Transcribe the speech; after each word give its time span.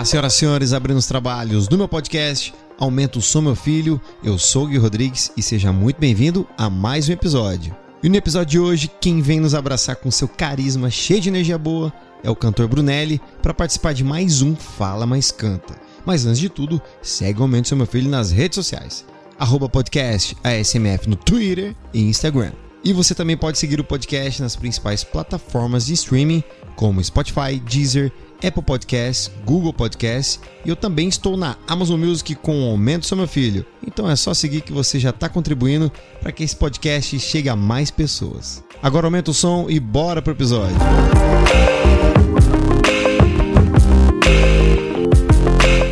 Olá, 0.00 0.04
senhoras 0.06 0.32
e 0.32 0.36
senhores, 0.38 0.72
abrindo 0.72 0.96
os 0.96 1.04
trabalhos 1.04 1.68
do 1.68 1.76
meu 1.76 1.86
podcast 1.86 2.54
Aumento 2.78 3.18
o 3.18 3.22
Som 3.22 3.42
Meu 3.42 3.54
Filho. 3.54 4.00
Eu 4.24 4.38
sou 4.38 4.64
o 4.64 4.66
Gui 4.66 4.78
Rodrigues 4.78 5.30
e 5.36 5.42
seja 5.42 5.74
muito 5.74 6.00
bem-vindo 6.00 6.48
a 6.56 6.70
mais 6.70 7.06
um 7.06 7.12
episódio. 7.12 7.76
E 8.02 8.08
no 8.08 8.16
episódio 8.16 8.50
de 8.50 8.58
hoje, 8.58 8.90
quem 8.98 9.20
vem 9.20 9.40
nos 9.40 9.54
abraçar 9.54 9.96
com 9.96 10.10
seu 10.10 10.26
carisma 10.26 10.88
cheio 10.88 11.20
de 11.20 11.28
energia 11.28 11.58
boa 11.58 11.92
é 12.24 12.30
o 12.30 12.34
cantor 12.34 12.66
Brunelli 12.66 13.20
para 13.42 13.52
participar 13.52 13.92
de 13.92 14.02
mais 14.02 14.40
um 14.40 14.56
Fala 14.56 15.04
Mais 15.04 15.30
Canta. 15.30 15.78
Mas 16.06 16.24
antes 16.24 16.40
de 16.40 16.48
tudo, 16.48 16.80
segue 17.02 17.40
o 17.40 17.42
Aumento 17.42 17.66
o 17.66 17.68
Som 17.68 17.76
Meu 17.76 17.86
Filho 17.86 18.08
nas 18.08 18.30
redes 18.30 18.54
sociais. 18.54 19.04
Arroba 19.38 19.68
podcast 19.68 20.34
ASMF 20.42 21.10
no 21.10 21.16
Twitter 21.16 21.76
e 21.92 22.00
Instagram. 22.00 22.52
E 22.82 22.94
você 22.94 23.14
também 23.14 23.36
pode 23.36 23.58
seguir 23.58 23.78
o 23.78 23.84
podcast 23.84 24.40
nas 24.40 24.56
principais 24.56 25.04
plataformas 25.04 25.84
de 25.84 25.92
streaming, 25.92 26.42
como 26.74 27.04
Spotify, 27.04 27.60
Deezer, 27.62 28.10
Apple 28.46 28.62
Podcasts, 28.62 29.30
Google 29.44 29.72
Podcasts 29.72 30.40
e 30.64 30.68
eu 30.68 30.76
também 30.76 31.08
estou 31.08 31.36
na 31.36 31.56
Amazon 31.66 32.00
Music 32.00 32.34
com 32.36 32.62
o 32.62 32.70
Aumento 32.70 33.06
Seu 33.06 33.16
Meu 33.16 33.28
Filho. 33.28 33.64
Então 33.86 34.10
é 34.10 34.16
só 34.16 34.34
seguir 34.34 34.62
que 34.62 34.72
você 34.72 34.98
já 34.98 35.10
está 35.10 35.28
contribuindo 35.28 35.90
para 36.20 36.32
que 36.32 36.42
esse 36.42 36.56
podcast 36.56 37.18
chegue 37.18 37.48
a 37.48 37.56
mais 37.56 37.90
pessoas. 37.90 38.62
Agora 38.82 39.06
aumenta 39.06 39.30
o 39.30 39.34
som 39.34 39.66
e 39.68 39.78
bora 39.78 40.22
pro 40.22 40.32
episódio. 40.32 40.76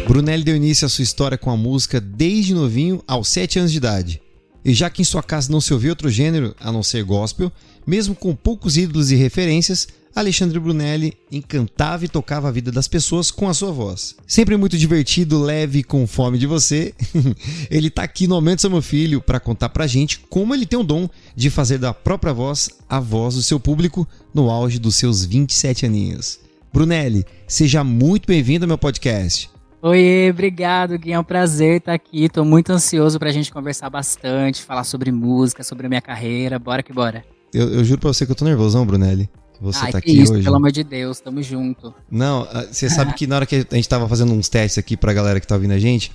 Brunelli 0.09 0.43
deu 0.43 0.57
início 0.57 0.87
à 0.87 0.88
sua 0.88 1.02
história 1.02 1.37
com 1.37 1.51
a 1.51 1.57
música 1.57 2.01
desde 2.01 2.55
novinho, 2.55 3.02
aos 3.07 3.29
7 3.29 3.59
anos 3.59 3.71
de 3.71 3.77
idade. 3.77 4.23
E 4.65 4.74
já 4.74 4.91
que 4.91 5.02
em 5.02 5.05
sua 5.05 5.23
casa 5.23 5.52
não 5.52 5.60
se 5.60 5.73
ouvia 5.73 5.91
outro 5.91 6.10
gênero 6.10 6.55
a 6.59 6.73
não 6.73 6.83
ser 6.83 7.05
gospel, 7.05 7.52
mesmo 7.87 8.15
com 8.15 8.35
poucos 8.35 8.77
ídolos 8.77 9.10
e 9.10 9.16
referências, 9.16 9.87
Alexandre 10.19 10.59
Brunelli 10.59 11.15
encantava 11.30 12.05
e 12.05 12.09
tocava 12.09 12.49
a 12.49 12.51
vida 12.51 12.73
das 12.73 12.88
pessoas 12.88 13.30
com 13.30 13.49
a 13.49 13.55
sua 13.55 13.71
voz. 13.71 14.16
Sempre 14.27 14.57
muito 14.57 14.77
divertido, 14.77 15.41
leve, 15.41 15.85
com 15.85 16.07
fome 16.07 16.38
de 16.38 16.47
você, 16.47 16.93
ele 17.71 17.88
tá 17.88 18.02
aqui 18.02 18.27
no 18.27 18.35
Aumento 18.35 18.60
Seu 18.60 18.71
Meu 18.71 18.83
Filho 18.83 19.21
para 19.21 19.38
contar 19.38 19.69
pra 19.69 19.87
gente 19.87 20.19
como 20.19 20.55
ele 20.55 20.66
tem 20.66 20.79
o 20.79 20.83
dom 20.83 21.09
de 21.37 21.51
fazer 21.51 21.79
da 21.79 21.95
própria 21.95 22.33
voz 22.33 22.69
a 22.88 22.99
voz 22.99 23.37
do 23.37 23.43
seu 23.43 23.60
público 23.60 24.07
no 24.35 24.51
auge 24.51 24.79
dos 24.79 24.97
seus 24.97 25.25
27 25.25 25.87
aninhos. 25.87 26.41
Brunelli, 26.73 27.25
seja 27.47 27.85
muito 27.85 28.27
bem-vindo 28.27 28.65
ao 28.65 28.69
meu 28.69 28.79
podcast. 28.79 29.49
Oi, 29.80 30.29
obrigado, 30.30 30.99
Gui. 30.99 31.13
É 31.13 31.21
um 31.21 31.23
prazer 31.23 31.77
estar 31.77 31.95
aqui. 31.95 32.25
Estou 32.25 32.45
muito 32.45 32.73
ansioso 32.73 33.21
para 33.21 33.29
a 33.29 33.32
gente 33.32 33.53
conversar 33.53 33.88
bastante, 33.88 34.63
falar 34.63 34.82
sobre 34.82 35.13
música, 35.13 35.63
sobre 35.63 35.87
a 35.87 35.88
minha 35.88 36.03
carreira. 36.03 36.59
Bora 36.59 36.82
que 36.82 36.93
bora. 36.93 37.25
Eu, 37.55 37.73
eu 37.73 37.85
juro 37.85 38.01
pra 38.01 38.13
você 38.13 38.27
que 38.27 38.32
eu 38.32 38.37
tô 38.37 38.45
nervosão, 38.45 38.85
Brunelli. 38.85 39.30
Você 39.60 39.87
Ai, 39.87 39.92
tá 39.92 39.98
aqui 39.98 40.12
isso, 40.20 40.32
hoje. 40.34 40.45
pelo 40.45 40.56
amor 40.56 40.70
de 40.70 40.84
Deus, 40.84 41.20
tamo 41.20 41.42
junto. 41.42 41.92
Não, 42.10 42.46
ah, 42.52 42.66
você 42.70 42.88
sabe 42.88 43.12
que 43.14 43.26
na 43.26 43.37
hora 43.37 43.46
que 43.46 43.66
a 43.70 43.74
gente 43.74 43.88
tava 43.88 44.09
fazendo 44.09 44.32
uns 44.32 44.48
testes 44.48 44.78
aqui 44.78 44.96
pra 44.96 45.12
galera 45.12 45.40
que 45.40 45.46
tá 45.46 45.54
ouvindo 45.56 45.73
a 45.73 45.78
gente, 45.78 46.12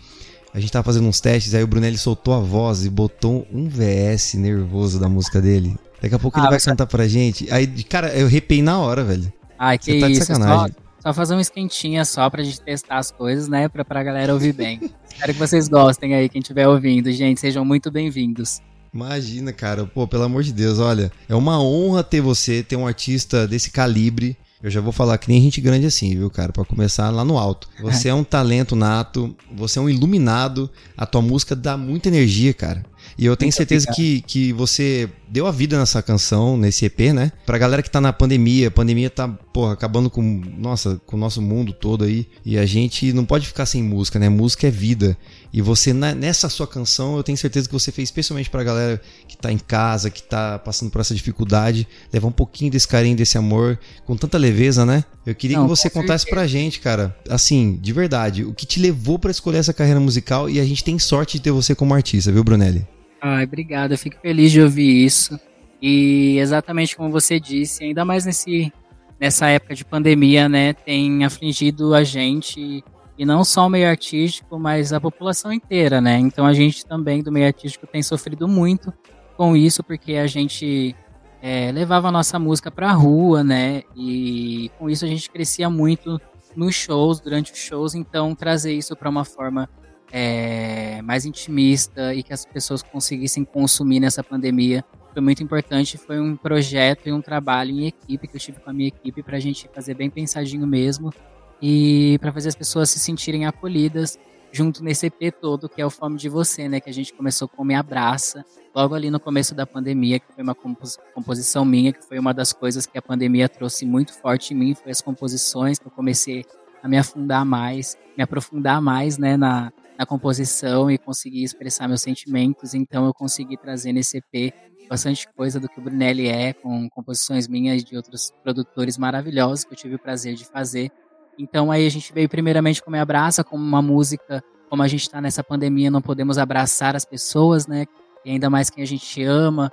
a 0.53 0.59
gente 0.59 0.71
tava 0.71 0.83
fazendo 0.83 1.07
uns 1.07 1.19
testes, 1.19 1.53
aí 1.53 1.63
o 1.63 1.67
Brunelli 1.67 1.97
soltou 1.97 2.33
a 2.33 2.39
voz 2.39 2.85
e 2.85 2.89
botou 2.89 3.45
um 3.51 3.67
VS 3.67 4.35
nervoso 4.35 4.99
da 4.99 5.09
música 5.09 5.41
dele. 5.41 5.75
Daqui 6.01 6.15
a 6.15 6.19
pouco 6.19 6.37
Ah, 6.39 6.43
ele 6.43 6.49
vai 6.51 6.59
você- 6.59 6.69
cantar 6.69 6.85
pra 6.87 7.07
gente. 7.07 7.51
Aí, 7.51 7.65
cara, 7.83 8.13
eu 8.13 8.27
repei 8.27 8.61
na 8.61 8.77
hora, 8.79 9.03
velho. 9.03 9.31
Ai, 9.57 9.77
que 9.77 9.85
Você 9.93 9.99
tá 9.99 10.07
de 10.07 10.13
isso. 10.13 10.25
Só, 10.25 10.33
sacanagem. 10.33 10.75
só 11.01 11.13
fazer 11.13 11.35
um 11.35 11.39
esquentinha 11.39 12.05
só 12.05 12.29
pra 12.29 12.43
gente 12.43 12.61
testar 12.61 12.97
as 12.97 13.11
coisas, 13.11 13.47
né? 13.47 13.67
Pra, 13.69 13.83
pra 13.85 14.03
galera 14.03 14.33
ouvir 14.33 14.53
bem. 14.53 14.79
Espero 15.09 15.33
que 15.33 15.39
vocês 15.39 15.67
gostem 15.67 16.13
aí, 16.15 16.27
quem 16.29 16.39
estiver 16.41 16.67
ouvindo. 16.67 17.11
Gente, 17.11 17.39
sejam 17.39 17.63
muito 17.65 17.89
bem-vindos. 17.91 18.59
Imagina, 18.93 19.51
cara. 19.51 19.85
Pô, 19.85 20.07
pelo 20.07 20.23
amor 20.23 20.43
de 20.43 20.53
Deus, 20.53 20.79
olha. 20.79 21.11
É 21.27 21.35
uma 21.35 21.61
honra 21.61 22.03
ter 22.03 22.21
você, 22.21 22.61
ter 22.61 22.75
um 22.75 22.85
artista 22.85 23.47
desse 23.47 23.71
calibre. 23.71 24.37
Eu 24.61 24.69
já 24.69 24.79
vou 24.79 24.93
falar 24.93 25.17
que 25.17 25.27
nem 25.27 25.41
gente 25.41 25.59
grande 25.59 25.85
assim, 25.85 26.15
viu, 26.15 26.29
cara? 26.29 26.53
Pra 26.53 26.63
começar 26.63 27.09
lá 27.09 27.25
no 27.25 27.37
alto. 27.37 27.67
Você 27.81 28.07
é 28.07 28.13
um 28.13 28.23
talento 28.23 28.77
nato, 28.77 29.35
você 29.53 29.77
é 29.77 29.81
um 29.81 29.89
iluminado. 29.89 30.69
A 30.95 31.05
tua 31.05 31.21
música 31.21 31.53
dá 31.53 31.75
muita 31.75 32.07
energia, 32.07 32.53
cara. 32.53 32.85
E 33.17 33.25
eu 33.25 33.35
tenho 33.35 33.47
Muito 33.47 33.57
certeza 33.57 33.91
que, 33.93 34.21
que 34.21 34.53
você 34.53 35.09
deu 35.33 35.47
a 35.47 35.51
vida 35.51 35.79
nessa 35.79 35.99
canção, 36.03 36.55
nesse 36.55 36.85
EP, 36.85 37.11
né? 37.11 37.31
Pra 37.43 37.57
galera 37.57 37.81
que 37.81 37.89
tá 37.89 37.99
na 37.99 38.13
pandemia, 38.13 38.67
a 38.67 38.71
pandemia 38.71 39.09
tá, 39.09 39.27
porra, 39.27 39.73
acabando 39.73 40.07
com, 40.07 40.21
nossa, 40.59 41.01
com 41.07 41.17
o 41.17 41.19
nosso 41.19 41.41
mundo 41.41 41.73
todo 41.73 42.03
aí. 42.03 42.27
E 42.45 42.55
a 42.55 42.67
gente 42.67 43.11
não 43.11 43.25
pode 43.25 43.47
ficar 43.47 43.65
sem 43.65 43.81
música, 43.81 44.19
né? 44.19 44.29
Música 44.29 44.67
é 44.67 44.69
vida. 44.69 45.17
E 45.51 45.59
você, 45.59 45.91
nessa 45.91 46.47
sua 46.49 46.67
canção, 46.67 47.17
eu 47.17 47.23
tenho 47.23 47.35
certeza 47.35 47.67
que 47.67 47.73
você 47.73 47.91
fez 47.91 48.09
especialmente 48.09 48.47
pra 48.47 48.63
galera 48.63 49.01
que 49.27 49.35
tá 49.35 49.51
em 49.51 49.57
casa, 49.57 50.11
que 50.11 50.21
tá 50.21 50.59
passando 50.59 50.91
por 50.91 51.01
essa 51.01 51.15
dificuldade, 51.15 51.87
levar 52.11 52.27
um 52.27 52.31
pouquinho 52.31 52.69
desse 52.69 52.87
carinho, 52.87 53.17
desse 53.17 53.35
amor, 53.35 53.79
com 54.05 54.15
tanta 54.15 54.37
leveza, 54.37 54.85
né? 54.85 55.03
Eu 55.25 55.33
queria 55.33 55.57
Não, 55.57 55.63
que 55.63 55.69
você 55.69 55.89
contasse 55.89 56.29
pra 56.29 56.45
gente, 56.45 56.79
cara, 56.79 57.17
assim, 57.27 57.79
de 57.81 57.91
verdade, 57.91 58.43
o 58.43 58.53
que 58.53 58.67
te 58.67 58.79
levou 58.79 59.17
pra 59.17 59.31
escolher 59.31 59.57
essa 59.57 59.73
carreira 59.73 59.99
musical 59.99 60.47
e 60.47 60.59
a 60.59 60.65
gente 60.65 60.83
tem 60.83 60.99
sorte 60.99 61.37
de 61.37 61.43
ter 61.43 61.51
você 61.51 61.73
como 61.73 61.93
artista, 61.93 62.31
viu, 62.31 62.43
Brunelli? 62.43 62.85
Ai, 63.25 63.45
obrigado. 63.45 63.93
Eu 63.93 63.97
fico 63.97 64.19
feliz 64.19 64.51
de 64.51 64.61
ouvir 64.61 65.05
isso. 65.05 65.39
E 65.81 66.37
exatamente 66.39 66.93
como 66.95 67.09
você 67.09 67.39
disse, 67.39 67.85
ainda 67.85 68.03
mais 68.03 68.25
nesse, 68.25 68.71
nessa 69.17 69.47
época 69.47 69.73
de 69.73 69.85
pandemia, 69.85 70.49
né, 70.49 70.73
tem 70.73 71.23
afligido 71.23 71.93
a 71.95 72.03
gente, 72.03 72.83
e 73.17 73.25
não 73.25 73.45
só 73.45 73.67
o 73.67 73.69
meio 73.69 73.87
artístico, 73.87 74.59
mas 74.59 74.91
a 74.91 74.99
população 74.99 75.53
inteira, 75.53 76.01
né? 76.01 76.17
Então 76.19 76.45
a 76.45 76.53
gente 76.53 76.85
também 76.85 77.23
do 77.23 77.31
meio 77.31 77.47
artístico 77.47 77.87
tem 77.87 78.03
sofrido 78.03 78.45
muito 78.45 78.93
com 79.37 79.55
isso, 79.55 79.81
porque 79.83 80.15
a 80.15 80.27
gente 80.27 80.93
é, 81.41 81.71
levava 81.71 82.09
a 82.09 82.11
nossa 82.11 82.37
música 82.37 82.69
pra 82.69 82.91
rua, 82.91 83.41
né? 83.41 83.83
E 83.95 84.69
com 84.77 84.89
isso 84.89 85.05
a 85.05 85.07
gente 85.07 85.29
crescia 85.29 85.69
muito 85.69 86.19
nos 86.57 86.75
shows, 86.75 87.21
durante 87.21 87.53
os 87.53 87.59
shows, 87.59 87.95
então 87.95 88.35
trazer 88.35 88.73
isso 88.73 88.95
para 88.97 89.09
uma 89.09 89.23
forma 89.23 89.69
é, 90.15 91.01
mais 91.01 91.25
intimista 91.25 92.13
e 92.13 92.21
que 92.21 92.31
as 92.31 92.45
pessoas 92.45 92.83
conseguissem 92.83 93.43
consumir 93.43 93.99
nessa 93.99 94.23
pandemia 94.23 94.85
foi 95.11 95.21
muito 95.21 95.43
importante. 95.43 95.97
Foi 95.97 96.19
um 96.19 96.35
projeto 96.35 97.07
e 97.07 97.11
um 97.11 97.19
trabalho 97.21 97.71
em 97.71 97.87
equipe 97.87 98.27
que 98.27 98.35
eu 98.35 98.39
tive 98.39 98.59
com 98.59 98.69
a 98.69 98.73
minha 98.73 98.89
equipe 98.89 99.23
para 99.23 99.37
a 99.37 99.39
gente 99.39 99.67
fazer 99.73 99.95
bem 99.95 100.11
pensadinho 100.11 100.67
mesmo 100.67 101.11
e 101.59 102.17
para 102.21 102.31
fazer 102.31 102.49
as 102.49 102.55
pessoas 102.55 102.91
se 102.91 102.99
sentirem 102.99 103.47
acolhidas 103.47 104.19
junto 104.51 104.83
nesse 104.83 105.07
EP 105.07 105.33
todo 105.41 105.67
que 105.67 105.81
é 105.81 105.85
o 105.85 105.89
Fome 105.89 106.15
de 106.15 106.29
Você, 106.29 106.69
né? 106.69 106.79
Que 106.79 106.91
a 106.91 106.93
gente 106.93 107.11
começou 107.11 107.47
com 107.47 107.63
Me 107.63 107.73
Abraça, 107.73 108.45
logo 108.73 108.93
ali 108.93 109.09
no 109.09 109.19
começo 109.19 109.55
da 109.55 109.65
pandemia, 109.65 110.19
que 110.19 110.31
foi 110.31 110.43
uma 110.43 110.53
compos- 110.53 110.99
composição 111.15 111.65
minha, 111.65 111.91
que 111.91 112.05
foi 112.05 112.19
uma 112.19 112.35
das 112.35 112.53
coisas 112.53 112.85
que 112.85 112.97
a 112.97 113.01
pandemia 113.01 113.49
trouxe 113.49 113.83
muito 113.83 114.13
forte 114.13 114.53
em 114.53 114.57
mim, 114.57 114.75
foi 114.75 114.91
as 114.91 115.01
composições 115.01 115.79
que 115.79 115.87
eu 115.87 115.91
comecei 115.91 116.45
a 116.83 116.87
me 116.87 116.97
afundar 116.97 117.43
mais, 117.43 117.97
me 118.15 118.23
aprofundar 118.23 118.79
mais, 118.79 119.17
né, 119.17 119.37
na, 119.37 119.71
na 119.97 120.05
composição 120.05 120.89
e 120.89 120.97
conseguir 120.97 121.43
expressar 121.43 121.87
meus 121.87 122.01
sentimentos. 122.01 122.73
Então 122.73 123.05
eu 123.05 123.13
consegui 123.13 123.57
trazer 123.57 123.93
nesse 123.93 124.17
EP 124.17 124.53
bastante 124.89 125.27
coisa 125.33 125.59
do 125.59 125.69
que 125.69 125.79
o 125.79 125.83
Brunelli 125.83 126.27
é, 126.27 126.53
com 126.53 126.89
composições 126.89 127.47
minhas 127.47 127.83
de 127.83 127.95
outros 127.95 128.31
produtores 128.43 128.97
maravilhosos 128.97 129.63
que 129.63 129.73
eu 129.73 129.77
tive 129.77 129.95
o 129.95 129.99
prazer 129.99 130.35
de 130.35 130.45
fazer. 130.45 130.91
Então 131.37 131.71
aí 131.71 131.85
a 131.85 131.89
gente 131.89 132.13
veio 132.13 132.29
primeiramente 132.29 132.81
com 132.81 132.91
Me 132.91 132.99
Abraça, 132.99 133.43
como 133.43 133.63
uma 133.63 133.81
música, 133.81 134.43
como 134.69 134.83
a 134.83 134.87
gente 134.87 135.01
está 135.01 135.21
nessa 135.21 135.43
pandemia, 135.43 135.89
não 135.89 136.01
podemos 136.01 136.37
abraçar 136.37 136.95
as 136.95 137.05
pessoas, 137.05 137.67
né? 137.67 137.85
E 138.25 138.31
ainda 138.31 138.49
mais 138.49 138.69
quem 138.69 138.83
a 138.83 138.87
gente 138.87 139.23
ama. 139.23 139.71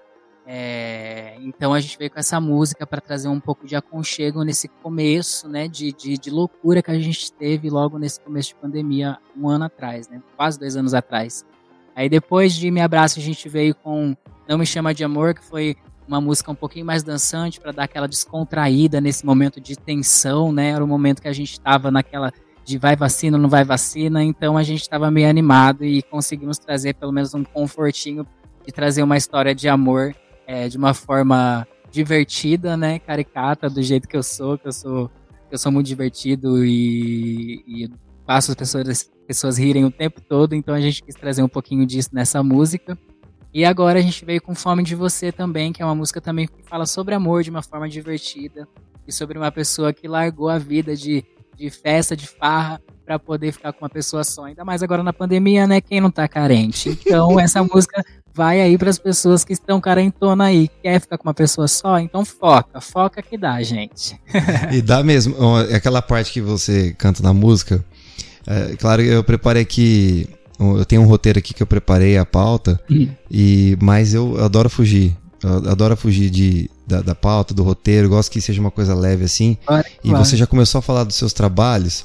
É, 0.52 1.36
então 1.42 1.72
a 1.72 1.78
gente 1.78 1.96
veio 1.96 2.10
com 2.10 2.18
essa 2.18 2.40
música 2.40 2.84
para 2.84 3.00
trazer 3.00 3.28
um 3.28 3.38
pouco 3.38 3.68
de 3.68 3.76
aconchego 3.76 4.42
nesse 4.42 4.66
começo, 4.66 5.48
né? 5.48 5.68
De, 5.68 5.92
de, 5.92 6.18
de 6.18 6.28
loucura 6.28 6.82
que 6.82 6.90
a 6.90 6.98
gente 6.98 7.32
teve 7.32 7.70
logo 7.70 8.00
nesse 8.00 8.18
começo 8.18 8.48
de 8.48 8.54
pandemia, 8.56 9.16
um 9.36 9.48
ano 9.48 9.66
atrás, 9.66 10.08
né? 10.08 10.20
Quase 10.36 10.58
dois 10.58 10.74
anos 10.74 10.92
atrás. 10.92 11.46
Aí 11.94 12.08
depois 12.08 12.52
de 12.52 12.68
Me 12.68 12.80
Abraça, 12.80 13.20
a 13.20 13.22
gente 13.22 13.48
veio 13.48 13.76
com 13.76 14.16
Não 14.48 14.58
Me 14.58 14.66
Chama 14.66 14.92
de 14.92 15.04
Amor, 15.04 15.34
que 15.34 15.44
foi 15.44 15.76
uma 16.08 16.20
música 16.20 16.50
um 16.50 16.56
pouquinho 16.56 16.84
mais 16.84 17.04
dançante 17.04 17.60
para 17.60 17.70
dar 17.70 17.84
aquela 17.84 18.08
descontraída 18.08 19.00
nesse 19.00 19.24
momento 19.24 19.60
de 19.60 19.76
tensão, 19.76 20.50
né? 20.50 20.70
Era 20.70 20.82
o 20.82 20.88
momento 20.88 21.22
que 21.22 21.28
a 21.28 21.32
gente 21.32 21.52
estava 21.52 21.92
naquela 21.92 22.32
de 22.64 22.76
vai 22.76 22.96
vacina, 22.96 23.38
não 23.38 23.48
vai 23.48 23.62
vacina, 23.62 24.24
então 24.24 24.58
a 24.58 24.64
gente 24.64 24.80
estava 24.80 25.12
meio 25.12 25.30
animado 25.30 25.84
e 25.84 26.02
conseguimos 26.02 26.58
trazer 26.58 26.94
pelo 26.94 27.12
menos 27.12 27.34
um 27.34 27.44
confortinho 27.44 28.26
de 28.66 28.72
trazer 28.72 29.04
uma 29.04 29.16
história 29.16 29.54
de 29.54 29.68
amor 29.68 30.12
é, 30.50 30.68
de 30.68 30.76
uma 30.76 30.92
forma 30.92 31.64
divertida, 31.92 32.76
né? 32.76 32.98
Caricata, 32.98 33.70
do 33.70 33.80
jeito 33.80 34.08
que 34.08 34.16
eu 34.16 34.22
sou, 34.22 34.58
que 34.58 34.66
eu 34.66 34.72
sou, 34.72 35.08
eu 35.48 35.56
sou 35.56 35.70
muito 35.70 35.86
divertido 35.86 36.64
e, 36.64 37.62
e 37.68 37.90
faço 38.26 38.50
as 38.50 38.56
pessoas, 38.56 38.88
as 38.88 39.10
pessoas 39.28 39.56
rirem 39.56 39.84
o 39.84 39.92
tempo 39.92 40.20
todo, 40.20 40.56
então 40.56 40.74
a 40.74 40.80
gente 40.80 41.04
quis 41.04 41.14
trazer 41.14 41.44
um 41.44 41.48
pouquinho 41.48 41.86
disso 41.86 42.10
nessa 42.12 42.42
música. 42.42 42.98
E 43.54 43.64
agora 43.64 44.00
a 44.00 44.02
gente 44.02 44.24
veio 44.24 44.42
com 44.42 44.52
Fome 44.52 44.82
de 44.82 44.96
Você 44.96 45.30
também, 45.30 45.72
que 45.72 45.82
é 45.82 45.84
uma 45.84 45.94
música 45.94 46.20
também 46.20 46.48
que 46.48 46.64
fala 46.64 46.84
sobre 46.84 47.14
amor 47.14 47.44
de 47.44 47.50
uma 47.50 47.62
forma 47.62 47.88
divertida 47.88 48.66
e 49.06 49.12
sobre 49.12 49.38
uma 49.38 49.52
pessoa 49.52 49.92
que 49.92 50.08
largou 50.08 50.48
a 50.48 50.58
vida 50.58 50.96
de, 50.96 51.24
de 51.56 51.70
festa, 51.70 52.16
de 52.16 52.26
farra, 52.26 52.80
para 53.04 53.18
poder 53.18 53.50
ficar 53.50 53.72
com 53.72 53.84
uma 53.84 53.90
pessoa 53.90 54.22
só. 54.22 54.44
Ainda 54.44 54.64
mais 54.64 54.84
agora 54.84 55.02
na 55.02 55.12
pandemia, 55.12 55.66
né? 55.66 55.80
Quem 55.80 56.00
não 56.00 56.12
tá 56.12 56.28
carente? 56.28 56.90
Então 56.90 57.40
essa 57.40 57.62
música 57.64 58.04
vai 58.34 58.60
aí 58.60 58.76
para 58.78 58.90
as 58.90 58.98
pessoas 58.98 59.44
que 59.44 59.52
estão 59.52 59.80
carentona 59.80 60.44
aí. 60.44 60.68
Quer 60.82 61.00
ficar 61.00 61.18
com 61.18 61.28
uma 61.28 61.34
pessoa 61.34 61.66
só? 61.68 61.98
Então 61.98 62.24
foca, 62.24 62.80
foca 62.80 63.22
que 63.22 63.36
dá, 63.36 63.62
gente. 63.62 64.18
E 64.72 64.80
dá 64.82 65.02
mesmo. 65.02 65.34
é 65.70 65.74
Aquela 65.76 66.00
parte 66.02 66.32
que 66.32 66.40
você 66.40 66.94
canta 66.98 67.22
na 67.22 67.32
música, 67.32 67.84
É, 68.46 68.74
claro, 68.76 69.02
eu 69.02 69.22
preparei 69.22 69.62
aqui. 69.62 70.28
Eu 70.58 70.84
tenho 70.84 71.02
um 71.02 71.06
roteiro 71.06 71.38
aqui 71.38 71.54
que 71.54 71.62
eu 71.62 71.66
preparei 71.66 72.18
a 72.18 72.24
pauta, 72.26 72.78
Hum. 72.90 73.08
e 73.30 73.76
mas 73.80 74.12
eu 74.14 74.42
adoro 74.44 74.68
fugir. 74.68 75.16
Eu 75.42 75.70
adoro 75.70 75.96
fugir 75.96 76.28
de, 76.28 76.68
da, 76.86 77.00
da 77.00 77.14
pauta, 77.14 77.54
do 77.54 77.62
roteiro. 77.62 78.08
Gosto 78.10 78.30
que 78.30 78.40
seja 78.42 78.60
uma 78.60 78.70
coisa 78.70 78.94
leve 78.94 79.24
assim. 79.24 79.56
Que 80.02 80.08
E 80.08 80.10
bora. 80.10 80.22
você 80.24 80.36
já 80.36 80.46
começou 80.46 80.80
a 80.80 80.82
falar 80.82 81.04
dos 81.04 81.16
seus 81.16 81.32
trabalhos. 81.32 82.04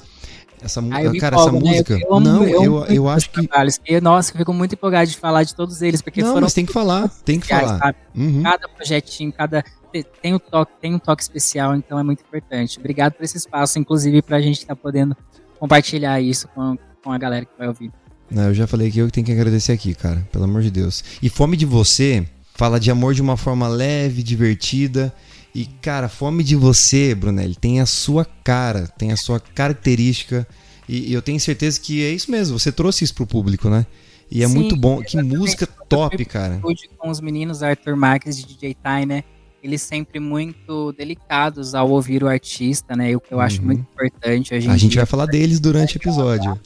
Essa, 0.65 0.81
Ah, 0.81 1.17
cara, 1.19 1.35
empolgo, 1.37 1.39
essa 1.39 1.51
né? 1.51 1.59
música. 1.71 1.99
Eu, 2.01 2.13
amo- 2.15 2.19
não, 2.25 2.43
eu, 2.43 2.63
eu, 2.63 2.85
eu, 2.85 3.07
acho 3.09 3.29
que. 3.29 3.47
trabalhos. 3.47 3.79
E, 3.87 4.01
nossa, 4.01 4.33
eu 4.33 4.37
fico 4.37 4.51
muito 4.51 4.73
empolgado 4.73 5.09
de 5.09 5.15
falar 5.15 5.43
de 5.43 5.53
todos 5.55 5.81
eles, 5.81 6.01
porque 6.01 6.21
Não, 6.21 6.29
foram 6.29 6.41
mas 6.41 6.53
tem 6.53 6.65
que 6.65 6.73
falar. 6.73 7.07
Tem 7.23 7.39
que 7.39 7.47
falar. 7.47 7.95
Uhum. 8.15 8.41
Cada 8.43 8.67
projetinho, 8.67 9.31
cada. 9.31 9.63
te- 9.93 10.03
Tem 10.21 10.33
um 10.33 10.39
toque, 10.39 10.71
tem 10.81 10.95
um 10.95 10.99
toque 10.99 11.21
especial, 11.21 11.75
então 11.75 11.97
é 11.99 12.03
muito 12.03 12.21
importante. 12.21 12.79
Obrigado 12.79 13.13
por 13.13 13.23
esse 13.23 13.37
espaço, 13.37 13.77
inclusive, 13.79 14.21
pra 14.21 14.41
gente 14.41 14.57
estar 14.59 14.75
podendo 14.75 15.15
compartilhar 15.59 16.19
isso 16.19 16.47
com, 16.49 16.77
com 17.03 17.11
a 17.11 17.17
galera 17.17 17.45
que 17.45 17.51
vai 17.57 17.67
ouvir. 17.67 17.91
Não, 18.29 18.43
eu 18.47 18.53
já 18.55 18.65
falei 18.65 18.89
que 18.89 18.97
eu 18.99 19.05
que 19.05 19.11
tenho 19.13 19.25
que 19.25 19.31
agradecer 19.31 19.71
aqui, 19.71 19.93
cara. 19.93 20.27
Pelo 20.31 20.45
amor 20.45 20.61
de 20.63 20.71
Deus. 20.71 21.03
E 21.21 21.29
Fome 21.29 21.55
de 21.55 21.65
Você 21.65 22.25
fala 22.55 22.79
de 22.79 22.89
amor 22.89 23.13
de 23.13 23.21
uma 23.21 23.37
forma 23.37 23.67
leve, 23.67 24.23
divertida. 24.23 25.13
E, 25.55 25.65
cara, 25.81 26.09
Fome 26.09 26.43
de 26.43 26.53
Você, 26.55 27.15
Brunelli, 27.15 27.55
tem 27.55 27.79
a 27.79 27.85
sua 27.85 28.25
cara, 28.43 28.87
tem 28.97 29.13
a 29.13 29.17
sua 29.17 29.39
característica. 29.39 30.45
E, 30.87 31.11
e 31.11 31.13
eu 31.13 31.21
tenho 31.21 31.39
certeza 31.39 31.79
que 31.79 32.03
é 32.03 32.09
isso 32.11 32.29
mesmo. 32.29 32.59
Você 32.59 32.73
trouxe 32.73 33.05
isso 33.05 33.15
pro 33.15 33.25
público, 33.25 33.69
né? 33.69 33.85
E 34.29 34.43
é 34.43 34.47
Sim, 34.47 34.53
muito 34.53 34.75
bom. 34.75 35.01
Que 35.01 35.21
música 35.23 35.65
top, 35.87 36.25
cara. 36.25 36.59
Hoje 36.61 36.89
com 36.97 37.09
os 37.09 37.21
meninos 37.21 37.63
Arthur 37.63 37.95
Marques 37.95 38.35
de 38.37 38.45
DJ 38.45 38.73
Ty, 38.75 39.05
né? 39.07 39.23
Eles 39.63 39.81
sempre 39.81 40.19
muito 40.19 40.91
delicados 40.91 41.73
ao 41.73 41.89
ouvir 41.89 42.21
o 42.23 42.27
artista, 42.27 42.95
né? 42.95 43.15
O 43.15 43.21
que 43.21 43.33
eu 43.33 43.39
acho 43.39 43.59
Uhum. 43.61 43.67
muito 43.67 43.79
importante 43.81 44.53
A 44.53 44.59
gente 44.77 44.97
vai 44.97 45.05
falar 45.05 45.25
deles 45.25 45.59
durante 45.59 45.95
o 45.95 45.97
episódio. 45.97 46.59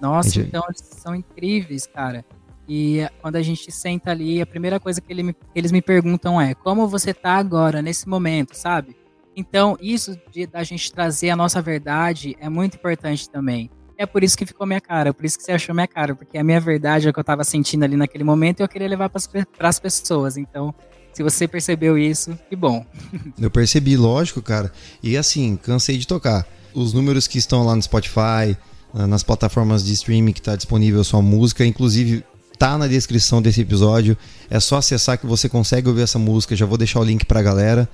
Nossa, 0.00 0.30
gente- 0.30 0.48
então 0.48 0.64
eles 0.66 0.82
são 0.98 1.14
incríveis, 1.14 1.86
cara. 1.86 2.24
E 2.72 3.04
quando 3.20 3.34
a 3.34 3.42
gente 3.42 3.72
senta 3.72 4.12
ali, 4.12 4.40
a 4.40 4.46
primeira 4.46 4.78
coisa 4.78 5.00
que 5.00 5.12
ele 5.12 5.24
me- 5.24 5.34
eles 5.56 5.72
me 5.72 5.82
perguntam 5.82 6.40
é 6.40 6.54
como 6.54 6.86
você 6.86 7.12
tá 7.12 7.32
agora, 7.32 7.82
nesse 7.82 8.08
momento, 8.08 8.54
sabe? 8.54 8.94
Então, 9.34 9.76
isso 9.80 10.16
de 10.30 10.46
da 10.46 10.62
gente 10.62 10.92
trazer 10.92 11.30
a 11.30 11.36
nossa 11.36 11.60
verdade 11.60 12.36
é 12.38 12.48
muito 12.48 12.76
importante 12.76 13.28
também. 13.28 13.68
É 13.98 14.06
por 14.06 14.22
isso 14.22 14.38
que 14.38 14.46
ficou 14.46 14.68
minha 14.68 14.80
cara, 14.80 15.12
por 15.12 15.24
isso 15.24 15.36
que 15.36 15.42
você 15.42 15.50
achou 15.50 15.74
minha 15.74 15.88
cara, 15.88 16.14
porque 16.14 16.38
a 16.38 16.44
minha 16.44 16.60
verdade 16.60 17.08
é 17.08 17.10
o 17.10 17.12
que 17.12 17.18
eu 17.18 17.24
tava 17.24 17.42
sentindo 17.42 17.82
ali 17.82 17.96
naquele 17.96 18.22
momento 18.22 18.60
e 18.60 18.62
eu 18.62 18.68
queria 18.68 18.86
levar 18.88 19.08
para 19.10 19.68
as 19.68 19.80
pessoas. 19.80 20.36
Então, 20.36 20.72
se 21.12 21.24
você 21.24 21.48
percebeu 21.48 21.98
isso, 21.98 22.38
que 22.48 22.54
bom. 22.54 22.86
Eu 23.36 23.50
percebi, 23.50 23.96
lógico, 23.96 24.40
cara. 24.40 24.72
E 25.02 25.16
assim, 25.16 25.56
cansei 25.56 25.98
de 25.98 26.06
tocar. 26.06 26.46
Os 26.72 26.92
números 26.92 27.26
que 27.26 27.36
estão 27.36 27.66
lá 27.66 27.74
no 27.74 27.82
Spotify, 27.82 28.56
nas 28.94 29.22
plataformas 29.24 29.84
de 29.84 29.92
streaming 29.92 30.32
que 30.32 30.38
está 30.40 30.54
disponível 30.54 31.02
sua 31.02 31.20
música, 31.20 31.64
inclusive 31.66 32.24
tá 32.60 32.76
na 32.76 32.86
descrição 32.86 33.40
desse 33.40 33.62
episódio. 33.62 34.14
É 34.50 34.60
só 34.60 34.76
acessar 34.76 35.16
que 35.16 35.26
você 35.26 35.48
consegue 35.48 35.88
ouvir 35.88 36.02
essa 36.02 36.18
música. 36.18 36.54
Já 36.54 36.66
vou 36.66 36.76
deixar 36.76 37.00
o 37.00 37.04
link 37.04 37.24
pra 37.24 37.40
galera. 37.40 37.88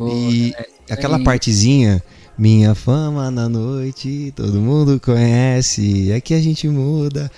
E 0.00 0.54
aquela 0.90 1.18
aí. 1.18 1.24
partezinha, 1.24 2.02
minha 2.36 2.74
fama 2.74 3.30
na 3.30 3.46
noite, 3.46 4.32
todo 4.34 4.58
mundo 4.58 4.98
conhece, 4.98 6.10
é 6.10 6.18
que 6.18 6.32
a 6.32 6.40
gente 6.40 6.66
muda. 6.66 7.30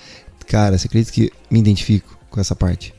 Cara, 0.47 0.77
você 0.77 0.87
acredita 0.87 1.11
que 1.11 1.29
me 1.51 1.59
identifico 1.59 2.17
com 2.29 2.39
essa 2.39 2.55
parte? 2.55 2.93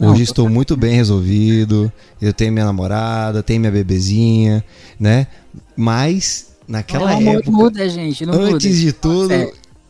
Não, 0.00 0.12
Hoje 0.12 0.22
estou 0.22 0.48
muito 0.48 0.74
bem 0.74 0.94
resolvido, 0.94 1.92
eu 2.20 2.32
tenho 2.32 2.50
minha 2.50 2.64
namorada, 2.64 3.42
tenho 3.42 3.60
minha 3.60 3.72
bebezinha, 3.72 4.64
né? 4.98 5.26
Mas 5.76 6.48
naquela 6.66 7.12
Não, 7.12 7.20
não 7.20 7.32
época, 7.32 7.50
muda, 7.50 7.88
gente, 7.90 8.24
não 8.24 8.34
muda. 8.34 8.54
antes 8.54 8.78
de 8.78 8.90
tudo, 8.90 9.34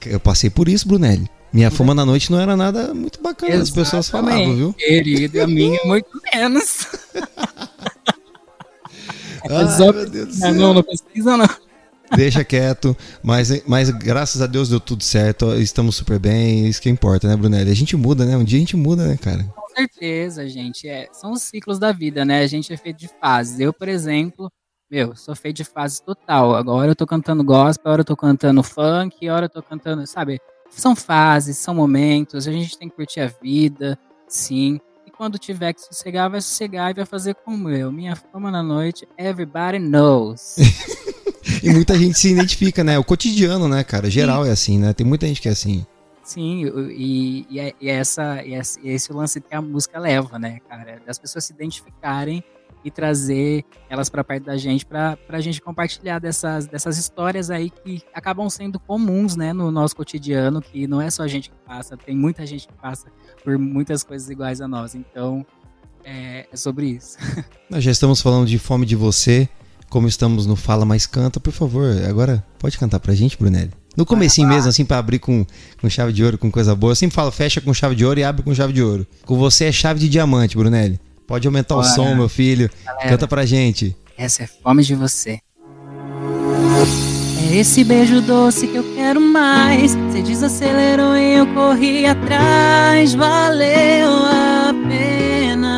eu 0.06 0.18
passei 0.18 0.50
por 0.50 0.68
isso, 0.68 0.88
Brunelli. 0.88 1.30
Minha 1.52 1.70
fama 1.70 1.94
na 1.94 2.06
noite 2.06 2.32
não 2.32 2.40
era 2.40 2.56
nada 2.56 2.94
muito 2.94 3.20
bacana, 3.20 3.62
as 3.62 3.70
pessoas 3.70 4.08
falavam, 4.08 4.32
Exatamente, 4.38 4.56
viu? 4.56 4.72
Querido, 4.72 5.43
a 5.43 5.46
minha 5.46 5.81
muito 5.84 6.08
menos. 6.32 6.88
Ai, 9.50 9.93
meu 9.93 10.10
Deus 10.10 10.28
do 10.28 10.34
céu. 10.34 10.54
não, 10.54 10.75
não 10.75 10.82
precisa 10.82 11.37
não. 11.37 11.49
Deixa 12.16 12.44
quieto, 12.44 12.96
mas, 13.22 13.66
mas 13.66 13.90
graças 13.90 14.40
a 14.43 14.46
Deus 14.46 14.69
deu 14.69 14.78
tudo 14.78 15.02
certo, 15.02 15.54
estamos 15.54 15.96
super 15.96 16.19
bem, 16.19 16.66
isso 16.66 16.81
que 16.81 16.90
importa, 16.90 17.26
né, 17.26 17.37
Brunelli? 17.37 17.70
A 17.70 17.75
gente 17.75 17.96
muda, 17.96 18.25
né? 18.25 18.37
Um 18.37 18.44
dia 18.44 18.58
a 18.58 18.60
gente 18.60 18.76
muda, 18.76 19.06
né, 19.06 19.16
cara? 19.16 19.44
Com 19.44 19.69
certeza, 19.75 20.46
gente. 20.46 20.87
É, 20.88 21.08
são 21.12 21.32
os 21.32 21.43
ciclos 21.43 21.78
da 21.78 21.90
vida, 21.90 22.25
né? 22.25 22.43
A 22.43 22.46
gente 22.46 22.72
é 22.72 22.76
feito 22.76 22.99
de 22.99 23.08
fases. 23.20 23.58
Eu, 23.58 23.72
por 23.72 23.88
exemplo, 23.88 24.52
meu, 24.90 25.16
sou 25.16 25.34
feito 25.34 25.56
de 25.56 25.64
fases 25.64 26.00
total. 26.00 26.54
Agora 26.54 26.90
eu 26.90 26.96
tô 26.96 27.06
cantando 27.06 27.43
gospel, 27.43 27.82
agora 27.87 28.02
eu 28.02 28.04
tô 28.04 28.14
cantando 28.14 28.62
funk, 28.62 29.26
agora 29.26 29.46
eu 29.46 29.50
tô 29.50 29.62
cantando, 29.62 30.06
sabe? 30.06 30.38
São 30.74 30.96
fases, 30.96 31.58
são 31.58 31.74
momentos, 31.74 32.48
a 32.48 32.52
gente 32.52 32.76
tem 32.78 32.88
que 32.88 32.96
curtir 32.96 33.20
a 33.20 33.26
vida, 33.26 33.98
sim. 34.26 34.80
E 35.06 35.10
quando 35.10 35.38
tiver 35.38 35.72
que 35.74 35.82
sossegar, 35.82 36.30
vai 36.30 36.40
sossegar 36.40 36.90
e 36.90 36.94
vai 36.94 37.04
fazer 37.06 37.34
como 37.34 37.69
eu. 37.70 37.92
Minha 37.92 38.16
fama 38.16 38.50
na 38.50 38.62
noite, 38.62 39.06
everybody 39.19 39.78
knows. 39.78 40.56
E 41.62 41.70
muita 41.70 41.96
gente 41.96 42.19
se 42.19 42.28
identifica, 42.32 42.82
né? 42.82 42.98
O 42.98 43.04
cotidiano, 43.04 43.69
né, 43.69 43.84
cara? 43.84 44.08
Geral 44.10 44.44
é 44.44 44.50
assim, 44.50 44.78
né? 44.78 44.92
Tem 44.92 45.06
muita 45.06 45.26
gente 45.26 45.40
que 45.40 45.48
é 45.48 45.52
assim. 45.52 45.84
Sim, 46.24 46.64
e, 46.90 47.46
e, 47.50 47.60
é- 47.60 47.72
e 47.80 47.88
é 47.88 47.94
essa, 47.94 48.42
e 48.44 48.54
esse, 48.54 48.80
e 48.80 48.90
esse 48.90 49.12
lance 49.12 49.40
que 49.40 49.54
a 49.54 49.60
música 49.62 49.98
leva, 49.98 50.38
né, 50.38 50.58
cara? 50.68 51.00
Das 51.04 51.18
pessoas 51.18 51.44
se 51.44 51.52
identificarem 51.52 52.42
e 52.84 52.90
trazer 52.90 53.64
elas 53.88 54.08
para 54.08 54.25
perto 54.25 54.44
da 54.44 54.56
gente, 54.56 54.84
para 54.84 55.17
a 55.29 55.40
gente 55.40 55.61
compartilhar 55.61 56.19
dessas, 56.19 56.67
dessas 56.67 56.99
histórias 56.99 57.50
aí 57.50 57.70
que 57.70 58.02
acabam 58.12 58.49
sendo 58.49 58.79
comuns, 58.81 59.37
né, 59.37 59.52
no 59.52 59.70
nosso 59.70 59.94
cotidiano, 59.96 60.61
que 60.61 60.87
não 60.87 61.00
é 61.00 61.11
só 61.11 61.23
a 61.23 61.29
gente 61.29 61.50
que 61.50 61.56
passa, 61.67 61.96
tem 61.96 62.17
muita 62.17 62.46
gente 62.46 62.67
que 62.67 62.75
passa 62.75 63.08
por 63.44 63.58
muitas 63.58 64.02
coisas 64.02 64.29
iguais 64.29 64.61
a 64.61 64.69
nós. 64.69 64.94
Então, 64.94 65.44
é, 66.05 66.46
é 66.50 66.56
sobre 66.56 66.87
isso. 66.87 67.17
Nós 67.70 67.82
já 67.82 67.90
estamos 67.90 68.20
falando 68.20 68.46
de 68.46 68.58
fome 68.58 68.85
de 68.85 68.96
você, 68.96 69.49
como 69.88 70.08
estamos 70.08 70.46
no 70.46 70.56
Fala 70.56 70.85
Mais 70.85 71.06
Canta, 71.06 71.38
por 71.38 71.52
favor, 71.52 71.96
agora 72.08 72.44
pode 72.58 72.78
cantar 72.78 73.00
pra 73.00 73.14
gente, 73.14 73.38
Brunelli? 73.38 73.70
No 73.96 74.06
comecinho 74.06 74.49
mesmo, 74.49 74.70
assim, 74.70 74.85
pra 74.87 74.99
abrir 74.99 75.19
com, 75.19 75.44
com 75.78 75.88
chave 75.88 76.12
de 76.14 76.25
ouro, 76.25 76.38
com 76.38 76.50
coisa 76.50 76.75
boa. 76.75 76.93
Eu 76.93 76.96
sempre 76.96 77.14
falo, 77.14 77.31
fecha 77.31 77.61
com 77.61 77.75
chave 77.75 77.94
de 77.94 78.05
ouro 78.05 78.19
e 78.19 78.25
abre 78.25 78.43
com 78.43 78.55
chave 78.55 78.73
de 78.73 78.82
ouro. 78.82 79.06
Com 79.26 79.37
você 79.37 79.67
é 79.67 79.73
chave 79.73 80.00
de 80.00 80.08
diamante, 80.08 80.56
Brunelli. 80.56 80.99
Pode 81.26 81.46
aumentar 81.46 81.74
o 81.76 81.82
Bora. 81.82 81.88
som, 81.90 82.14
meu 82.14 82.28
filho. 82.28 82.70
Galera, 82.84 83.08
Canta 83.08 83.28
pra 83.28 83.44
gente. 83.46 83.96
Essa 84.16 84.44
é 84.44 84.46
fome 84.46 84.82
de 84.82 84.94
você. 84.94 85.38
É 87.50 87.56
esse 87.56 87.85
beijo 87.85 88.20
doce 88.20 88.66
que 88.66 88.76
eu 88.76 88.94
quero 88.94 89.20
mais. 89.20 89.94
Você 89.94 90.23
desacelerou 90.23 91.16
e 91.16 91.35
eu 91.35 91.47
corri 91.54 92.06
atrás. 92.06 93.14
Valeu 93.14 94.11
a 94.25 94.75
pena. 94.88 95.73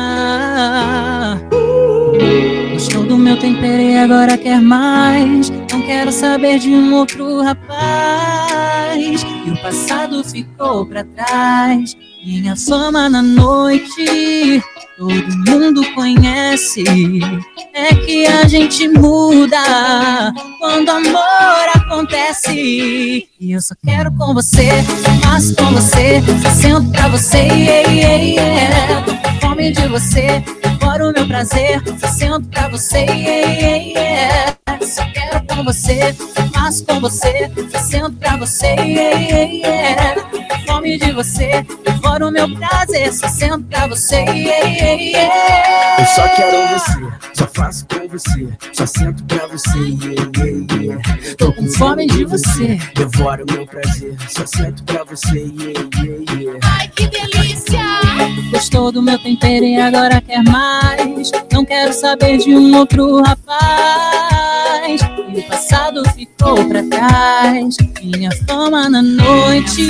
Gostou 2.73 3.05
do 3.05 3.17
meu 3.17 3.37
tempero 3.39 3.81
e 3.81 3.97
agora 3.97 4.37
quer 4.37 4.61
mais. 4.61 5.49
Não 5.49 5.81
quero 5.85 6.11
saber 6.11 6.59
de 6.59 6.69
um 6.69 6.93
outro 6.93 7.41
rapaz. 7.41 9.23
E 9.45 9.49
o 9.51 9.61
passado 9.61 10.23
ficou 10.23 10.85
pra 10.85 11.03
trás. 11.03 11.95
Minha 12.25 12.55
fama 12.55 13.07
na 13.07 13.21
noite. 13.21 14.59
Todo 14.97 15.37
mundo 15.47 15.93
conhece. 15.93 16.83
É 17.71 17.93
que 17.93 18.25
a 18.25 18.47
gente 18.47 18.87
muda 18.87 20.33
quando 20.57 20.89
amor 20.89 21.69
acontece. 21.75 23.27
E 23.39 23.51
eu 23.51 23.61
só 23.61 23.75
quero 23.85 24.11
com 24.13 24.33
você, 24.33 24.69
faço 25.21 25.55
com 25.55 25.65
você, 25.65 26.19
sento 26.59 26.89
pra 26.89 27.09
você. 27.09 27.37
Yeah, 27.37 27.91
yeah, 27.91 28.23
yeah. 28.23 29.24
Fome 29.41 29.71
de 29.71 29.87
você, 29.87 30.43
devoro 30.61 31.09
o 31.09 31.13
meu 31.13 31.27
prazer, 31.27 31.81
só 31.99 32.07
sento 32.07 32.47
pra 32.49 32.67
você. 32.69 32.99
Yeah, 32.99 33.51
yeah, 33.51 33.99
yeah. 33.99 34.57
Só 34.81 35.03
quero 35.11 35.45
com 35.47 35.63
você, 35.63 36.13
só 36.13 36.47
faço 36.53 36.85
com 36.85 36.99
você, 36.99 37.51
só 37.71 37.79
sento 37.79 38.11
pra 38.13 38.37
você. 38.37 38.67
Yeah, 38.67 39.19
yeah, 39.19 39.51
yeah. 39.53 40.21
Tô 40.21 40.43
com 40.47 40.67
fome 40.67 40.97
de 40.97 41.11
você, 41.11 41.65
devoro 41.85 42.27
o 42.27 42.31
meu 42.31 42.55
prazer, 42.55 43.13
só 43.13 43.27
sento 43.27 43.63
pra 43.65 43.87
você. 43.87 44.17
Yeah, 44.17 44.67
yeah, 44.67 45.01
yeah. 45.01 46.01
Eu 46.01 46.05
só 46.05 46.27
quero 46.35 46.67
você, 46.67 47.13
só 47.33 47.47
faço 47.53 47.85
com 47.87 48.07
você, 48.07 48.49
só 48.73 48.85
sento 48.85 49.23
pra 49.25 49.47
você. 49.47 49.77
Yeah, 49.77 50.31
yeah, 50.37 50.73
yeah. 50.81 51.35
Tô 51.37 51.53
com 51.53 51.67
fome 51.69 52.07
de 52.07 52.25
você. 52.25 52.77
devoro 52.95 53.45
meu 53.51 53.65
prazer, 53.65 54.15
só 54.29 54.45
sento 54.45 54.83
pra 54.83 55.03
você. 55.03 55.39
Yeah, 55.39 55.89
yeah, 55.97 56.33
yeah. 56.39 56.74
Gostou 58.55 58.89
do 58.89 59.01
meu 59.01 59.19
tempero 59.19 59.65
e 59.65 59.75
agora 59.75 60.21
quer 60.21 60.41
mais. 60.45 61.29
Não 61.51 61.65
quero 61.65 61.91
saber 61.91 62.37
de 62.37 62.55
um 62.55 62.77
outro 62.77 63.21
rapaz. 63.21 65.01
E 65.27 65.39
o 65.39 65.43
passado 65.43 66.01
ficou 66.11 66.65
pra 66.65 66.81
trás. 66.83 67.75
Minha 68.01 68.29
fama 68.47 68.89
na 68.89 69.01
noite. 69.01 69.89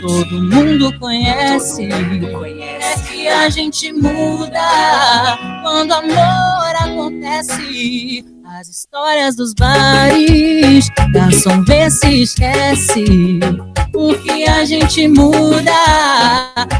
Todo 0.00 0.42
mundo 0.42 0.92
conhece. 0.98 1.84
É 1.84 2.94
que 3.08 3.28
a 3.28 3.48
gente 3.48 3.92
muda 3.92 5.38
quando 5.62 5.92
amor 5.92 6.74
acontece. 6.82 8.24
As 8.58 8.66
histórias 8.66 9.36
dos 9.36 9.54
bares, 9.54 10.88
garçom 11.12 11.62
vê 11.62 11.88
se 11.88 12.22
esquece 12.22 13.04
o 13.94 14.12
que 14.18 14.48
a 14.48 14.64
gente 14.64 15.06
muda 15.06 15.70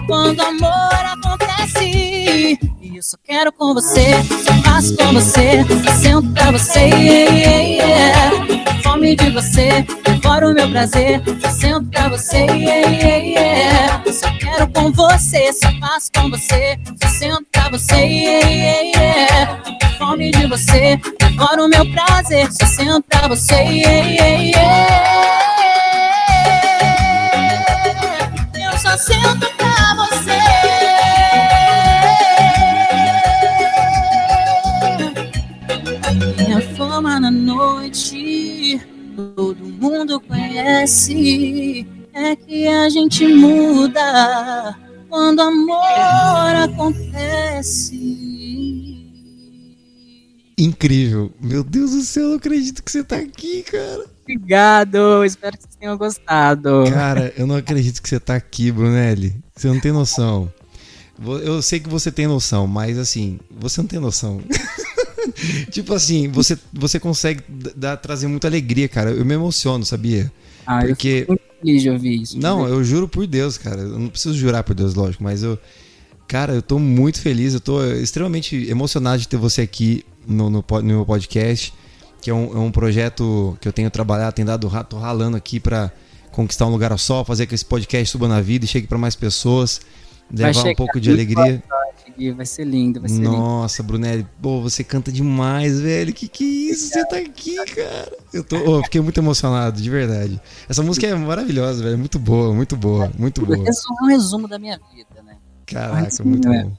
quando 0.08 0.40
amor 0.40 0.92
acontece. 1.04 2.58
Eu 2.98 3.02
só 3.04 3.16
quero 3.22 3.52
com 3.52 3.74
você, 3.74 4.06
só 4.44 4.52
faço 4.68 4.96
com 4.96 5.12
você, 5.12 5.64
só 5.84 5.92
sento 5.92 6.32
pra 6.32 6.50
você. 6.50 6.80
Yeah, 6.80 7.62
yeah. 7.62 8.82
Fome 8.82 9.14
de 9.14 9.30
você, 9.30 9.86
devoro 10.04 10.52
meu 10.52 10.68
prazer, 10.68 11.22
só 11.40 11.48
sento 11.48 11.88
pra 11.90 12.08
você. 12.08 12.38
Yeah, 12.38 12.90
yeah. 12.90 14.02
Eu 14.04 14.12
só 14.12 14.28
quero 14.40 14.66
com 14.72 14.90
você, 14.90 15.52
só 15.52 15.70
faço 15.78 16.10
com 16.12 16.28
você, 16.28 16.76
só 17.00 17.08
sento 17.08 17.46
pra 17.52 17.68
você. 17.68 17.94
Yeah, 17.94 18.80
yeah. 18.80 19.62
Fome 19.96 20.32
de 20.32 20.48
você, 20.48 21.00
devoro 21.20 21.68
meu 21.68 21.88
prazer, 21.92 22.50
só 22.50 22.66
sento 22.66 23.04
pra 23.08 23.28
você. 23.28 23.54
Eu 28.56 28.76
só 28.76 28.98
sento 28.98 29.57
mundo 39.90 40.20
conhece. 40.20 41.86
É 42.12 42.34
que 42.34 42.66
a 42.66 42.88
gente 42.88 43.26
muda 43.28 44.76
quando 45.08 45.40
amor 45.40 46.54
acontece. 46.64 48.28
Incrível. 50.58 51.32
Meu 51.40 51.62
Deus 51.62 51.92
do 51.92 52.02
céu, 52.02 52.24
eu 52.24 52.28
não 52.30 52.36
acredito 52.36 52.82
que 52.82 52.90
você 52.90 53.04
tá 53.04 53.16
aqui, 53.16 53.62
cara. 53.62 54.04
Obrigado, 54.22 55.24
espero 55.24 55.56
que 55.56 55.62
vocês 55.62 55.76
tenham 55.76 55.96
gostado. 55.96 56.84
Cara, 56.92 57.32
eu 57.36 57.46
não 57.46 57.54
acredito 57.56 58.02
que 58.02 58.08
você 58.08 58.18
tá 58.18 58.34
aqui, 58.34 58.70
Brunelli. 58.72 59.34
Você 59.54 59.68
não 59.68 59.80
tem 59.80 59.92
noção. 59.92 60.52
Eu 61.24 61.62
sei 61.62 61.80
que 61.80 61.88
você 61.88 62.12
tem 62.12 62.26
noção, 62.26 62.66
mas 62.66 62.98
assim, 62.98 63.38
você 63.50 63.80
não 63.80 63.88
tem 63.88 63.98
noção. 63.98 64.40
tipo 65.70 65.94
assim, 65.94 66.28
você, 66.28 66.58
você 66.72 66.98
consegue 67.00 67.42
dar, 67.76 67.96
trazer 67.96 68.26
muita 68.26 68.48
alegria, 68.48 68.88
cara. 68.88 69.10
Eu 69.10 69.24
me 69.24 69.34
emociono, 69.34 69.84
sabia? 69.84 70.30
Ah, 70.66 70.82
eu 70.82 70.88
Porque. 70.88 71.24
muito 71.28 71.42
feliz 71.60 71.82
de 71.82 71.90
ouvir 71.90 72.22
isso. 72.22 72.38
Não, 72.38 72.66
eu 72.66 72.82
juro 72.84 73.08
por 73.08 73.26
Deus, 73.26 73.56
cara. 73.56 73.80
Eu 73.80 73.98
não 73.98 74.08
preciso 74.08 74.34
jurar 74.36 74.62
por 74.62 74.74
Deus, 74.74 74.94
lógico, 74.94 75.22
mas 75.22 75.42
eu. 75.42 75.58
Cara, 76.26 76.52
eu 76.52 76.60
tô 76.60 76.78
muito 76.78 77.20
feliz, 77.22 77.54
eu 77.54 77.60
tô 77.60 77.82
extremamente 77.94 78.68
emocionado 78.68 79.18
de 79.18 79.26
ter 79.26 79.38
você 79.38 79.62
aqui 79.62 80.04
no, 80.26 80.50
no, 80.50 80.62
no 80.68 80.82
meu 80.82 81.06
podcast, 81.06 81.72
que 82.20 82.28
é 82.28 82.34
um, 82.34 82.54
é 82.54 82.58
um 82.58 82.70
projeto 82.70 83.56
que 83.62 83.66
eu 83.66 83.72
tenho 83.72 83.90
trabalhado, 83.90 84.34
tenho 84.34 84.46
dado, 84.46 84.70
tô 84.90 84.98
ralando 84.98 85.38
aqui 85.38 85.58
pra 85.58 85.90
conquistar 86.30 86.66
um 86.66 86.70
lugar 86.70 86.92
ao 86.92 86.98
sol, 86.98 87.24
fazer 87.24 87.46
que 87.46 87.54
esse 87.54 87.64
podcast 87.64 88.12
suba 88.12 88.28
na 88.28 88.42
vida 88.42 88.66
e 88.66 88.68
chegue 88.68 88.86
pra 88.86 88.98
mais 88.98 89.16
pessoas, 89.16 89.80
levar 90.30 90.66
um 90.66 90.74
pouco 90.74 91.00
de 91.00 91.10
alegria. 91.10 91.62
Gui, 92.18 92.32
Vai 92.32 92.46
ser 92.46 92.64
lindo, 92.64 93.00
vai 93.00 93.08
ser 93.08 93.16
lindo. 93.16 93.30
Nossa, 93.30 93.82
Brunelli, 93.82 94.26
pô, 94.42 94.60
você 94.60 94.82
canta 94.82 95.12
demais, 95.12 95.80
velho. 95.80 96.12
Que 96.12 96.26
que 96.26 96.44
é 96.44 96.72
isso? 96.72 96.88
Você 96.88 97.06
tá 97.06 97.16
aqui, 97.16 97.56
cara. 97.64 98.12
Eu 98.32 98.42
tô, 98.42 98.56
ô, 98.56 98.82
fiquei 98.82 99.00
muito 99.00 99.18
emocionado, 99.18 99.80
de 99.80 99.88
verdade. 99.88 100.40
Essa 100.68 100.82
música 100.82 101.06
é 101.06 101.14
maravilhosa, 101.14 101.82
velho. 101.82 101.96
Muito 101.96 102.18
boa, 102.18 102.52
muito 102.52 102.76
boa, 102.76 103.10
muito 103.16 103.46
boa. 103.46 103.64
Resumo, 103.64 103.96
um 104.02 104.06
resumo 104.06 104.48
da 104.48 104.58
minha 104.58 104.78
vida, 104.92 105.22
né? 105.24 105.36
Caraca, 105.64 106.24
muito 106.24 106.48
bom. 106.48 106.76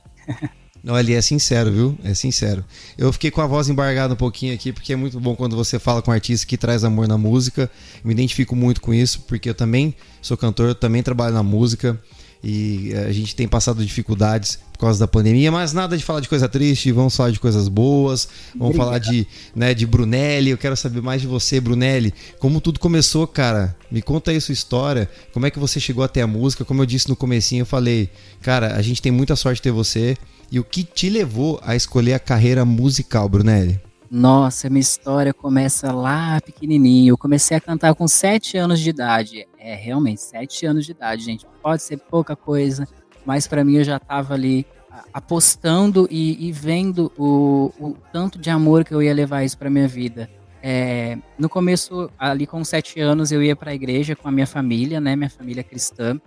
Olha, 0.88 1.18
é 1.18 1.22
sincero, 1.22 1.72
viu? 1.72 1.98
É 2.04 2.14
sincero. 2.14 2.64
Eu 2.98 3.12
fiquei 3.12 3.30
com 3.30 3.42
a 3.42 3.48
voz 3.48 3.68
embargada 3.68 4.14
um 4.14 4.18
pouquinho 4.18 4.54
aqui, 4.54 4.72
porque 4.72 4.94
é 4.94 4.96
muito 4.96 5.20
bom 5.20 5.36
quando 5.36 5.56
você 5.56 5.78
fala 5.78 6.02
com 6.02 6.10
um 6.10 6.14
artista 6.14 6.48
que 6.48 6.58
traz 6.58 6.84
amor 6.84 7.08
na 7.08 7.18
música. 7.18 7.70
Me 8.04 8.14
identifico 8.14 8.56
muito 8.56 8.80
com 8.80 8.94
isso, 8.94 9.22
porque 9.28 9.50
eu 9.50 9.56
também 9.56 9.94
sou 10.22 10.38
cantor, 10.38 10.70
eu 10.70 10.76
também 10.76 11.04
trabalho 11.04 11.34
na 11.34 11.44
música. 11.44 12.00
E 12.44 12.92
eh, 12.94 13.06
a 13.08 13.12
gente 13.12 13.36
tem 13.36 13.48
passado 13.48 13.84
dificuldades 13.86 14.60
por 14.74 14.80
causa 14.80 15.00
da 15.00 15.08
pandemia, 15.08 15.52
mas 15.52 15.74
nada 15.74 15.98
de 15.98 16.04
falar 16.06 16.22
de 16.22 16.30
coisa 16.30 16.48
triste, 16.48 16.90
vamos 16.92 17.16
falar 17.16 17.32
de 17.32 17.40
coisas 17.40 17.68
boas, 17.68 18.30
vamos 18.56 18.78
falar 18.78 18.98
de, 18.98 19.28
né, 19.54 19.74
de 19.74 19.86
Brunelli. 19.86 20.52
Eu 20.52 20.58
quero 20.58 20.78
saber 20.78 21.02
mais 21.02 21.22
de 21.22 21.28
você, 21.28 21.60
Brunelli. 21.60 22.14
Como 22.40 22.62
tudo 22.62 22.80
começou, 22.80 23.28
cara? 23.28 23.76
Me 23.92 24.02
conta 24.02 24.32
aí 24.32 24.40
sua 24.40 24.54
história. 24.54 25.10
Como 25.34 25.46
é 25.46 25.52
que 25.52 25.60
você 25.60 25.80
chegou 25.82 26.04
até 26.04 26.22
a 26.22 26.28
música? 26.28 26.64
Como 26.64 26.82
eu 26.82 26.86
disse 26.86 27.10
no 27.10 27.16
comecinho, 27.16 27.64
eu 27.64 27.66
falei, 27.66 28.10
cara, 28.42 28.76
a 28.76 28.82
gente 28.82 29.02
tem 29.02 29.12
muita 29.12 29.36
sorte 29.36 29.58
de 29.58 29.64
ter 29.64 29.72
você. 29.72 30.16
E 30.50 30.60
o 30.60 30.64
que 30.64 30.84
te 30.84 31.10
levou 31.10 31.60
a 31.62 31.76
escolher 31.76 32.14
a 32.14 32.20
carreira 32.20 32.64
musical, 32.64 33.28
Brunelli? 33.28 33.80
Nossa, 34.10 34.70
minha 34.70 34.82
história 34.82 35.34
começa 35.34 35.92
lá 35.92 36.42
pequenininho. 36.42 37.12
Eu 37.12 37.18
comecei 37.18 37.56
a 37.58 37.62
cantar 37.62 37.94
com 37.94 38.08
sete 38.08 38.58
anos 38.58 38.80
de 38.80 38.90
idade. 38.90 39.46
É, 39.60 39.76
realmente, 39.76 40.22
sete 40.22 40.66
anos 40.66 40.86
de 40.86 40.92
idade, 40.94 41.24
gente. 41.24 41.46
Pode 41.62 41.84
ser 41.84 41.98
pouca 41.98 42.36
coisa, 42.36 42.88
mas 43.26 43.46
pra 43.46 43.64
mim 43.64 43.76
eu 43.76 43.84
já 43.84 44.00
tava 44.00 44.34
ali 44.34 44.66
a- 44.90 45.04
apostando 45.16 46.08
e, 46.10 46.48
e 46.48 46.52
vendo 46.52 47.12
o, 47.18 47.72
o 47.80 47.96
tanto 48.14 48.40
de 48.40 48.50
amor 48.50 48.86
que 48.86 48.94
eu 48.94 49.04
ia 49.04 49.14
levar 49.14 49.44
isso 49.44 49.58
pra 49.58 49.70
minha 49.70 49.88
vida. 49.88 50.30
É, 50.64 51.18
no 51.38 51.48
começo, 51.50 52.10
ali 52.18 52.46
com 52.48 52.64
sete 52.64 53.00
anos, 53.00 53.32
eu 53.32 53.44
ia 53.44 53.56
pra 53.56 53.74
igreja 53.74 54.16
com 54.16 54.28
a 54.28 54.32
minha 54.32 54.48
família, 54.48 55.00
né? 55.02 55.16
Minha 55.16 55.30
família 55.30 55.64
cristã. 55.64 56.20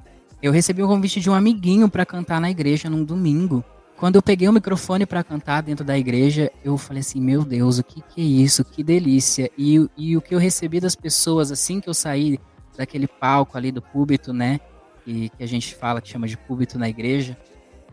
Eu 0.42 0.52
recebi 0.52 0.82
um 0.82 0.88
convite 0.88 1.20
de 1.20 1.30
um 1.30 1.34
amiguinho 1.34 1.88
pra 1.88 2.04
cantar 2.04 2.40
na 2.40 2.50
igreja 2.50 2.90
num 2.90 3.04
domingo. 3.04 3.64
Quando 3.96 4.16
eu 4.16 4.22
peguei 4.22 4.48
o 4.48 4.52
microfone 4.52 5.06
para 5.06 5.22
cantar 5.22 5.62
dentro 5.62 5.84
da 5.84 5.96
igreja, 5.96 6.50
eu 6.64 6.76
falei 6.76 7.00
assim: 7.00 7.20
Meu 7.20 7.44
Deus, 7.44 7.78
o 7.78 7.84
que, 7.84 8.02
que 8.02 8.20
é 8.20 8.24
isso? 8.24 8.64
Que 8.64 8.82
delícia! 8.82 9.48
E, 9.56 9.86
e 9.96 10.16
o 10.16 10.20
que 10.20 10.34
eu 10.34 10.38
recebi 10.38 10.80
das 10.80 10.96
pessoas 10.96 11.52
assim 11.52 11.80
que 11.80 11.88
eu 11.88 11.94
saí 11.94 12.38
daquele 12.76 13.06
palco 13.06 13.56
ali 13.56 13.70
do 13.70 13.82
púlpito, 13.82 14.32
né? 14.32 14.60
Que, 15.04 15.28
que 15.30 15.42
a 15.42 15.48
gente 15.48 15.74
fala 15.74 16.00
que 16.00 16.08
chama 16.08 16.28
de 16.28 16.36
púlpito 16.36 16.78
na 16.78 16.88
igreja. 16.88 17.36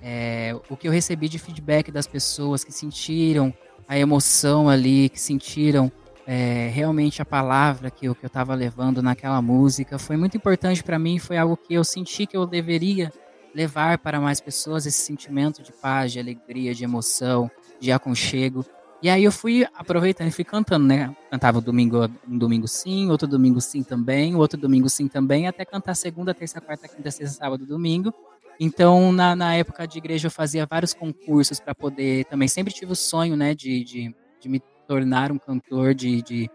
é, 0.01 0.55
o 0.69 0.77
que 0.77 0.87
eu 0.87 0.91
recebi 0.91 1.27
de 1.27 1.39
feedback 1.39 1.91
das 1.91 2.07
pessoas 2.07 2.63
que 2.63 2.71
sentiram 2.71 3.53
a 3.87 3.97
emoção 3.97 4.69
ali, 4.69 5.09
que 5.09 5.19
sentiram 5.19 5.91
é, 6.25 6.69
realmente 6.71 7.21
a 7.21 7.25
palavra 7.25 7.89
que 7.89 8.05
eu, 8.05 8.15
que 8.15 8.25
eu 8.25 8.29
tava 8.29 8.53
levando 8.53 9.01
naquela 9.01 9.41
música, 9.41 9.97
foi 9.97 10.15
muito 10.15 10.37
importante 10.37 10.83
para 10.83 10.99
mim. 10.99 11.17
Foi 11.17 11.37
algo 11.37 11.57
que 11.57 11.73
eu 11.73 11.83
senti 11.83 12.25
que 12.25 12.37
eu 12.37 12.45
deveria 12.45 13.11
levar 13.53 13.97
para 13.97 14.21
mais 14.21 14.39
pessoas 14.39 14.85
esse 14.85 14.99
sentimento 14.99 15.63
de 15.63 15.73
paz, 15.73 16.11
de 16.11 16.19
alegria, 16.19 16.73
de 16.73 16.83
emoção, 16.83 17.49
de 17.79 17.91
aconchego. 17.91 18.63
E 19.01 19.09
aí 19.09 19.23
eu 19.23 19.31
fui 19.31 19.65
aproveitando 19.73 20.27
e 20.27 20.31
fui 20.31 20.43
cantando, 20.43 20.85
né? 20.85 21.15
Cantava 21.31 21.61
domingo, 21.61 22.09
um 22.27 22.37
domingo 22.37 22.67
sim, 22.67 23.09
outro 23.09 23.27
domingo 23.27 23.61
sim 23.61 23.81
também, 23.81 24.35
outro 24.35 24.59
domingo 24.59 24.89
sim 24.89 25.07
também, 25.07 25.47
até 25.47 25.63
cantar 25.63 25.95
segunda, 25.95 26.33
terça, 26.33 26.59
quarta, 26.59 26.87
quinta, 26.87 27.09
sexta, 27.09 27.37
sábado, 27.37 27.65
domingo. 27.65 28.13
Então, 28.59 29.13
na, 29.13 29.37
na 29.37 29.55
época 29.55 29.87
de 29.87 29.97
igreja, 29.97 30.27
eu 30.27 30.31
fazia 30.31 30.65
vários 30.65 30.93
concursos 30.93 31.61
para 31.61 31.73
poder. 31.73 32.25
Também 32.25 32.49
sempre 32.49 32.73
tive 32.73 32.91
o 32.91 32.95
sonho, 32.95 33.37
né, 33.37 33.55
de, 33.55 33.83
de, 33.85 34.15
de 34.41 34.49
me 34.49 34.61
tornar 34.85 35.31
um 35.31 35.37
cantor, 35.37 35.95
de, 35.95 36.21
de, 36.21 36.49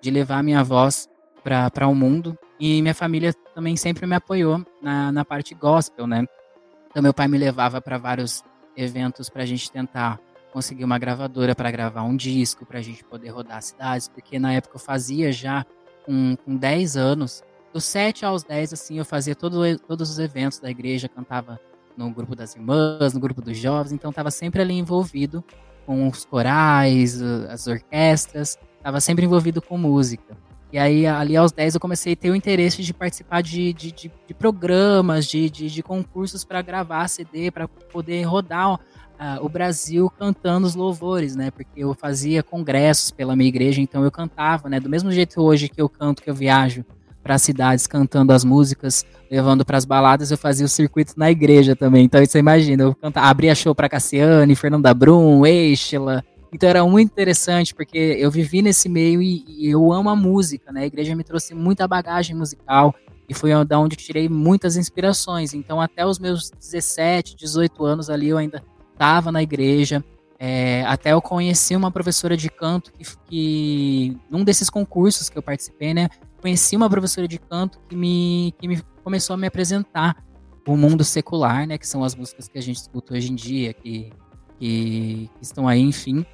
de 0.00 0.10
levar 0.10 0.42
minha 0.42 0.64
voz 0.64 1.06
para 1.44 1.86
o 1.86 1.94
mundo. 1.94 2.38
E 2.58 2.80
minha 2.80 2.94
família 2.94 3.34
também 3.54 3.76
sempre 3.76 4.06
me 4.06 4.14
apoiou 4.14 4.64
na, 4.80 5.12
na 5.12 5.22
parte 5.22 5.54
gospel, 5.54 6.06
né? 6.06 6.24
Então, 6.90 7.02
meu 7.02 7.12
pai 7.12 7.28
me 7.28 7.36
levava 7.36 7.78
para 7.80 7.98
vários 7.98 8.42
eventos 8.74 9.28
para 9.28 9.42
a 9.42 9.46
gente 9.46 9.70
tentar 9.70 10.18
conseguir 10.52 10.84
uma 10.84 10.98
gravadora 10.98 11.54
para 11.54 11.70
gravar 11.70 12.02
um 12.02 12.16
disco, 12.16 12.66
para 12.66 12.78
a 12.78 12.82
gente 12.82 13.04
poder 13.04 13.30
rodar 13.30 13.62
cidades, 13.62 14.08
porque 14.08 14.38
na 14.38 14.52
época 14.52 14.76
eu 14.76 14.80
fazia 14.80 15.32
já 15.32 15.64
com, 16.04 16.36
com 16.44 16.56
10 16.56 16.96
anos, 16.96 17.42
dos 17.72 17.84
7 17.84 18.24
aos 18.24 18.42
10, 18.42 18.72
assim, 18.72 18.98
eu 18.98 19.04
fazia 19.04 19.34
todo, 19.34 19.78
todos 19.80 20.10
os 20.10 20.18
eventos 20.18 20.58
da 20.58 20.70
igreja, 20.70 21.08
cantava 21.08 21.60
no 21.96 22.10
grupo 22.10 22.34
das 22.34 22.54
irmãs, 22.54 23.12
no 23.14 23.20
grupo 23.20 23.40
dos 23.40 23.56
jovens, 23.56 23.92
então 23.92 24.10
estava 24.10 24.30
sempre 24.30 24.60
ali 24.62 24.74
envolvido 24.74 25.44
com 25.86 26.08
os 26.08 26.24
corais, 26.24 27.20
as 27.22 27.66
orquestras, 27.66 28.58
estava 28.76 29.00
sempre 29.00 29.24
envolvido 29.24 29.60
com 29.60 29.76
música. 29.76 30.36
E 30.72 30.78
aí, 30.78 31.04
ali 31.04 31.36
aos 31.36 31.50
10, 31.50 31.74
eu 31.74 31.80
comecei 31.80 32.12
a 32.12 32.16
ter 32.16 32.30
o 32.30 32.36
interesse 32.36 32.80
de 32.82 32.94
participar 32.94 33.42
de, 33.42 33.72
de, 33.72 33.90
de, 33.90 34.12
de 34.26 34.34
programas, 34.34 35.26
de, 35.26 35.50
de, 35.50 35.68
de 35.68 35.82
concursos 35.82 36.44
para 36.44 36.62
gravar 36.62 37.08
CD, 37.08 37.50
para 37.50 37.66
poder 37.66 38.22
rodar 38.22 38.78
uh, 39.20 39.44
o 39.44 39.48
Brasil 39.48 40.10
cantando 40.10 40.66
os 40.66 40.74
louvores, 40.74 41.36
né? 41.36 41.50
Porque 41.50 41.84
eu 41.84 41.94
fazia 41.94 42.42
congressos 42.42 43.10
pela 43.10 43.36
minha 43.36 43.48
igreja, 43.48 43.80
então 43.80 44.02
eu 44.02 44.10
cantava, 44.10 44.68
né? 44.68 44.80
Do 44.80 44.88
mesmo 44.88 45.12
jeito 45.12 45.40
hoje 45.42 45.68
que 45.68 45.80
eu 45.80 45.88
canto, 45.88 46.22
que 46.22 46.30
eu 46.30 46.34
viajo 46.34 46.84
para 47.22 47.34
as 47.34 47.42
cidades 47.42 47.86
cantando 47.86 48.32
as 48.32 48.44
músicas, 48.44 49.04
levando 49.30 49.62
para 49.62 49.76
as 49.76 49.84
baladas, 49.84 50.30
eu 50.30 50.38
fazia 50.38 50.64
o 50.64 50.68
circuito 50.68 51.12
na 51.18 51.30
igreja 51.30 51.76
também. 51.76 52.06
Então 52.06 52.24
você 52.24 52.38
imagina, 52.38 52.84
eu 52.84 52.94
cantava, 52.94 53.26
abria 53.26 53.54
show 53.54 53.74
para 53.74 53.90
Cassiane, 53.90 54.56
Fernanda 54.56 54.94
Brum, 54.94 55.44
Eichela, 55.44 56.24
então 56.52 56.68
era 56.68 56.84
muito 56.84 57.10
interessante, 57.10 57.74
porque 57.74 57.98
eu 57.98 58.30
vivi 58.30 58.60
nesse 58.60 58.88
meio 58.88 59.22
e, 59.22 59.44
e, 59.46 59.70
eu 59.70 59.92
amo 59.92 60.08
a 60.08 60.16
música, 60.16 60.72
né? 60.72 60.82
A 60.82 60.86
igreja 60.86 61.14
me 61.14 61.22
trouxe 61.22 61.54
muita 61.54 61.86
bagagem 61.86 62.34
musical 62.34 62.94
e 63.28 63.34
foi 63.34 63.50
da 63.64 63.78
onde 63.78 63.94
eu 63.94 64.00
tirei 64.00 64.28
muitas 64.28 64.76
inspirações. 64.76 65.54
Então 65.54 65.80
até 65.80 66.04
os 66.04 66.18
meus 66.18 66.50
17, 66.50 67.36
18 67.36 67.84
anos 67.84 68.10
ali 68.10 68.30
eu 68.30 68.38
ainda 68.38 68.62
estava 69.00 69.32
na 69.32 69.42
igreja, 69.42 70.04
É, 70.42 70.82
até 70.86 71.12
eu 71.12 71.20
conheci 71.20 71.76
uma 71.76 71.90
professora 71.90 72.34
de 72.34 72.48
canto 72.48 72.90
que, 72.94 73.04
que, 73.28 74.18
num 74.30 74.42
desses 74.42 74.70
concursos 74.70 75.28
que 75.28 75.36
eu 75.36 75.42
participei, 75.42 75.92
né? 75.92 76.08
Conheci 76.40 76.74
uma 76.76 76.88
professora 76.88 77.28
de 77.28 77.38
canto 77.38 77.78
que 77.86 77.94
me, 77.94 78.54
que 78.58 78.66
me 78.66 78.82
começou 79.04 79.34
a 79.34 79.36
me 79.36 79.46
apresentar 79.46 80.16
o 80.66 80.78
mundo 80.78 81.04
secular, 81.04 81.66
né? 81.66 81.76
Que 81.76 81.86
são 81.86 82.02
as 82.02 82.14
músicas 82.14 82.48
que 82.48 82.56
a 82.56 82.62
gente 82.62 82.76
escuta 82.76 83.12
hoje 83.12 83.30
em 83.30 83.34
dia, 83.34 83.74
que, 83.74 84.10
que, 84.58 85.28
que 85.36 85.42
estão 85.42 85.68
aí, 85.68 85.80
enfim. 85.82 86.24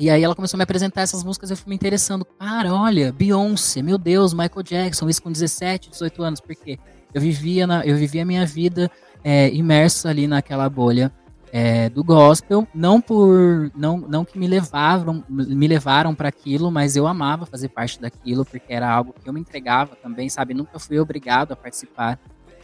E 0.00 0.10
aí 0.10 0.24
ela 0.24 0.34
começou 0.34 0.56
a 0.56 0.58
me 0.58 0.64
apresentar 0.64 1.02
essas 1.02 1.22
músicas 1.22 1.48
eu 1.52 1.56
fui 1.56 1.70
me 1.70 1.76
interessando. 1.76 2.24
Cara, 2.24 2.74
olha, 2.74 3.12
Beyoncé, 3.12 3.82
meu 3.82 3.98
Deus, 3.98 4.32
Michael 4.32 4.64
Jackson, 4.64 5.08
isso 5.08 5.22
com 5.22 5.30
17, 5.30 5.90
18 5.90 6.22
anos, 6.24 6.40
porque 6.40 6.76
eu 7.14 7.20
vivia, 7.20 7.68
na, 7.68 7.86
eu 7.86 7.96
vivia 7.96 8.22
a 8.22 8.26
minha 8.26 8.44
vida 8.44 8.90
é, 9.22 9.48
imerso 9.54 10.08
ali 10.08 10.26
naquela 10.26 10.68
bolha 10.68 11.12
é, 11.52 11.88
do 11.88 12.04
gospel, 12.04 12.66
não 12.74 13.00
por 13.00 13.70
não, 13.74 13.98
não 13.98 14.24
que 14.24 14.38
me 14.38 14.46
levavam 14.46 15.24
me 15.28 15.66
levaram 15.66 16.14
para 16.14 16.28
aquilo, 16.28 16.70
mas 16.70 16.96
eu 16.96 17.06
amava 17.06 17.46
fazer 17.46 17.68
parte 17.68 18.00
daquilo 18.00 18.44
porque 18.44 18.72
era 18.72 18.90
algo 18.90 19.14
que 19.22 19.28
eu 19.28 19.32
me 19.32 19.40
entregava 19.40 19.96
também, 19.96 20.28
sabe? 20.28 20.54
Nunca 20.54 20.78
fui 20.78 20.98
obrigado 20.98 21.52
a 21.52 21.56
participar, 21.56 22.18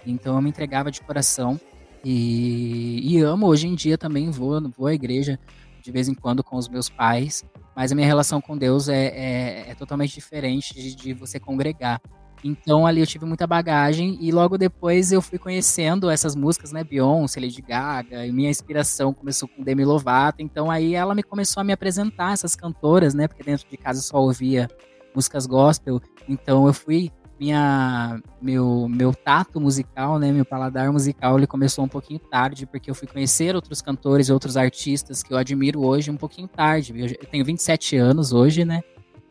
então 0.06 0.36
eu 0.36 0.42
me 0.42 0.50
entregava 0.50 0.90
de 0.90 1.00
coração 1.00 1.58
e, 2.04 3.00
e 3.02 3.20
amo 3.22 3.46
hoje 3.46 3.66
em 3.66 3.74
dia 3.74 3.96
também 3.96 4.30
vou 4.30 4.60
vou 4.70 4.86
à 4.86 4.94
igreja 4.94 5.38
de 5.84 5.90
vez 5.90 6.08
em 6.08 6.14
quando 6.14 6.42
com 6.42 6.56
os 6.56 6.66
meus 6.66 6.88
pais, 6.88 7.44
mas 7.76 7.92
a 7.92 7.94
minha 7.94 8.06
relação 8.06 8.40
com 8.40 8.56
Deus 8.56 8.88
é, 8.88 9.06
é, 9.08 9.70
é 9.70 9.74
totalmente 9.74 10.14
diferente 10.14 10.72
de, 10.72 10.94
de, 10.94 11.12
você 11.12 11.38
congregar. 11.38 12.00
Então 12.44 12.86
ali 12.86 13.00
eu 13.00 13.06
tive 13.06 13.24
muita 13.24 13.46
bagagem 13.46 14.18
e 14.20 14.30
logo 14.30 14.58
depois 14.58 15.10
eu 15.10 15.22
fui 15.22 15.38
conhecendo 15.38 16.10
essas 16.10 16.36
músicas, 16.36 16.72
né, 16.72 16.84
Beyoncé, 16.84 17.40
Lady 17.40 17.62
Gaga, 17.62 18.26
e 18.26 18.30
minha 18.30 18.50
inspiração 18.50 19.14
começou 19.14 19.48
com 19.48 19.62
Demi 19.62 19.82
Lovato, 19.82 20.42
então 20.42 20.70
aí 20.70 20.94
ela 20.94 21.14
me 21.14 21.22
começou 21.22 21.62
a 21.62 21.64
me 21.64 21.72
apresentar 21.72 22.34
essas 22.34 22.54
cantoras, 22.54 23.14
né, 23.14 23.26
porque 23.26 23.42
dentro 23.42 23.66
de 23.66 23.76
casa 23.78 24.00
eu 24.00 24.02
só 24.02 24.18
ouvia 24.18 24.68
músicas 25.14 25.46
gospel, 25.46 26.02
então 26.28 26.66
eu 26.66 26.74
fui 26.74 27.10
minha 27.40 28.20
meu 28.40 28.86
meu 28.88 29.14
tato 29.14 29.58
musical, 29.58 30.18
né, 30.18 30.30
meu 30.30 30.44
paladar 30.44 30.92
musical, 30.92 31.38
ele 31.38 31.46
começou 31.46 31.82
um 31.82 31.88
pouquinho 31.88 32.20
tarde, 32.20 32.66
porque 32.66 32.90
eu 32.90 32.94
fui 32.94 33.08
conhecer 33.08 33.54
outros 33.56 33.80
cantores 33.80 34.28
outros 34.28 34.56
artistas 34.58 35.22
que 35.22 35.32
eu 35.32 35.38
admiro 35.38 35.84
hoje 35.84 36.10
um 36.10 36.16
pouquinho 36.16 36.46
tarde. 36.46 36.94
Eu 37.00 37.26
tenho 37.28 37.44
27 37.44 37.96
anos 37.96 38.32
hoje, 38.32 38.64
né? 38.64 38.82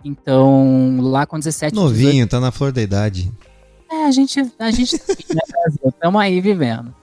Então, 0.04 0.98
lá 1.00 1.26
com 1.26 1.38
17 1.38 1.74
Novinho, 1.74 2.12
18... 2.12 2.30
tá 2.30 2.40
na 2.40 2.52
flor 2.52 2.72
da 2.72 2.82
idade. 2.82 3.32
É, 3.92 4.06
a 4.06 4.12
gente 4.12 4.40
a 4.60 4.72
gente 4.72 4.96
né, 4.96 5.42
Brasil, 5.50 6.20
aí 6.20 6.42
vivendo. 6.42 6.94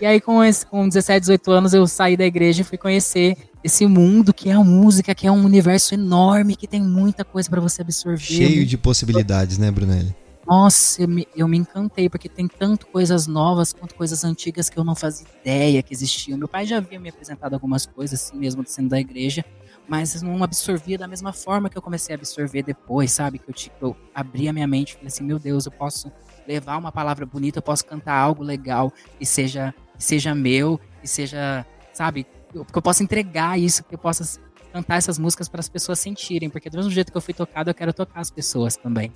E 0.00 0.06
aí 0.06 0.20
com 0.20 0.44
esse, 0.44 0.64
com 0.64 0.86
17, 0.86 1.20
18 1.20 1.50
anos 1.50 1.74
eu 1.74 1.86
saí 1.86 2.16
da 2.16 2.24
igreja 2.24 2.60
e 2.60 2.64
fui 2.64 2.78
conhecer 2.78 3.36
esse 3.64 3.86
mundo 3.86 4.32
que 4.32 4.48
é 4.48 4.52
a 4.52 4.62
música, 4.62 5.14
que 5.14 5.26
é 5.26 5.32
um 5.32 5.44
universo 5.44 5.94
enorme, 5.94 6.54
que 6.54 6.68
tem 6.68 6.82
muita 6.82 7.24
coisa 7.24 7.48
para 7.48 7.60
você 7.60 7.82
absorver. 7.82 8.20
Cheio 8.20 8.64
de 8.66 8.78
possibilidades, 8.78 9.58
né, 9.58 9.70
Brunelli? 9.70 10.14
Nossa, 10.46 11.02
eu 11.02 11.08
me, 11.08 11.26
eu 11.34 11.48
me 11.48 11.56
encantei, 11.58 12.08
porque 12.08 12.28
tem 12.28 12.46
tanto 12.46 12.86
coisas 12.86 13.26
novas 13.26 13.72
quanto 13.72 13.96
coisas 13.96 14.22
antigas 14.22 14.70
que 14.70 14.78
eu 14.78 14.84
não 14.84 14.94
fazia 14.94 15.26
ideia 15.42 15.82
que 15.82 15.92
existiam. 15.92 16.38
Meu 16.38 16.46
pai 16.46 16.64
já 16.64 16.76
havia 16.76 17.00
me 17.00 17.08
apresentado 17.08 17.54
algumas 17.54 17.84
coisas, 17.84 18.22
assim 18.22 18.38
mesmo 18.38 18.62
sendo 18.64 18.90
da 18.90 19.00
igreja, 19.00 19.44
mas 19.88 20.20
não 20.22 20.42
absorvia 20.42 20.98
da 20.98 21.06
mesma 21.06 21.32
forma 21.32 21.68
que 21.68 21.78
eu 21.78 21.82
comecei 21.82 22.14
a 22.14 22.18
absorver 22.18 22.62
depois, 22.62 23.12
sabe? 23.12 23.38
Que 23.38 23.50
eu, 23.50 23.54
eu 23.88 23.96
abri 24.14 24.48
a 24.48 24.52
minha 24.52 24.66
mente 24.66 24.90
e 24.90 24.94
falei 24.94 25.08
assim, 25.08 25.24
meu 25.24 25.38
Deus, 25.38 25.66
eu 25.66 25.72
posso 25.72 26.10
levar 26.46 26.76
uma 26.76 26.92
palavra 26.92 27.24
bonita, 27.24 27.58
eu 27.58 27.62
posso 27.62 27.84
cantar 27.84 28.14
algo 28.14 28.42
legal 28.42 28.92
e 29.20 29.26
seja, 29.26 29.74
seja 29.98 30.34
meu, 30.34 30.80
e 31.02 31.08
seja, 31.08 31.64
sabe? 31.92 32.26
Eu, 32.54 32.64
que 32.64 32.76
eu 32.76 32.82
possa 32.82 33.02
entregar 33.02 33.58
isso, 33.58 33.84
que 33.84 33.94
eu 33.94 33.98
possa 33.98 34.40
cantar 34.72 34.96
essas 34.96 35.18
músicas 35.18 35.48
para 35.48 35.60
as 35.60 35.68
pessoas 35.68 35.98
sentirem, 35.98 36.50
porque 36.50 36.68
do 36.68 36.76
mesmo 36.76 36.90
jeito 36.90 37.10
que 37.10 37.16
eu 37.16 37.22
fui 37.22 37.34
tocado, 37.34 37.70
eu 37.70 37.74
quero 37.74 37.92
tocar 37.92 38.20
as 38.20 38.30
pessoas 38.30 38.76
também. 38.76 39.12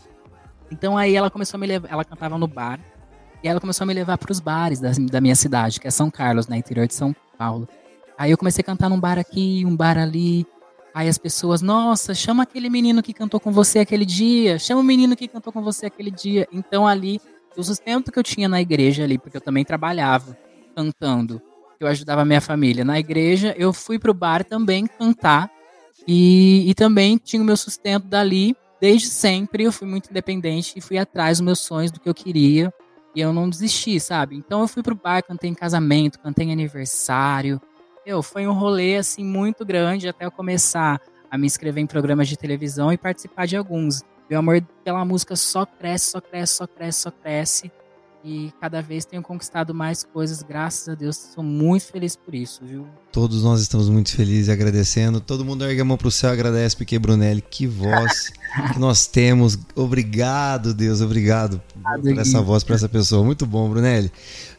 Então 0.71 0.97
aí 0.97 1.15
ela 1.15 1.31
começou 1.31 1.59
a 1.59 1.61
me 1.61 1.67
levar, 1.67 1.89
ela 1.91 2.05
cantava 2.05 2.39
no 2.39 2.47
bar, 2.47 2.81
e 3.43 3.49
ela 3.49 3.61
começou 3.61 3.85
a 3.85 3.87
me 3.87 3.95
levar 3.95 4.19
para 4.19 4.31
os 4.31 4.39
bares 4.39 4.81
da, 4.81 4.91
da 5.11 5.21
minha 5.21 5.35
cidade, 5.35 5.81
que 5.81 5.89
é 5.89 5.91
São 5.91 6.11
Carlos, 6.11 6.47
né, 6.47 6.57
interior 6.57 6.87
de 6.87 6.95
São 6.95 7.15
Paulo. 7.39 7.69
Aí 8.19 8.31
eu 8.31 8.37
comecei 8.37 8.61
a 8.61 8.65
cantar 8.65 8.91
num 8.91 9.01
bar 9.01 9.19
aqui, 9.19 9.65
um 9.65 9.75
bar 9.75 9.97
ali. 9.97 10.47
Aí 10.95 11.09
as 11.09 11.19
pessoas, 11.19 11.63
nossa, 11.63 12.15
chama 12.15 12.43
aquele 12.43 12.69
menino 12.69 13.03
que 13.03 13.13
cantou 13.13 13.39
com 13.39 13.53
você 13.53 13.79
aquele 13.79 14.05
dia, 14.05 14.59
chama 14.59 14.81
o 14.81 14.85
menino 14.85 15.17
que 15.17 15.29
cantou 15.29 15.53
com 15.53 15.63
você 15.63 15.87
aquele 15.87 16.11
dia. 16.11 16.49
Então 16.53 16.87
ali, 16.87 17.21
o 17.57 17.63
sustento 17.63 18.11
que 18.11 18.19
eu 18.19 18.23
tinha 18.23 18.49
na 18.49 18.61
igreja 18.61 19.05
ali, 19.05 19.19
porque 19.19 19.37
eu 19.37 19.41
também 19.41 19.65
trabalhava 19.65 20.37
cantando, 20.75 21.41
eu 21.79 21.87
ajudava 21.87 22.23
a 22.23 22.25
minha 22.25 22.41
família 22.41 22.85
na 22.85 22.99
igreja, 22.99 23.55
eu 23.57 23.73
fui 23.73 23.99
pro 23.99 24.13
bar 24.13 24.45
também 24.45 24.87
cantar 24.87 25.51
e, 26.07 26.69
e 26.69 26.75
também 26.75 27.17
tinha 27.17 27.43
o 27.43 27.45
meu 27.45 27.57
sustento 27.57 28.07
dali 28.07 28.57
desde 28.81 29.09
sempre 29.09 29.65
eu 29.65 29.73
fui 29.73 29.87
muito 29.87 30.11
independente 30.11 30.73
e 30.77 30.81
fui 30.81 30.97
atrás 30.97 31.39
dos 31.39 31.45
meus 31.45 31.61
sonhos, 31.61 31.93
do 31.93 32.01
que 32.01 32.09
eu 32.09 32.15
queria. 32.15 32.73
E 33.15 33.21
eu 33.21 33.33
não 33.33 33.51
desisti, 33.51 33.99
sabe? 34.01 34.37
Então 34.37 34.61
eu 34.61 34.69
fui 34.69 34.83
pro 34.83 34.95
bar, 34.95 35.23
cantei 35.23 35.51
em 35.51 35.55
casamento, 35.55 36.19
cantei 36.21 36.47
em 36.47 36.53
aniversário. 36.53 37.61
Eu, 38.05 38.23
foi 38.23 38.47
um 38.47 38.53
rolê, 38.53 38.97
assim, 38.97 39.25
muito 39.25 39.65
grande 39.65 40.09
até 40.09 40.25
eu 40.25 40.31
começar 40.31 41.01
a 41.31 41.39
me 41.39 41.47
inscrever 41.47 41.83
em 41.83 41.87
programas 41.87 42.29
de 42.29 42.37
televisão 42.37 42.93
e 42.93 42.99
participar 42.99 43.47
de 43.47 43.57
alguns. 43.57 44.03
Meu 44.29 44.39
amor 44.39 44.63
pela 44.85 45.05
música 45.05 45.37
só 45.37 45.67
cresce, 45.67 46.11
só 46.11 46.21
cresce, 46.21 46.55
só 46.55 46.67
cresce, 46.67 47.01
só 47.01 47.11
cresce 47.11 47.73
e 48.25 48.53
cada 48.61 48.83
vez 48.83 49.05
tenho 49.05 49.23
conquistado 49.23 49.75
mais 49.75 50.05
coisas, 50.05 50.43
graças 50.43 50.89
a 50.89 50.95
Deus. 50.95 51.17
Sou 51.17 51.43
muito 51.43 51.87
feliz 51.87 52.17
por 52.17 52.35
isso, 52.35 52.65
viu? 52.65 52.87
Todos 53.11 53.43
nós 53.43 53.61
estamos 53.61 53.89
muito 53.89 54.15
felizes 54.15 54.49
agradecendo. 54.49 55.21
Todo 55.21 55.45
mundo 55.45 55.65
ergue 55.65 55.81
a 55.81 55.85
mão 55.85 55.97
pro 55.97 56.11
céu, 56.11 56.31
agradece, 56.31 56.77
porque 56.77 56.99
Brunelli, 56.99 57.41
que 57.41 57.67
voz 57.67 58.31
que 58.73 58.79
nós 58.81 59.07
temos. 59.07 59.59
Obrigado, 59.75 60.75
Deus, 60.75 61.01
obrigado 61.01 61.61
por 62.01 62.19
essa 62.19 62.41
voz 62.41 62.65
para 62.65 62.75
essa 62.75 62.89
pessoa. 62.89 63.25
Muito 63.25 63.47
bom, 63.47 63.69
Brunelli. 63.69 64.11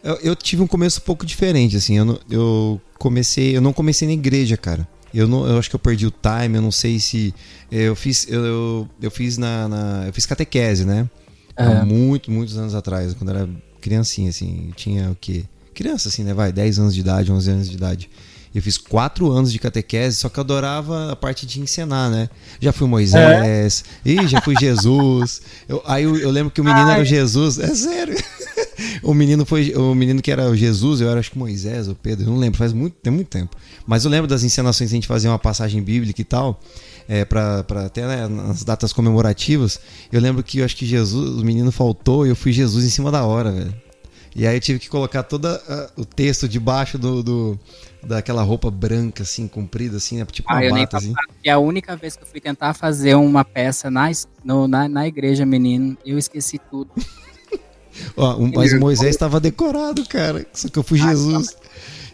Eu, 0.03 0.15
eu, 0.15 0.35
tive 0.35 0.61
um 0.61 0.67
começo 0.67 0.99
um 0.99 1.03
pouco 1.03 1.25
diferente, 1.25 1.77
assim. 1.77 1.97
Eu, 1.97 2.19
eu 2.29 2.81
comecei, 2.97 3.55
eu 3.55 3.61
não 3.61 3.73
comecei 3.73 4.07
na 4.07 4.13
igreja, 4.13 4.57
cara. 4.57 4.87
Eu, 5.13 5.27
não, 5.27 5.45
eu 5.45 5.57
acho 5.57 5.69
que 5.69 5.75
eu 5.75 5.79
perdi 5.79 6.07
o 6.07 6.11
time, 6.11 6.57
eu 6.57 6.61
não 6.61 6.71
sei 6.71 6.99
se. 6.99 7.33
Eu 7.69 7.95
fiz, 7.95 8.27
eu, 8.29 8.45
eu, 8.45 8.89
eu 9.01 9.11
fiz 9.11 9.37
na, 9.37 9.67
na 9.67 10.03
eu 10.07 10.13
fiz 10.13 10.25
catequese, 10.25 10.85
né? 10.85 11.09
Há 11.55 11.85
muito, 11.85 12.31
muitos 12.31 12.57
anos 12.57 12.73
atrás, 12.73 13.13
quando 13.13 13.29
era 13.29 13.47
criancinha, 13.81 14.29
assim, 14.29 14.71
tinha 14.75 15.11
o 15.11 15.15
quê? 15.19 15.43
Criança, 15.73 16.09
assim, 16.09 16.23
né? 16.23 16.33
Vai, 16.33 16.51
10 16.51 16.79
anos 16.79 16.93
de 16.93 17.01
idade, 17.01 17.31
11 17.31 17.51
anos 17.51 17.69
de 17.69 17.75
idade. 17.75 18.09
Eu 18.53 18.61
fiz 18.61 18.77
quatro 18.77 19.31
anos 19.31 19.51
de 19.51 19.59
catequese, 19.59 20.17
só 20.17 20.29
que 20.29 20.37
eu 20.37 20.41
adorava 20.41 21.11
a 21.11 21.15
parte 21.15 21.45
de 21.45 21.59
ensinar, 21.61 22.09
né? 22.09 22.29
Já 22.59 22.73
fui 22.73 22.87
Moisés, 22.87 23.83
é? 24.05 24.09
Ih, 24.09 24.27
já 24.27 24.41
fui 24.41 24.55
Jesus. 24.59 25.41
Eu, 25.69 25.81
aí 25.85 26.03
eu, 26.03 26.17
eu, 26.17 26.29
lembro 26.29 26.51
que 26.51 26.59
o 26.59 26.63
menino 26.63 26.87
Ai. 26.87 26.93
era 26.95 27.01
o 27.01 27.05
Jesus, 27.05 27.57
é 27.59 27.73
sério. 27.73 28.15
o 29.03 29.13
menino 29.13 29.45
foi 29.45 29.73
o 29.73 29.95
menino 29.95 30.21
que 30.21 30.31
era 30.31 30.49
o 30.49 30.55
Jesus, 30.55 30.99
eu 30.99 31.09
era 31.09 31.19
acho 31.19 31.31
que 31.31 31.37
Moisés 31.37 31.87
ou 31.87 31.95
Pedro, 31.95 32.29
não 32.29 32.37
lembro, 32.37 32.57
faz 32.57 32.73
muito, 32.73 32.95
tem 32.95 33.11
muito 33.11 33.29
tempo. 33.29 33.55
Mas 33.87 34.03
eu 34.03 34.11
lembro 34.11 34.27
das 34.27 34.43
encenações 34.43 34.89
que 34.89 34.95
a 34.95 34.97
gente 34.97 35.07
fazia 35.07 35.29
uma 35.29 35.39
passagem 35.39 35.81
bíblica 35.81 36.19
e 36.19 36.25
tal 36.25 36.59
é, 37.07 37.25
para 37.25 37.65
até 37.85 38.07
né, 38.07 38.27
nas 38.27 38.63
datas 38.63 38.93
comemorativas. 38.93 39.79
Eu 40.11 40.21
lembro 40.21 40.43
que 40.43 40.59
eu 40.59 40.65
acho 40.65 40.75
que 40.75 40.85
Jesus, 40.85 41.41
o 41.41 41.45
menino 41.45 41.71
faltou 41.71 42.25
e 42.25 42.29
eu 42.29 42.35
fui 42.35 42.51
Jesus 42.51 42.85
em 42.85 42.89
cima 42.89 43.11
da 43.11 43.25
hora, 43.25 43.51
velho. 43.51 43.73
E 44.35 44.47
aí 44.47 44.55
eu 44.55 44.61
tive 44.61 44.79
que 44.79 44.89
colocar 44.89 45.23
todo 45.23 45.47
o 45.97 46.05
texto 46.05 46.47
debaixo 46.47 46.97
do, 46.97 47.21
do, 47.21 47.59
daquela 48.01 48.41
roupa 48.43 48.71
branca, 48.71 49.23
assim, 49.23 49.47
comprida, 49.47 49.97
assim, 49.97 50.17
né? 50.17 50.25
tipo 50.31 50.51
ah, 50.51 50.61
uma 50.61 50.69
bata, 50.69 50.97
assim. 50.97 51.13
E 51.43 51.49
a 51.49 51.59
única 51.59 51.95
vez 51.97 52.15
que 52.15 52.23
eu 52.23 52.27
fui 52.27 52.39
tentar 52.39 52.73
fazer 52.73 53.15
uma 53.15 53.43
peça 53.43 53.91
na, 53.91 54.09
no, 54.43 54.67
na, 54.67 54.87
na 54.87 55.07
igreja, 55.07 55.45
menino, 55.45 55.97
eu 56.05 56.17
esqueci 56.17 56.59
tudo. 56.69 56.89
Ó, 58.15 58.37
um, 58.37 58.51
mas 58.55 58.71
o 58.71 58.79
Moisés 58.79 59.11
estava 59.11 59.39
decorado, 59.39 60.05
cara. 60.07 60.45
Só 60.53 60.69
que 60.69 60.79
eu 60.79 60.83
fui 60.83 61.01
ah, 61.01 61.09
Jesus. 61.09 61.55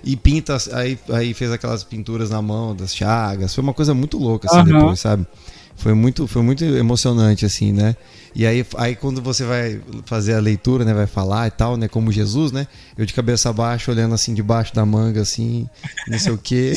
E 0.04 0.16
pinta, 0.16 0.58
aí, 0.74 0.98
aí 1.10 1.34
fez 1.34 1.52
aquelas 1.52 1.84
pinturas 1.84 2.30
na 2.32 2.42
mão 2.42 2.76
das 2.76 2.96
chagas. 2.96 3.54
Foi 3.54 3.64
uma 3.64 3.74
coisa 3.74 3.94
muito 3.94 4.18
louca, 4.18 4.48
assim, 4.50 4.72
uhum. 4.72 4.80
depois, 4.80 5.00
sabe? 5.00 5.28
Foi 5.78 5.94
muito, 5.94 6.28
foi 6.28 6.42
muito 6.42 6.64
emocionante, 6.64 7.46
assim, 7.46 7.72
né? 7.72 7.96
E 8.36 8.46
aí, 8.46 8.66
aí 8.78 8.96
quando 8.96 9.22
você 9.22 9.46
vai 9.46 9.80
fazer 10.06 10.34
a 10.34 10.40
leitura, 10.40 10.84
né? 10.84 10.92
Vai 10.92 11.06
falar 11.06 11.48
e 11.48 11.52
tal, 11.52 11.78
né? 11.78 11.88
Como 11.88 12.12
Jesus, 12.12 12.52
né? 12.52 12.68
Eu 12.98 13.06
de 13.06 13.14
cabeça 13.14 13.54
baixa, 13.54 13.92
olhando 13.92 14.16
assim 14.16 14.34
debaixo 14.34 14.74
da 14.74 14.84
manga, 14.86 15.22
assim, 15.22 15.70
não 16.08 16.18
sei 16.18 16.34
o 16.34 16.38
quê. 16.38 16.74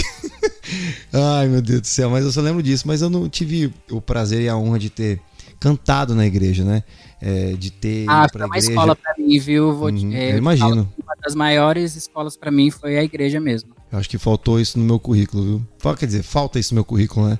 Ai, 1.13 1.49
meu 1.49 1.63
Deus 1.63 1.81
do 1.81 1.87
céu, 1.87 2.11
mas 2.11 2.25
eu 2.27 2.31
só 2.31 2.43
lembro 2.43 2.63
disso. 2.63 2.87
Mas 2.87 3.01
eu 3.01 3.09
não 3.09 3.27
tive 3.27 3.73
o 3.91 4.03
prazer 4.03 4.43
e 4.43 4.49
a 4.51 4.57
honra 4.57 4.79
de 4.79 4.91
ter 4.91 5.21
cantado 5.59 6.15
na 6.15 6.27
igreja, 6.27 6.63
né? 6.63 6.83
É, 7.23 7.53
de 7.53 7.71
ter. 7.71 8.05
Ah, 8.09 8.27
foi 8.31 8.43
uma 8.43 8.49
igreja. 8.49 8.71
escola 8.71 8.95
para 8.95 9.15
mim, 9.19 9.39
viu? 9.39 9.75
Vou, 9.75 9.91
uhum, 9.91 10.13
é, 10.13 10.33
eu 10.33 10.39
imagino. 10.39 10.93
Uma 11.03 11.15
das 11.23 11.35
maiores 11.35 11.97
escolas 11.97 12.37
para 12.37 12.51
mim 12.51 12.71
foi 12.71 12.99
a 12.99 13.05
igreja 13.05 13.41
mesmo. 13.41 13.71
Eu 13.91 13.99
acho 13.99 14.09
que 14.09 14.19
faltou 14.19 14.61
isso 14.61 14.79
no 14.79 14.85
meu 14.85 14.99
currículo, 14.99 15.43
viu? 15.43 15.97
Quer 15.97 16.07
dizer, 16.07 16.23
falta 16.23 16.59
isso 16.59 16.75
no 16.75 16.77
meu 16.77 16.85
currículo, 16.85 17.29
né? 17.29 17.39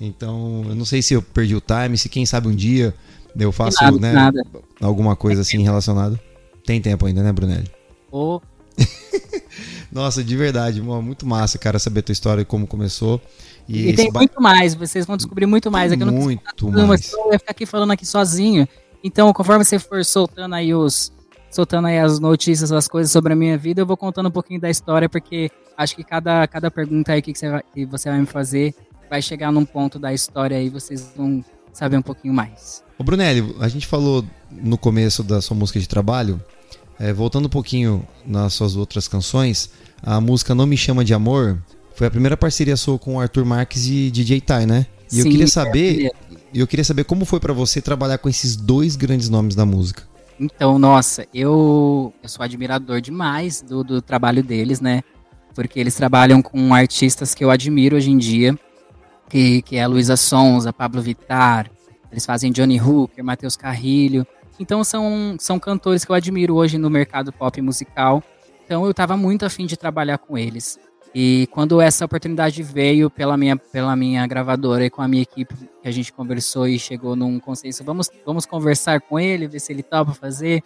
Então, 0.00 0.64
eu 0.68 0.74
não 0.74 0.84
sei 0.84 1.00
se 1.00 1.14
eu 1.14 1.22
perdi 1.22 1.54
o 1.54 1.60
time, 1.60 1.96
se 1.96 2.08
quem 2.08 2.26
sabe 2.26 2.48
um 2.48 2.54
dia 2.54 2.94
eu 3.38 3.52
faço 3.52 3.82
nada, 3.82 3.98
né, 3.98 4.12
nada. 4.12 4.42
alguma 4.80 5.14
coisa 5.14 5.42
assim 5.42 5.62
relacionada. 5.62 6.20
Tem 6.64 6.80
tempo 6.80 7.06
ainda, 7.06 7.22
né, 7.22 7.32
Brunelli? 7.32 7.70
Oh. 8.10 8.40
Nossa, 9.92 10.22
de 10.22 10.36
verdade, 10.36 10.80
muito 10.82 11.26
massa, 11.26 11.58
cara, 11.58 11.78
saber 11.78 12.00
a 12.00 12.02
tua 12.02 12.12
história 12.12 12.42
e 12.42 12.44
como 12.44 12.66
começou. 12.66 13.20
E, 13.68 13.90
e 13.90 13.94
tem 13.94 14.10
ba... 14.10 14.20
muito 14.20 14.40
mais, 14.40 14.74
vocês 14.74 15.06
vão 15.06 15.16
descobrir 15.16 15.46
muito 15.46 15.70
mais. 15.70 15.92
Tem 15.92 16.00
é 16.00 16.04
muito 16.04 16.70
não 16.70 16.88
mais. 16.88 17.12
Eu 17.12 17.32
ia 17.32 17.38
ficar 17.38 17.52
aqui 17.52 17.66
falando 17.66 17.92
aqui 17.92 18.06
sozinho. 18.06 18.66
Então, 19.02 19.32
conforme 19.32 19.64
você 19.64 19.78
for 19.78 20.04
soltando 20.04 20.54
aí 20.54 20.74
os 20.74 21.12
soltando 21.50 21.86
aí 21.86 21.98
as 21.98 22.18
notícias, 22.18 22.70
as 22.70 22.86
coisas 22.86 23.10
sobre 23.10 23.32
a 23.32 23.36
minha 23.36 23.56
vida, 23.56 23.80
eu 23.80 23.86
vou 23.86 23.96
contando 23.96 24.28
um 24.28 24.32
pouquinho 24.32 24.60
da 24.60 24.68
história, 24.68 25.08
porque 25.08 25.50
acho 25.76 25.96
que 25.96 26.04
cada, 26.04 26.46
cada 26.46 26.70
pergunta 26.70 27.12
aí 27.12 27.22
que 27.22 27.34
você, 27.34 27.48
vai, 27.48 27.62
que 27.72 27.86
você 27.86 28.10
vai 28.10 28.20
me 28.20 28.26
fazer 28.26 28.74
vai 29.08 29.22
chegar 29.22 29.52
num 29.52 29.64
ponto 29.64 29.98
da 29.98 30.12
história 30.12 30.56
aí, 30.56 30.68
vocês 30.68 31.12
vão 31.16 31.44
saber 31.72 31.96
um 31.96 32.02
pouquinho 32.02 32.32
mais. 32.32 32.82
Ô 32.98 33.04
Brunelli, 33.04 33.54
a 33.60 33.68
gente 33.68 33.86
falou 33.86 34.24
no 34.50 34.78
começo 34.78 35.22
da 35.22 35.40
sua 35.40 35.56
música 35.56 35.78
de 35.78 35.88
trabalho, 35.88 36.42
é, 36.98 37.12
voltando 37.12 37.46
um 37.46 37.50
pouquinho 37.50 38.06
nas 38.24 38.54
suas 38.54 38.76
outras 38.76 39.06
canções, 39.06 39.70
a 40.02 40.20
música 40.20 40.54
Não 40.54 40.66
Me 40.66 40.76
Chama 40.76 41.04
de 41.04 41.12
Amor 41.12 41.58
foi 41.94 42.06
a 42.06 42.10
primeira 42.10 42.36
parceria 42.36 42.76
sua 42.76 42.98
com 42.98 43.16
o 43.16 43.20
Arthur 43.20 43.44
Marques 43.44 43.86
e 43.86 44.10
DJ 44.10 44.40
Tai, 44.40 44.66
né? 44.66 44.86
E 45.10 45.16
Sim, 45.16 45.20
eu 45.20 45.24
queria 45.30 45.46
saber, 45.46 46.06
é 46.06 46.10
eu 46.54 46.66
queria 46.66 46.84
saber 46.84 47.04
como 47.04 47.24
foi 47.24 47.38
para 47.38 47.52
você 47.52 47.80
trabalhar 47.82 48.18
com 48.18 48.28
esses 48.28 48.56
dois 48.56 48.96
grandes 48.96 49.28
nomes 49.28 49.54
da 49.54 49.66
música. 49.66 50.02
Então, 50.38 50.78
nossa, 50.78 51.26
eu, 51.32 52.12
eu 52.22 52.28
sou 52.28 52.44
admirador 52.44 53.00
demais 53.00 53.62
do, 53.62 53.82
do 53.82 54.02
trabalho 54.02 54.42
deles, 54.42 54.80
né? 54.80 55.02
Porque 55.54 55.80
eles 55.80 55.94
trabalham 55.94 56.42
com 56.42 56.74
artistas 56.74 57.34
que 57.34 57.42
eu 57.42 57.50
admiro 57.50 57.96
hoje 57.96 58.10
em 58.10 58.18
dia, 58.18 58.58
que, 59.28 59.62
que 59.62 59.76
é 59.76 59.82
a 59.82 59.86
Luísa 59.86 60.16
Sonza, 60.16 60.72
Pablo 60.72 61.02
Vittar, 61.02 61.70
eles 62.10 62.24
fazem 62.24 62.52
Johnny 62.52 62.80
Hooker, 62.80 63.24
Matheus 63.24 63.56
Carrilho. 63.56 64.26
Então 64.58 64.82
são, 64.82 65.36
são 65.38 65.58
cantores 65.58 66.04
que 66.04 66.10
eu 66.10 66.16
admiro 66.16 66.54
hoje 66.54 66.78
no 66.78 66.88
mercado 66.88 67.32
pop 67.32 67.60
musical. 67.60 68.22
Então 68.64 68.84
eu 68.84 68.90
estava 68.90 69.16
muito 69.16 69.44
afim 69.44 69.66
de 69.66 69.76
trabalhar 69.76 70.18
com 70.18 70.38
eles. 70.38 70.78
E 71.14 71.46
quando 71.50 71.80
essa 71.80 72.04
oportunidade 72.04 72.62
veio 72.62 73.08
pela 73.08 73.36
minha, 73.36 73.56
pela 73.56 73.96
minha 73.96 74.26
gravadora 74.26 74.84
e 74.84 74.90
com 74.90 75.00
a 75.00 75.08
minha 75.08 75.22
equipe, 75.22 75.54
que 75.82 75.88
a 75.88 75.90
gente 75.90 76.12
conversou 76.12 76.68
e 76.68 76.78
chegou 76.78 77.16
num 77.16 77.38
consenso, 77.40 77.82
vamos, 77.84 78.10
vamos 78.24 78.44
conversar 78.44 79.00
com 79.00 79.18
ele, 79.18 79.46
ver 79.46 79.60
se 79.60 79.72
ele 79.72 79.82
topa 79.82 80.12
fazer. 80.12 80.62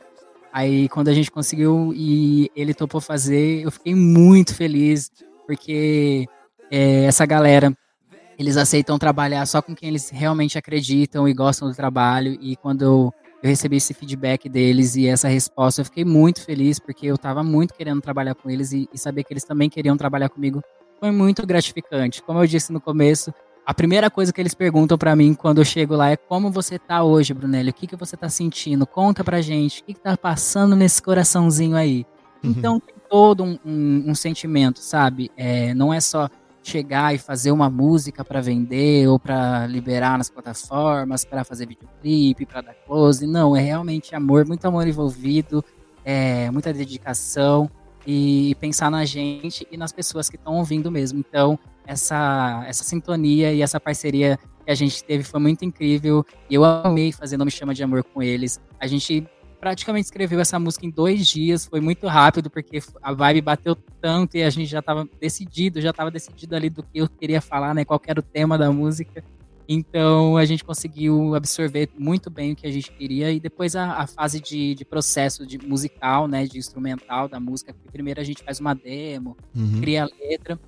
Aí 0.53 0.89
quando 0.89 1.09
a 1.09 1.15
gente 1.15 1.31
conseguiu 1.31 1.93
e 1.95 2.51
ele 2.57 2.75
topou 2.75 3.01
fazer, 3.01 3.63
eu 3.63 3.71
fiquei 3.71 3.95
muito 3.95 4.55
feliz, 4.55 5.11
porque 5.47 6.27
é, 6.71 7.05
essa 7.05 7.25
galera, 7.25 7.73
eles 8.41 8.57
aceitam 8.57 8.99
trabalhar 8.99 9.45
só 9.45 9.61
com 9.61 9.75
quem 9.75 9.91
eles 9.91 10.09
realmente 10.09 10.57
acreditam 10.57 11.29
e 11.29 11.35
gostam 11.35 11.69
do 11.69 11.75
trabalho. 11.75 12.39
E 12.41 12.57
quando 12.57 12.83
eu 12.83 13.15
eu 13.43 13.49
recebi 13.49 13.77
esse 13.77 13.95
feedback 13.95 14.51
deles 14.51 14.97
e 14.97 15.07
essa 15.07 15.27
resposta. 15.27 15.81
Eu 15.81 15.87
fiquei 15.87 16.05
muito 16.05 16.43
feliz 16.43 16.79
porque 16.79 17.07
eu 17.07 17.15
estava 17.15 17.43
muito 17.43 17.73
querendo 17.73 18.01
trabalhar 18.01 18.35
com 18.35 18.51
eles 18.51 18.73
e, 18.73 18.87
e, 18.93 18.99
saber 18.99 19.25
que 19.25 19.33
eles 19.33 19.45
também 19.45 19.71
queriam 19.71 19.97
trabalhar 19.97 20.29
comigo 20.29 20.63
foi 20.99 21.11
muito 21.11 21.47
gratificante. 21.47 22.23
Como 22.23 22.39
eu 22.39 22.47
disse 22.47 22.71
no 22.71 22.81
começo, 22.81 23.33
a 23.65 23.73
primeira 23.73 24.11
coisa 24.11 24.31
que 24.31 24.41
eles 24.41 24.53
perguntam 24.53 24.99
para 24.99 25.17
mim 25.17 25.33
quando 25.33 25.59
eu 25.59 25.65
chego 25.65 25.97
lá 25.97 26.11
é 26.11 26.17
como 26.17 26.51
você 26.51 26.79
tá 26.79 27.03
hoje, 27.03 27.33
Brunelli? 27.33 27.71
O 27.71 27.75
que, 27.75 27.87
que 27.87 27.97
você 27.97 28.15
tá 28.15 28.29
sentindo? 28.29 28.87
Conta 28.87 29.25
pra 29.25 29.41
gente. 29.41 29.81
O 29.81 29.85
que, 29.85 29.95
que 29.95 30.01
tá 30.01 30.17
passando 30.19 30.77
nesse 30.77 31.01
coraçãozinho 31.01 31.77
aí? 31.77 32.05
Uhum. 32.45 32.51
Então 32.51 32.79
tem 32.79 32.95
todo 33.09 33.43
um, 33.43 33.59
um, 33.65 34.11
um 34.11 34.15
sentimento, 34.15 34.81
sabe? 34.81 35.31
É, 35.35 35.73
não 35.73 35.95
é 35.95 36.01
só 36.01 36.29
chegar 36.63 37.15
e 37.15 37.19
fazer 37.19 37.51
uma 37.51 37.71
música 37.71 38.25
para 38.25 38.41
vender 38.41 39.09
ou 39.09 39.19
para 39.19 39.67
liberar 39.67 40.19
nas 40.19 40.29
plataformas, 40.29 41.25
para 41.25 41.45
fazer 41.45 41.67
videoclipe, 41.67 42.47
para 42.47 42.61
dar 42.61 42.75
close. 42.87 43.27
Não, 43.27 43.57
é 43.57 43.61
realmente 43.61 44.15
amor, 44.15 44.47
muito 44.47 44.65
amor 44.67 44.87
envolvido, 44.87 45.65
é, 46.05 46.51
muita 46.51 46.73
dedicação 46.73 47.71
e 48.07 48.55
pensar 48.61 48.91
na 48.91 49.05
gente 49.05 49.67
e 49.71 49.77
nas 49.77 49.93
pessoas 49.93 50.29
que 50.29 50.37
estão 50.37 50.57
ouvindo 50.57 50.91
mesmo. 50.91 51.19
Então, 51.19 51.59
essa, 51.87 52.65
essa 52.67 52.85
sintonia 52.85 53.53
e 53.53 53.63
essa 53.63 53.81
parceria 53.81 54.39
que 54.65 54.71
a 54.71 54.75
gente 54.75 55.03
teve 55.03 55.25
foi 55.25 55.41
muito 55.41 55.65
incrível. 55.65 56.25
Eu 56.51 56.65
amei 56.65 57.13
fazer 57.13 57.37
Não 57.37 57.45
Me 57.45 57.51
Chama 57.51 57.75
de 57.75 57.83
Amor 57.83 58.05
com 58.05 58.23
eles. 58.23 58.61
A 58.79 58.87
gente 58.87 59.27
praticamente 59.61 60.07
escreveu 60.07 60.41
essa 60.41 60.59
música 60.59 60.87
em 60.87 60.91
dois 60.91 61.27
dias, 61.27 61.67
foi 61.67 61.81
muito 61.81 62.07
rápido, 62.07 62.49
porque 62.49 62.83
a 63.03 63.13
vibe 63.13 63.43
bateu 63.43 63.77
tanto 64.01 64.37
e 64.37 64.43
a 64.43 64.49
gente 64.49 64.69
já 64.71 64.79
estava 64.79 65.07
decidido, 65.21 65.81
já 65.81 65.91
estava 65.91 66.11
decidido 66.11 66.57
ali 66.57 66.71
do 66.71 66.83
que 66.83 66.99
eu 66.99 67.09
queria 67.09 67.41
falar, 67.41 67.75
né? 67.75 67.85
Qual 67.85 68.01
era 68.07 68.19
o 68.19 68.23
tema 68.23 68.57
da 68.57 68.73
música. 68.73 69.23
Então 69.69 70.37
a 70.37 70.45
gente 70.45 70.65
conseguiu 70.65 71.35
absorver 71.35 71.91
muito 71.97 72.29
bem 72.31 72.53
o 72.53 72.57
que 72.57 72.67
a 72.67 72.73
gente 72.73 72.91
queria. 72.91 73.31
E 73.31 73.39
depois 73.39 73.77
a, 73.77 73.93
a 73.93 74.07
fase 74.07 74.41
de, 74.41 74.75
de, 74.75 74.85
processo 74.85 75.47
de 75.47 75.59
musical, 75.59 76.27
né? 76.27 76.45
De 76.45 76.59
instrumental 76.59 77.29
da 77.29 77.39
música. 77.39 77.73
Porque 77.73 77.89
primeiro 77.93 78.21
a 78.21 78.25
gente 78.25 78.43
faz 78.43 78.59
uma 78.59 78.75
demo, 78.75 79.37
uhum. 79.55 79.81
cria 79.81 80.05
a 80.05 80.07
letra, 80.07 80.59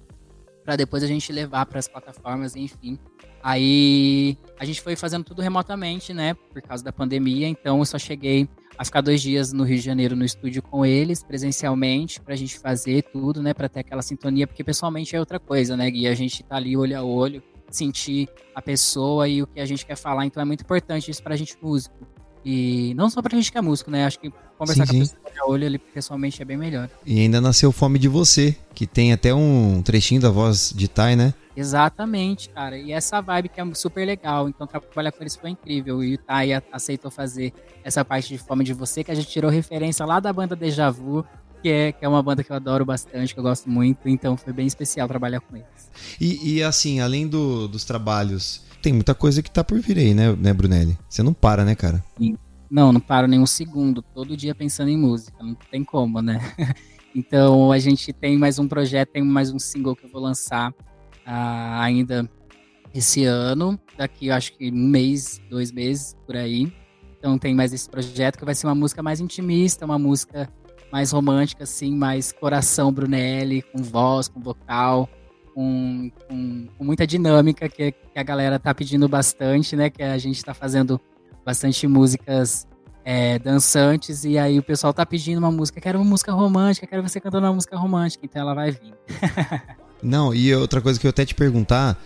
para 0.64 0.76
depois 0.76 1.02
a 1.02 1.06
gente 1.08 1.32
levar 1.32 1.66
para 1.66 1.80
as 1.80 1.88
plataformas, 1.88 2.54
enfim. 2.54 2.96
Aí 3.42 4.38
a 4.56 4.64
gente 4.64 4.80
foi 4.80 4.94
fazendo 4.94 5.24
tudo 5.24 5.42
remotamente, 5.42 6.14
né? 6.14 6.34
Por 6.34 6.62
causa 6.62 6.84
da 6.84 6.92
pandemia. 6.92 7.48
Então 7.48 7.78
eu 7.78 7.84
só 7.84 7.98
cheguei 7.98 8.48
a 8.76 8.84
ficar 8.84 9.00
dois 9.00 9.20
dias 9.20 9.52
no 9.52 9.64
Rio 9.64 9.78
de 9.78 9.84
Janeiro 9.84 10.16
no 10.16 10.24
estúdio 10.24 10.62
com 10.62 10.84
eles, 10.84 11.22
presencialmente, 11.22 12.20
pra 12.20 12.34
gente 12.34 12.58
fazer 12.58 13.02
tudo, 13.12 13.42
né? 13.42 13.52
Pra 13.54 13.68
ter 13.68 13.80
aquela 13.80 14.02
sintonia, 14.02 14.46
porque 14.46 14.64
pessoalmente 14.64 15.14
é 15.14 15.20
outra 15.20 15.38
coisa, 15.38 15.76
né, 15.76 15.90
Gui? 15.90 16.06
A 16.06 16.14
gente 16.14 16.42
tá 16.42 16.56
ali 16.56 16.76
olho 16.76 16.98
a 16.98 17.02
olho, 17.02 17.42
sentir 17.70 18.28
a 18.54 18.62
pessoa 18.62 19.28
e 19.28 19.42
o 19.42 19.46
que 19.46 19.60
a 19.60 19.64
gente 19.64 19.84
quer 19.86 19.96
falar. 19.96 20.26
Então 20.26 20.42
é 20.42 20.44
muito 20.44 20.62
importante 20.62 21.10
isso 21.10 21.22
pra 21.22 21.36
gente 21.36 21.56
músico. 21.60 21.94
E 22.44 22.92
não 22.94 23.08
só 23.08 23.22
pra 23.22 23.36
gente 23.36 23.52
que 23.52 23.58
é 23.58 23.60
músico, 23.60 23.90
né? 23.90 24.04
Acho 24.04 24.18
que 24.18 24.32
conversar 24.58 24.86
sim, 24.86 24.92
com 24.92 24.96
a 24.96 25.00
pessoa 25.00 25.22
a 25.42 25.48
olho 25.48 25.66
ali 25.66 25.78
pessoalmente 25.78 26.40
é 26.40 26.44
bem 26.44 26.56
melhor. 26.56 26.88
E 27.04 27.20
ainda 27.20 27.40
nasceu 27.40 27.72
Fome 27.72 27.98
de 27.98 28.08
Você, 28.08 28.56
que 28.74 28.86
tem 28.86 29.12
até 29.12 29.34
um 29.34 29.82
trechinho 29.82 30.20
da 30.20 30.30
voz 30.30 30.72
de 30.74 30.88
Tai, 30.88 31.16
né? 31.16 31.34
Exatamente, 31.56 32.48
cara. 32.48 32.78
E 32.78 32.92
essa 32.92 33.20
vibe 33.20 33.48
que 33.48 33.60
é 33.60 33.74
super 33.74 34.06
legal. 34.06 34.48
Então, 34.48 34.66
trabalhar 34.66 35.12
com 35.12 35.22
eles 35.22 35.36
foi 35.36 35.50
incrível. 35.50 36.02
E 36.02 36.14
o 36.14 36.18
Tai 36.18 36.62
aceitou 36.72 37.10
fazer 37.10 37.52
essa 37.84 38.04
parte 38.04 38.28
de 38.28 38.38
Fome 38.38 38.64
de 38.64 38.72
Você, 38.72 39.04
que 39.04 39.10
a 39.10 39.14
gente 39.14 39.28
tirou 39.28 39.50
referência 39.50 40.06
lá 40.06 40.18
da 40.18 40.32
banda 40.32 40.56
Deja 40.56 40.90
Vu, 40.90 41.24
que 41.62 41.68
é, 41.68 41.92
que 41.92 42.04
é 42.04 42.08
uma 42.08 42.22
banda 42.22 42.42
que 42.42 42.50
eu 42.50 42.56
adoro 42.56 42.84
bastante, 42.84 43.34
que 43.34 43.40
eu 43.40 43.44
gosto 43.44 43.68
muito. 43.68 44.08
Então, 44.08 44.36
foi 44.36 44.52
bem 44.52 44.66
especial 44.66 45.06
trabalhar 45.06 45.40
com 45.40 45.56
eles. 45.56 45.90
E, 46.20 46.54
e 46.54 46.62
assim, 46.62 47.00
além 47.00 47.28
do, 47.28 47.68
dos 47.68 47.84
trabalhos, 47.84 48.62
tem 48.82 48.92
muita 48.92 49.14
coisa 49.14 49.42
que 49.42 49.50
tá 49.50 49.62
por 49.62 49.80
vir 49.80 49.96
aí, 49.96 50.12
né, 50.12 50.32
né, 50.32 50.52
Brunelli? 50.52 50.98
Você 51.08 51.22
não 51.22 51.32
para, 51.32 51.64
né, 51.64 51.74
cara? 51.74 52.04
Não, 52.70 52.92
não 52.92 53.00
paro 53.00 53.28
nem 53.28 53.38
um 53.38 53.46
segundo. 53.46 54.02
Todo 54.02 54.36
dia 54.36 54.54
pensando 54.54 54.88
em 54.88 54.96
música. 54.96 55.36
Não 55.40 55.54
tem 55.54 55.84
como, 55.84 56.20
né? 56.20 56.40
então, 57.14 57.70
a 57.70 57.78
gente 57.78 58.12
tem 58.12 58.36
mais 58.36 58.58
um 58.58 58.66
projeto, 58.66 59.10
tem 59.10 59.22
mais 59.22 59.52
um 59.52 59.58
single 59.58 59.94
que 59.94 60.04
eu 60.04 60.10
vou 60.10 60.20
lançar 60.20 60.70
uh, 60.70 61.80
ainda 61.80 62.28
esse 62.94 63.24
ano, 63.24 63.80
daqui 63.96 64.30
acho 64.30 64.52
que 64.56 64.70
um 64.70 64.88
mês, 64.88 65.40
dois 65.48 65.72
meses 65.72 66.14
por 66.26 66.36
aí. 66.36 66.72
Então 67.18 67.38
tem 67.38 67.54
mais 67.54 67.72
esse 67.72 67.88
projeto 67.88 68.38
que 68.38 68.44
vai 68.44 68.54
ser 68.54 68.66
uma 68.66 68.74
música 68.74 69.02
mais 69.02 69.20
intimista, 69.20 69.84
uma 69.84 69.98
música 69.98 70.48
mais 70.92 71.12
romântica, 71.12 71.64
assim, 71.64 71.94
mais 71.94 72.32
coração 72.32 72.92
Brunelli, 72.92 73.62
com 73.62 73.82
voz, 73.82 74.28
com 74.28 74.40
vocal, 74.40 75.08
com, 75.54 76.10
com, 76.28 76.68
com 76.76 76.84
muita 76.84 77.06
dinâmica 77.06 77.68
que, 77.68 77.92
que, 77.92 78.18
a 78.18 78.22
galera 78.22 78.58
tá 78.58 78.74
pedindo 78.74 79.08
bastante, 79.08 79.76
né? 79.76 79.90
Que 79.90 80.02
a 80.02 80.18
gente 80.18 80.44
tá 80.44 80.54
fazendo 80.54 81.00
bastante 81.44 81.86
músicas 81.86 82.66
é, 83.04 83.38
dançantes 83.38 84.24
e 84.24 84.38
aí 84.38 84.58
o 84.58 84.62
pessoal 84.62 84.92
tá 84.92 85.04
pedindo 85.04 85.38
uma 85.38 85.50
música, 85.50 85.80
quero 85.80 85.98
uma 85.98 86.08
música 86.08 86.32
romântica, 86.32 86.86
quero 86.86 87.02
você 87.02 87.20
cantando 87.20 87.46
uma 87.46 87.54
música 87.54 87.76
romântica, 87.76 88.24
então 88.24 88.42
ela 88.42 88.54
vai 88.54 88.70
vir. 88.70 88.94
Não, 90.02 90.34
e 90.34 90.54
outra 90.54 90.80
coisa 90.80 90.98
que 90.98 91.06
eu 91.06 91.10
até 91.10 91.24
te 91.24 91.34
perguntar 91.34 92.00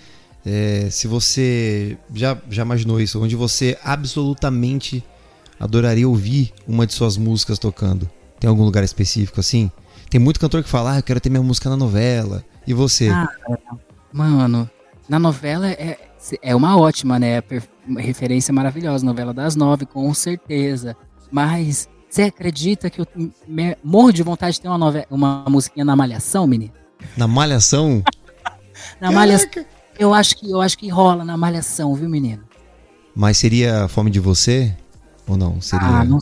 é 0.44 0.88
se 0.90 1.08
você 1.08 1.96
já, 2.14 2.36
já 2.48 2.62
imaginou 2.62 3.00
isso, 3.00 3.22
onde 3.22 3.34
você 3.34 3.78
absolutamente 3.82 5.02
adoraria 5.58 6.08
ouvir 6.08 6.52
uma 6.68 6.86
de 6.86 6.92
suas 6.92 7.16
músicas 7.16 7.58
tocando. 7.58 8.08
Tem 8.38 8.48
algum 8.48 8.64
lugar 8.64 8.84
específico 8.84 9.40
assim? 9.40 9.70
Tem 10.10 10.20
muito 10.20 10.40
cantor 10.40 10.62
que 10.62 10.68
fala, 10.68 10.92
ah, 10.94 10.98
eu 10.98 11.02
quero 11.02 11.20
ter 11.20 11.30
minha 11.30 11.42
música 11.42 11.68
na 11.68 11.76
novela. 11.76 12.44
E 12.66 12.72
você? 12.72 13.08
Ah, 13.08 13.28
mano, 14.12 14.70
na 15.08 15.18
novela 15.18 15.68
é, 15.68 15.98
é 16.42 16.54
uma 16.54 16.76
ótima, 16.76 17.18
né? 17.18 17.42
Uma 17.86 18.00
referência 18.00 18.52
maravilhosa. 18.52 19.04
Novela 19.04 19.32
das 19.32 19.56
nove, 19.56 19.86
com 19.86 20.12
certeza. 20.14 20.96
Mas 21.30 21.88
você 22.08 22.22
acredita 22.22 22.88
que 22.88 23.00
eu 23.00 23.06
morro 23.82 24.12
de 24.12 24.22
vontade 24.22 24.54
de 24.54 24.62
ter 24.62 24.68
uma, 24.68 24.78
novela, 24.78 25.06
uma 25.10 25.44
musiquinha 25.48 25.84
na 25.84 25.94
Malhação, 25.94 26.46
menino? 26.46 26.72
Na 27.16 27.26
malhação? 27.28 28.02
na 29.00 29.12
malhação. 29.12 29.64
Eu 29.98 30.14
acho 30.14 30.36
que 30.36 30.50
eu 30.50 30.60
acho 30.60 30.78
que 30.78 30.88
rola 30.88 31.24
na 31.24 31.36
malhação, 31.36 31.94
viu, 31.94 32.08
menino? 32.08 32.42
Mas 33.14 33.38
seria 33.38 33.88
fome 33.88 34.10
de 34.10 34.20
você 34.20 34.74
ou 35.26 35.36
não? 35.36 35.60
Seria 35.60 35.86
Ah, 35.86 36.04
não, 36.04 36.18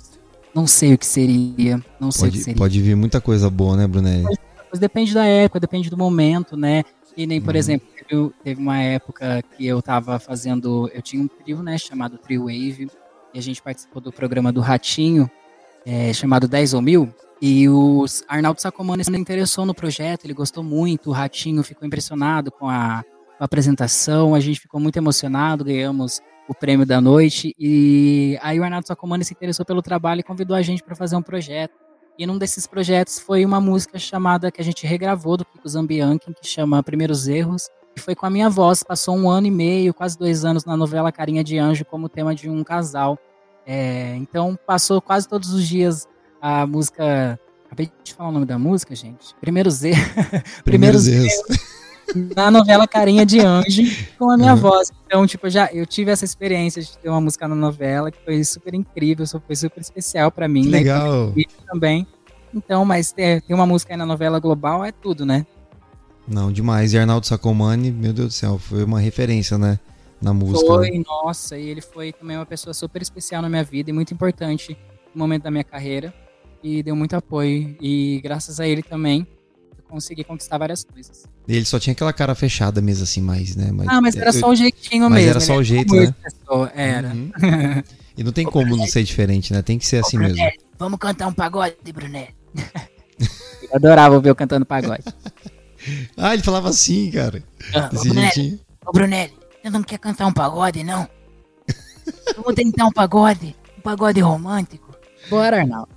não 0.54 0.66
sei 0.66 0.94
o 0.94 0.98
que 0.98 1.06
seria, 1.06 1.82
não 1.98 2.12
sei 2.12 2.26
pode, 2.26 2.36
o 2.36 2.38
que 2.38 2.44
seria. 2.44 2.58
Pode 2.58 2.80
vir 2.80 2.94
muita 2.94 3.20
coisa 3.20 3.50
boa, 3.50 3.76
né, 3.76 3.86
Brunelli? 3.86 4.24
Mas, 4.70 4.80
depende 4.80 5.12
da 5.12 5.24
época, 5.24 5.60
depende 5.60 5.90
do 5.90 5.96
momento, 5.96 6.56
né? 6.56 6.84
E 7.16 7.26
nem, 7.26 7.40
por 7.40 7.54
uhum. 7.54 7.60
exemplo, 7.60 7.86
teve, 8.08 8.30
teve 8.42 8.60
uma 8.60 8.78
época 8.78 9.42
que 9.56 9.66
eu 9.66 9.80
tava 9.82 10.18
fazendo, 10.18 10.90
eu 10.92 11.02
tinha 11.02 11.22
um 11.22 11.28
trio, 11.28 11.62
né, 11.62 11.78
chamado 11.78 12.18
Trio 12.18 12.42
Wave, 12.42 12.88
e 13.32 13.38
a 13.38 13.42
gente 13.42 13.62
participou 13.62 14.00
do 14.00 14.12
programa 14.12 14.52
do 14.52 14.60
Ratinho, 14.60 15.30
é, 15.84 16.12
chamado 16.12 16.46
10 16.46 16.74
ou 16.74 16.82
Mil. 16.82 17.12
E 17.42 17.68
o 17.68 18.04
Arnaldo 18.28 18.60
Sacomani 18.60 19.04
se 19.04 19.10
interessou 19.16 19.66
no 19.66 19.74
projeto, 19.74 20.24
ele 20.24 20.34
gostou 20.34 20.62
muito, 20.62 21.10
o 21.10 21.12
Ratinho 21.12 21.62
ficou 21.62 21.86
impressionado 21.86 22.50
com 22.50 22.68
a, 22.68 23.04
com 23.36 23.42
a 23.42 23.44
apresentação, 23.44 24.34
a 24.34 24.40
gente 24.40 24.60
ficou 24.60 24.80
muito 24.80 24.96
emocionado, 24.96 25.64
ganhamos 25.64 26.20
o 26.48 26.54
prêmio 26.54 26.86
da 26.86 27.00
noite. 27.00 27.54
E 27.58 28.38
aí 28.42 28.58
o 28.58 28.64
Arnaldo 28.64 28.86
Sacomani 28.86 29.24
se 29.24 29.32
interessou 29.32 29.64
pelo 29.64 29.82
trabalho 29.82 30.20
e 30.20 30.22
convidou 30.22 30.56
a 30.56 30.62
gente 30.62 30.82
para 30.82 30.94
fazer 30.94 31.16
um 31.16 31.22
projeto. 31.22 31.74
E 32.18 32.26
num 32.26 32.38
desses 32.38 32.66
projetos 32.66 33.18
foi 33.18 33.44
uma 33.44 33.60
música 33.60 33.98
chamada 33.98 34.50
que 34.50 34.60
a 34.60 34.64
gente 34.64 34.86
regravou 34.86 35.36
do 35.36 35.44
Kiko 35.44 35.68
Zambianchi, 35.68 36.32
que 36.40 36.46
chama 36.46 36.82
Primeiros 36.82 37.26
Erros. 37.26 37.68
E 37.96 38.00
foi 38.00 38.14
com 38.14 38.26
a 38.26 38.30
minha 38.30 38.48
voz, 38.48 38.82
passou 38.82 39.16
um 39.16 39.28
ano 39.28 39.46
e 39.46 39.50
meio, 39.50 39.94
quase 39.94 40.18
dois 40.18 40.44
anos 40.44 40.64
na 40.64 40.76
novela 40.76 41.12
Carinha 41.12 41.42
de 41.42 41.58
Anjo 41.58 41.84
como 41.84 42.08
tema 42.08 42.34
de 42.34 42.48
um 42.48 42.62
casal. 42.62 43.18
É, 43.66 44.14
então 44.16 44.58
passou 44.66 45.00
quase 45.00 45.28
todos 45.28 45.52
os 45.52 45.66
dias 45.66 46.06
a 46.40 46.66
música. 46.66 47.38
Acabei 47.66 47.90
de 48.04 48.14
falar 48.14 48.28
o 48.28 48.32
nome 48.32 48.46
da 48.46 48.58
música, 48.58 48.94
gente. 48.94 49.34
Primeiros 49.40 49.82
Erros. 49.82 50.04
Primeiros, 50.64 51.04
Primeiros 51.04 51.08
Erros 51.08 51.83
na 52.36 52.50
novela 52.50 52.86
Carinha 52.86 53.24
de 53.24 53.40
Anjo 53.40 53.82
com 54.18 54.30
a 54.30 54.36
minha 54.36 54.54
uhum. 54.54 54.60
voz. 54.60 54.92
Então, 55.06 55.26
tipo, 55.26 55.48
já 55.48 55.68
eu 55.72 55.86
tive 55.86 56.10
essa 56.10 56.24
experiência 56.24 56.82
de 56.82 56.96
ter 56.98 57.08
uma 57.08 57.20
música 57.20 57.46
na 57.48 57.54
novela 57.54 58.10
que 58.10 58.18
foi 58.24 58.42
super 58.44 58.74
incrível, 58.74 59.26
foi 59.26 59.56
super 59.56 59.80
especial 59.80 60.30
para 60.30 60.48
mim, 60.48 60.64
né? 60.64 60.78
Legal. 60.78 61.32
Também. 61.66 62.06
Então, 62.54 62.84
mas 62.84 63.10
ter, 63.10 63.42
ter 63.42 63.54
uma 63.54 63.66
música 63.66 63.92
aí 63.92 63.96
na 63.96 64.06
novela 64.06 64.38
global 64.38 64.84
é 64.84 64.92
tudo, 64.92 65.26
né? 65.26 65.44
Não, 66.26 66.50
demais. 66.52 66.92
E 66.92 66.98
Arnaldo 66.98 67.26
Sacomani, 67.26 67.90
meu 67.90 68.12
Deus 68.12 68.28
do 68.28 68.32
céu, 68.32 68.58
foi 68.58 68.84
uma 68.84 69.00
referência, 69.00 69.58
né? 69.58 69.78
Na 70.22 70.32
música. 70.32 70.66
Foi, 70.66 70.90
né? 70.90 71.04
nossa, 71.06 71.58
e 71.58 71.68
ele 71.68 71.80
foi 71.80 72.12
também 72.12 72.36
uma 72.36 72.46
pessoa 72.46 72.72
super 72.72 73.02
especial 73.02 73.42
na 73.42 73.48
minha 73.48 73.64
vida 73.64 73.90
e 73.90 73.92
muito 73.92 74.14
importante 74.14 74.76
no 75.14 75.18
momento 75.18 75.42
da 75.42 75.50
minha 75.50 75.64
carreira. 75.64 76.14
E 76.62 76.82
deu 76.82 76.96
muito 76.96 77.14
apoio. 77.14 77.76
E 77.80 78.20
graças 78.22 78.58
a 78.58 78.66
ele 78.66 78.82
também, 78.82 79.26
consegui 79.94 80.24
conquistar 80.24 80.58
várias 80.58 80.82
coisas. 80.82 81.24
Ele 81.46 81.64
só 81.64 81.78
tinha 81.78 81.92
aquela 81.92 82.12
cara 82.12 82.34
fechada 82.34 82.80
mesmo, 82.80 83.04
assim, 83.04 83.20
mais, 83.20 83.54
né? 83.54 83.70
Mas, 83.72 83.86
ah, 83.88 84.00
mas 84.00 84.16
era 84.16 84.30
eu, 84.30 84.32
só 84.32 84.50
o 84.50 84.56
jeitinho 84.56 85.08
mas 85.08 85.12
mesmo. 85.14 85.30
era 85.30 85.40
só 85.40 85.56
o 85.56 85.62
jeito, 85.62 85.94
né? 85.94 86.12
Pessoa, 86.20 86.72
era. 86.74 87.08
Uhum. 87.08 87.30
e 88.18 88.24
não 88.24 88.32
tem 88.32 88.44
como 88.44 88.76
não 88.76 88.86
ser 88.88 89.04
diferente, 89.04 89.52
né? 89.52 89.62
Tem 89.62 89.78
que 89.78 89.86
ser 89.86 89.98
assim 89.98 90.18
mesmo. 90.18 90.42
Vamos 90.76 90.98
cantar 90.98 91.28
um 91.28 91.32
pagode, 91.32 91.76
Brunelli. 91.92 92.34
eu 93.62 93.76
adorava 93.76 94.16
ouvir 94.16 94.30
eu 94.30 94.34
cantando 94.34 94.66
pagode. 94.66 95.04
ah, 96.16 96.34
ele 96.34 96.42
falava 96.42 96.68
assim, 96.68 97.10
cara. 97.12 97.40
Ah, 97.72 97.86
Desse 97.86 98.08
ô, 98.08 98.12
Brunelli, 98.12 98.60
ô, 98.86 98.92
Brunelli, 98.92 99.32
você 99.62 99.70
não 99.70 99.82
quer 99.84 99.98
cantar 99.98 100.26
um 100.26 100.32
pagode, 100.32 100.82
não? 100.82 101.08
Vamos 102.36 102.54
tentar 102.56 102.86
um 102.86 102.92
pagode, 102.92 103.54
um 103.78 103.80
pagode 103.80 104.20
romântico. 104.20 104.92
Bora, 105.30 105.60
Arnaldo. 105.60 105.94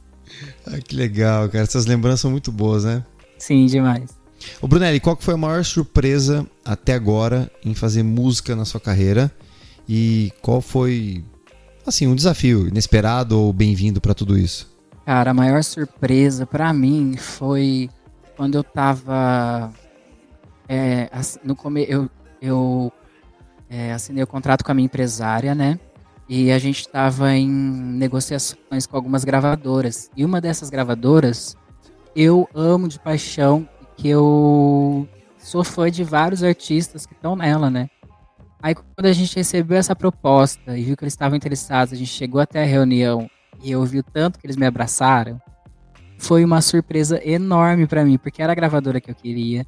Ah, 0.68 0.78
que 0.78 0.96
legal, 0.96 1.50
cara. 1.50 1.64
Essas 1.64 1.88
lembranças 1.88 2.20
são 2.20 2.30
muito 2.30 2.52
boas, 2.52 2.84
né? 2.84 3.04
Sim, 3.38 3.66
demais. 3.66 4.18
Ô 4.62 4.68
Brunelli, 4.68 5.00
qual 5.00 5.16
que 5.16 5.24
foi 5.24 5.34
a 5.34 5.38
maior 5.38 5.64
surpresa 5.64 6.46
até 6.64 6.94
agora 6.94 7.52
em 7.64 7.74
fazer 7.74 8.04
música 8.04 8.56
na 8.56 8.66
sua 8.66 8.80
carreira? 8.80 9.32
E 9.88 10.32
qual 10.42 10.62
foi, 10.62 11.24
assim, 11.86 12.08
um 12.08 12.16
desafio 12.16 12.68
inesperado 12.68 13.40
ou 13.40 13.54
bem-vindo 13.54 14.02
para 14.02 14.14
tudo 14.14 14.38
isso? 14.38 14.70
Cara, 15.06 15.32
a 15.32 15.34
maior 15.34 15.64
surpresa 15.64 16.46
para 16.46 16.72
mim 16.74 17.16
foi 17.18 17.90
quando 18.36 18.56
eu 18.56 18.64
tava 18.64 19.74
é, 20.68 21.10
no 21.44 21.56
come 21.56 21.86
eu, 21.88 22.10
eu 22.42 22.92
é, 23.70 23.94
assinei 23.94 24.24
o 24.24 24.28
contrato 24.28 24.64
com 24.64 24.72
a 24.72 24.76
minha 24.76 24.86
empresária, 24.86 25.56
né? 25.56 25.80
E 26.30 26.52
a 26.52 26.60
gente 26.60 26.82
estava 26.82 27.34
em 27.34 27.50
negociações 27.50 28.86
com 28.86 28.98
algumas 28.98 29.24
gravadoras. 29.24 30.12
E 30.16 30.26
uma 30.26 30.42
dessas 30.42 30.70
gravadoras 30.70 31.56
eu 32.18 32.50
amo 32.56 32.88
de 32.88 33.00
paixão, 33.00 33.70
que 33.96 34.10
eu 34.10 35.08
sou 35.38 35.64
fã 35.64 35.92
de 35.92 36.04
vários 36.04 36.42
artistas 36.42 37.06
que 37.06 37.14
estão 37.14 37.36
nela, 37.36 37.70
né? 37.70 37.88
Aí 38.60 38.74
quando 38.74 39.06
a 39.06 39.14
gente 39.14 39.36
recebeu 39.36 39.78
essa 39.78 39.96
proposta 39.96 40.76
e 40.76 40.84
viu 40.84 40.98
que 40.98 41.04
eles 41.04 41.14
estavam 41.14 41.38
interessados, 41.38 41.94
a 41.94 41.96
gente 41.96 42.10
chegou 42.10 42.42
até 42.42 42.64
a 42.64 42.66
reunião 42.66 43.30
e 43.64 43.70
eu 43.70 43.86
vi 43.86 44.00
o 44.00 44.04
tanto 44.04 44.40
que 44.40 44.48
eles 44.48 44.58
me 44.58 44.66
abraçaram, 44.66 45.40
foi 46.18 46.44
uma 46.44 46.60
surpresa 46.60 47.22
enorme 47.24 47.86
para 47.86 48.04
mim, 48.04 48.18
porque 48.18 48.42
era 48.42 48.52
a 48.52 48.56
gravadora 48.56 49.00
que 49.00 49.12
eu 49.12 49.16
queria, 49.16 49.64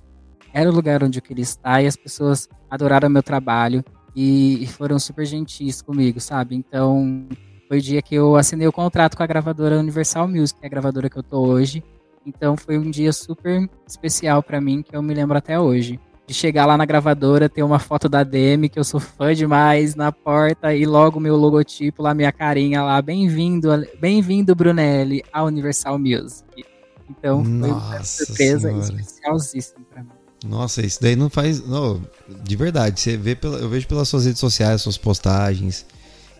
era 0.51 0.67
o 0.67 0.73
lugar 0.73 1.03
onde 1.03 1.19
eu 1.19 1.23
queria 1.23 1.43
estar 1.43 1.83
e 1.83 1.85
as 1.85 1.95
pessoas 1.95 2.49
adoraram 2.67 3.11
meu 3.11 3.21
trabalho 3.21 3.85
e, 4.15 4.67
foram 4.71 4.97
super 4.97 5.23
gentis 5.23 5.83
comigo, 5.83 6.19
sabe? 6.19 6.55
Então, 6.55 7.27
foi 7.67 7.77
o 7.77 7.81
dia 7.81 8.01
que 8.01 8.15
eu 8.15 8.35
assinei 8.35 8.67
o 8.67 8.71
contrato 8.71 9.15
com 9.15 9.21
a 9.21 9.27
gravadora 9.27 9.77
Universal 9.77 10.27
Music, 10.27 10.59
que 10.59 10.65
é 10.65 10.67
a 10.67 10.71
gravadora 10.71 11.07
que 11.11 11.17
eu 11.17 11.23
tô 11.23 11.41
hoje, 11.41 11.83
então 12.29 12.55
foi 12.55 12.77
um 12.77 12.89
dia 12.89 13.11
super 13.11 13.69
especial 13.87 14.41
para 14.43 14.61
mim 14.61 14.81
que 14.81 14.95
eu 14.95 15.01
me 15.01 15.13
lembro 15.13 15.37
até 15.37 15.59
hoje. 15.59 15.99
De 16.25 16.33
chegar 16.33 16.67
lá 16.67 16.77
na 16.77 16.85
gravadora, 16.85 17.49
ter 17.49 17.63
uma 17.63 17.79
foto 17.79 18.07
da 18.07 18.23
Demi, 18.23 18.69
que 18.69 18.77
eu 18.77 18.83
sou 18.83 18.99
fã 18.99 19.33
demais, 19.33 19.95
na 19.95 20.11
porta, 20.11 20.75
e 20.75 20.85
logo 20.85 21.19
meu 21.19 21.35
logotipo 21.35 22.03
lá, 22.03 22.13
minha 22.13 22.31
carinha 22.31 22.83
lá, 22.83 23.01
bem-vindo, 23.01 23.67
bem-vindo, 23.99 24.53
Brunelli, 24.53 25.23
à 25.33 25.43
Universal 25.43 25.97
Music. 25.97 26.63
Então 27.09 27.43
foi 27.43 27.69
Nossa 27.69 27.95
uma 27.95 28.03
surpresa 28.03 28.69
senhora. 28.69 29.01
especialíssima 29.01 29.85
pra 29.89 30.03
mim. 30.03 30.09
Nossa, 30.45 30.85
isso 30.85 31.01
daí 31.01 31.15
não 31.15 31.31
faz. 31.31 31.65
Não, 31.65 32.01
de 32.43 32.55
verdade, 32.55 32.99
você 32.99 33.17
vê 33.17 33.35
pela, 33.35 33.57
eu 33.57 33.67
vejo 33.67 33.87
pelas 33.87 34.07
suas 34.07 34.25
redes 34.25 34.39
sociais, 34.39 34.81
suas 34.81 34.97
postagens, 34.97 35.83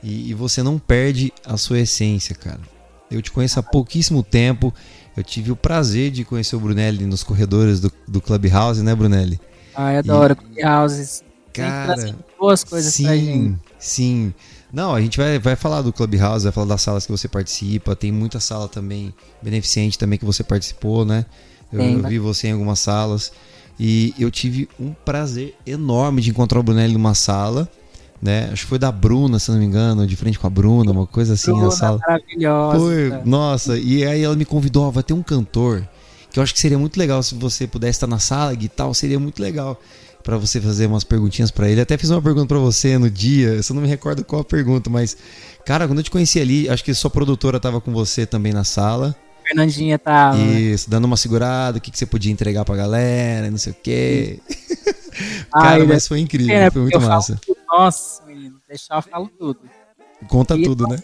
e, 0.04 0.30
e 0.30 0.34
você 0.36 0.62
não 0.62 0.78
perde 0.78 1.34
a 1.44 1.58
sua 1.58 1.80
essência, 1.80 2.36
cara. 2.36 2.62
Eu 3.12 3.22
te 3.22 3.32
conheço 3.32 3.60
há 3.60 3.64
pouquíssimo 3.64 4.22
tempo 4.24 4.74
eu 5.20 5.24
tive 5.24 5.52
o 5.52 5.56
prazer 5.56 6.12
de 6.12 6.24
conhecer 6.24 6.56
o 6.56 6.60
Brunelli 6.62 7.06
nos 7.06 7.24
corredores 7.24 7.82
do, 7.82 7.92
do 8.08 8.22
Clubhouse, 8.22 8.82
né, 8.82 8.96
Brunelli? 8.96 9.38
Ah, 9.76 9.92
eu 9.92 10.00
adoro 10.00 10.32
e, 10.32 10.36
Clubhouse. 10.36 11.22
Cara, 11.52 12.16
boas 12.40 12.64
coisas 12.64 12.94
sim, 12.94 13.04
pra 13.04 13.18
gente. 13.18 13.60
Sim, 13.78 14.34
Não, 14.72 14.96
a 14.96 15.02
gente 15.02 15.18
vai, 15.18 15.38
vai 15.38 15.58
falar 15.58 15.82
do 15.82 15.92
Clubhouse, 15.92 16.44
vai 16.44 16.54
falar 16.54 16.68
das 16.68 16.82
salas 16.82 17.06
que 17.06 17.12
você 17.12 17.28
participa. 17.28 17.98
Tem 17.98 18.14
muita 18.14 18.40
sala 18.40 18.70
também 18.70 19.14
beneficente 19.42 19.98
também 19.98 20.18
que 20.18 20.24
você 20.24 20.42
participou, 20.42 21.04
né? 21.04 21.26
Eu, 21.70 21.82
eu 21.82 22.04
vi 22.04 22.18
você 22.18 22.48
em 22.48 22.54
algumas 22.54 22.80
salas. 22.80 23.32
E 23.78 24.14
eu 24.18 24.32
tive 24.32 24.70
um 24.80 24.94
prazer 24.94 25.54
enorme 25.66 26.22
de 26.22 26.30
encontrar 26.30 26.62
o 26.62 26.64
Brunelli 26.64 26.94
numa 26.94 27.14
sala 27.14 27.70
né? 28.22 28.50
Acho 28.52 28.64
que 28.64 28.70
foi 28.70 28.80
da 28.80 28.92
Bruna, 28.92 29.40
se 29.40 29.52
não 29.52 29.58
me 29.58 29.66
engano, 29.66 30.06
de 30.06 30.16
frente 30.16 30.38
com 30.38 30.48
a 30.48 30.50
Bruna, 30.50 30.92
uma 30.92 31.08
coisa 31.08 31.34
assim 31.34 31.52
Bruna, 31.52 31.66
na 31.66 31.72
sala. 31.72 32.00
Maravilhosa. 32.00 32.80
Foi, 32.80 33.22
nossa, 33.26 33.78
e 33.78 34.06
aí 34.06 34.24
ela 34.24 34.36
me 34.36 34.46
convidou, 34.46 34.88
ó, 34.88 34.92
vai 34.92 35.04
ter 35.04 35.14
um 35.14 35.24
cantor 35.24 35.88
que 36.32 36.40
eu 36.40 36.44
acho 36.44 36.54
que 36.54 36.60
seria 36.60 36.78
muito 36.78 36.98
legal 36.98 37.22
se 37.24 37.34
você 37.36 37.66
pudesse 37.66 37.98
estar 37.98 38.08
na 38.08 38.20
sala 38.20 38.54
e 38.54 38.68
tal, 38.70 38.94
seria 38.94 39.20
muito 39.20 39.42
legal 39.42 39.80
para 40.24 40.38
você 40.38 40.62
fazer 40.62 40.86
umas 40.86 41.04
perguntinhas 41.04 41.50
para 41.50 41.68
ele. 41.70 41.82
Até 41.82 41.98
fiz 41.98 42.10
uma 42.10 42.22
pergunta 42.22 42.48
para 42.48 42.60
você 42.60 42.98
no 42.98 43.10
dia, 43.10 43.50
eu 43.50 43.64
só 43.64 43.74
não 43.74 43.82
me 43.82 43.88
recordo 43.88 44.24
qual 44.24 44.42
a 44.42 44.46
pergunta, 44.46 44.90
mas 44.90 45.18
cara, 45.66 45.88
quando 45.88 46.00
eu 46.00 46.04
te 46.04 46.12
conheci 46.12 46.40
ali, 46.40 46.70
acho 46.70 46.84
que 46.84 46.94
sua 46.94 47.10
produtora 47.10 47.60
tava 47.60 47.82
com 47.82 47.92
você 47.92 48.26
também 48.26 48.54
na 48.54 48.64
sala. 48.64 49.16
Fernandinha 49.48 49.98
tava. 49.98 50.38
Isso, 50.38 50.88
dando 50.88 51.06
uma 51.06 51.18
segurada, 51.18 51.80
o 51.80 51.82
que, 51.82 51.90
que 51.90 51.98
você 51.98 52.06
podia 52.06 52.32
entregar 52.32 52.64
pra 52.64 52.76
galera, 52.76 53.50
não 53.50 53.58
sei 53.58 53.74
o 53.74 53.76
quê. 53.82 54.40
Cara, 55.52 55.82
Ai, 55.82 55.84
mas 55.86 56.08
foi 56.08 56.20
incrível, 56.20 56.56
é, 56.56 56.70
foi 56.72 56.82
muito 56.82 57.02
massa. 57.02 57.40
Falo, 57.46 57.58
nossa, 57.70 58.26
menino, 58.26 58.60
deixar 58.68 58.98
eu 58.98 59.02
falo 59.02 59.30
tudo. 59.38 59.60
Conta 60.28 60.56
e, 60.56 60.64
tudo, 60.64 60.88
né? 60.88 60.98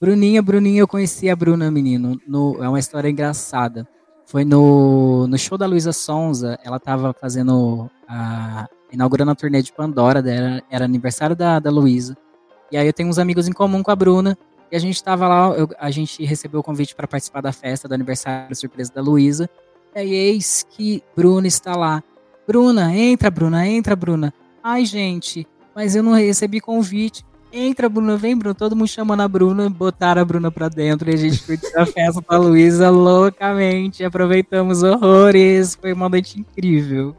Bruninha, 0.00 0.42
Bruninha, 0.42 0.80
eu 0.80 0.88
conheci 0.88 1.30
a 1.30 1.36
Bruna, 1.36 1.70
menino. 1.70 2.20
No, 2.26 2.62
é 2.62 2.68
uma 2.68 2.78
história 2.78 3.08
engraçada. 3.08 3.88
Foi 4.26 4.44
no, 4.44 5.26
no 5.26 5.38
show 5.38 5.56
da 5.56 5.66
Luísa 5.66 5.92
Sonza, 5.92 6.58
ela 6.64 6.78
tava 6.78 7.12
fazendo 7.12 7.90
a. 8.08 8.68
inaugurando 8.92 9.30
a 9.30 9.34
turnê 9.34 9.62
de 9.62 9.72
Pandora 9.72 10.22
dela, 10.22 10.62
era 10.70 10.84
aniversário 10.84 11.36
da, 11.36 11.58
da 11.58 11.70
Luísa. 11.70 12.16
E 12.70 12.76
aí 12.76 12.86
eu 12.86 12.92
tenho 12.92 13.08
uns 13.08 13.18
amigos 13.18 13.46
em 13.46 13.52
comum 13.52 13.82
com 13.82 13.90
a 13.90 13.96
Bruna. 13.96 14.36
E 14.72 14.76
a 14.76 14.78
gente 14.78 15.02
tava 15.02 15.28
lá, 15.28 15.54
eu, 15.56 15.68
a 15.78 15.90
gente 15.90 16.24
recebeu 16.24 16.60
o 16.60 16.62
convite 16.62 16.94
para 16.94 17.06
participar 17.06 17.40
da 17.40 17.52
festa 17.52 17.86
do 17.86 17.94
aniversário 17.94 18.56
surpresa 18.56 18.92
da 18.92 19.00
Luísa. 19.00 19.48
E 19.94 19.98
aí, 20.00 20.12
eis 20.12 20.66
que 20.68 21.02
Bruna 21.14 21.46
está 21.46 21.76
lá. 21.76 22.02
Bruna, 22.46 22.94
entra, 22.94 23.30
Bruna, 23.30 23.66
entra, 23.66 23.96
Bruna. 23.96 24.32
Ai, 24.62 24.84
gente, 24.84 25.46
mas 25.74 25.94
eu 25.96 26.02
não 26.02 26.12
recebi 26.12 26.60
convite. 26.60 27.24
Entra, 27.52 27.88
Bruna, 27.88 28.16
vem, 28.16 28.36
Bruna. 28.36 28.54
Todo 28.54 28.74
mundo 28.74 28.88
chamando 28.88 29.20
a 29.20 29.28
Bruna, 29.28 29.70
botaram 29.70 30.20
a 30.20 30.24
Bruna 30.24 30.50
pra 30.50 30.68
dentro 30.68 31.08
e 31.08 31.14
a 31.14 31.16
gente 31.16 31.42
curtiu 31.42 31.80
a 31.80 31.86
festa 31.86 32.20
com 32.20 32.34
a 32.34 32.38
Luísa 32.38 32.90
loucamente. 32.90 34.02
Aproveitamos 34.02 34.82
horrores. 34.82 35.76
Foi 35.80 35.92
uma 35.92 36.08
noite 36.08 36.40
incrível. 36.40 37.16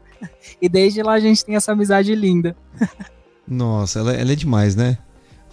E 0.60 0.68
desde 0.68 1.02
lá 1.02 1.14
a 1.14 1.20
gente 1.20 1.44
tem 1.44 1.56
essa 1.56 1.72
amizade 1.72 2.14
linda. 2.14 2.54
Nossa, 3.48 4.00
ela, 4.00 4.12
ela 4.12 4.32
é 4.32 4.36
demais, 4.36 4.74
né? 4.74 4.98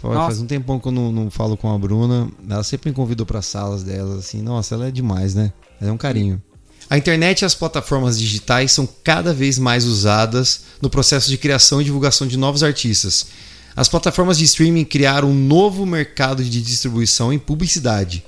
Nossa. 0.04 0.26
Faz 0.26 0.42
um 0.42 0.48
tempão 0.48 0.80
que 0.80 0.88
eu 0.88 0.92
não, 0.92 1.12
não, 1.12 1.32
falo 1.32 1.56
com 1.56 1.74
a 1.74 1.78
Bruna. 1.78 2.30
Ela 2.50 2.64
sempre 2.64 2.90
me 2.90 2.96
convidou 2.96 3.26
para 3.26 3.42
salas 3.42 3.84
dela, 3.84 4.18
assim. 4.18 4.42
Nossa, 4.42 4.76
ela 4.76 4.88
é 4.88 4.92
demais, 4.92 5.34
né? 5.34 5.54
Ela 5.80 5.92
é 5.92 5.94
um 5.94 5.98
carinho. 5.98 6.42
A 6.90 6.98
internet 6.98 7.42
e 7.42 7.46
as 7.46 7.56
plataformas 7.56 8.20
digitais 8.20 8.72
são 8.72 8.88
cada 9.04 9.34
vez 9.34 9.58
mais 9.58 9.86
usadas 9.86 10.62
no 10.82 10.90
processo 10.90 11.30
de 11.30 11.38
criação 11.38 11.82
e 11.82 11.86
divulgação 11.86 12.28
de 12.28 12.38
novos 12.38 12.64
artistas. 12.64 13.28
As 13.76 13.90
plataformas 13.90 14.38
de 14.38 14.44
streaming 14.46 14.86
criaram 14.86 15.32
um 15.32 15.34
novo 15.34 15.86
mercado 15.86 16.44
de 16.44 16.62
distribuição 16.62 17.34
em 17.34 17.40
publicidade. 17.40 18.24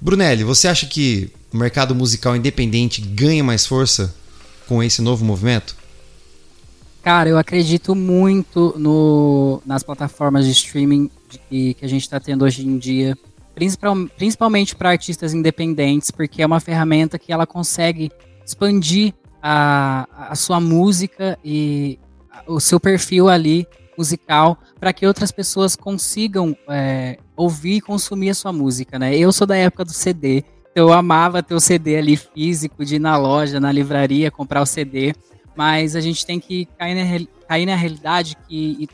Brunelli, 0.00 0.44
você 0.44 0.66
acha 0.66 0.86
que 0.86 1.30
o 1.52 1.56
mercado 1.56 1.94
musical 1.94 2.36
independente 2.36 3.00
ganha 3.00 3.44
mais 3.44 3.66
força 3.66 4.14
com 4.66 4.82
esse 4.82 5.00
novo 5.00 5.24
movimento? 5.24 5.76
Cara, 7.02 7.28
eu 7.28 7.38
acredito 7.38 7.94
muito 7.94 8.74
no, 8.76 9.62
nas 9.64 9.82
plataformas 9.82 10.44
de 10.44 10.50
streaming 10.52 11.08
que, 11.48 11.74
que 11.74 11.84
a 11.84 11.88
gente 11.88 12.02
está 12.02 12.18
tendo 12.18 12.44
hoje 12.44 12.66
em 12.66 12.76
dia, 12.78 13.16
principalmente 14.16 14.76
para 14.76 14.90
artistas 14.90 15.34
independentes, 15.34 16.10
porque 16.10 16.42
é 16.42 16.46
uma 16.46 16.60
ferramenta 16.60 17.18
que 17.18 17.32
ela 17.32 17.46
consegue 17.46 18.10
expandir 18.44 19.14
a, 19.42 20.08
a 20.30 20.34
sua 20.34 20.60
música 20.60 21.38
e 21.44 21.98
o 22.46 22.60
seu 22.60 22.78
perfil 22.78 23.28
ali 23.28 23.66
musical 23.96 24.58
para 24.78 24.92
que 24.92 25.06
outras 25.06 25.32
pessoas 25.32 25.74
consigam 25.74 26.56
é, 26.68 27.18
ouvir 27.36 27.76
e 27.76 27.80
consumir 27.80 28.30
a 28.30 28.34
sua 28.34 28.52
música, 28.52 28.98
né? 28.98 29.16
Eu 29.16 29.32
sou 29.32 29.46
da 29.46 29.56
época 29.56 29.84
do 29.84 29.92
CD, 29.92 30.44
então 30.70 30.88
eu 30.88 30.92
amava 30.92 31.42
ter 31.42 31.54
o 31.54 31.60
CD 31.60 31.96
ali 31.96 32.16
físico, 32.16 32.84
de 32.84 32.96
ir 32.96 33.00
na 33.00 33.16
loja, 33.16 33.58
na 33.58 33.72
livraria, 33.72 34.30
comprar 34.30 34.62
o 34.62 34.66
CD, 34.66 35.14
mas 35.56 35.96
a 35.96 36.00
gente 36.00 36.24
tem 36.24 36.38
que 36.38 36.66
cair 36.78 36.94
na, 36.94 37.26
cair 37.48 37.66
na 37.66 37.74
realidade 37.74 38.36
que 38.48 38.88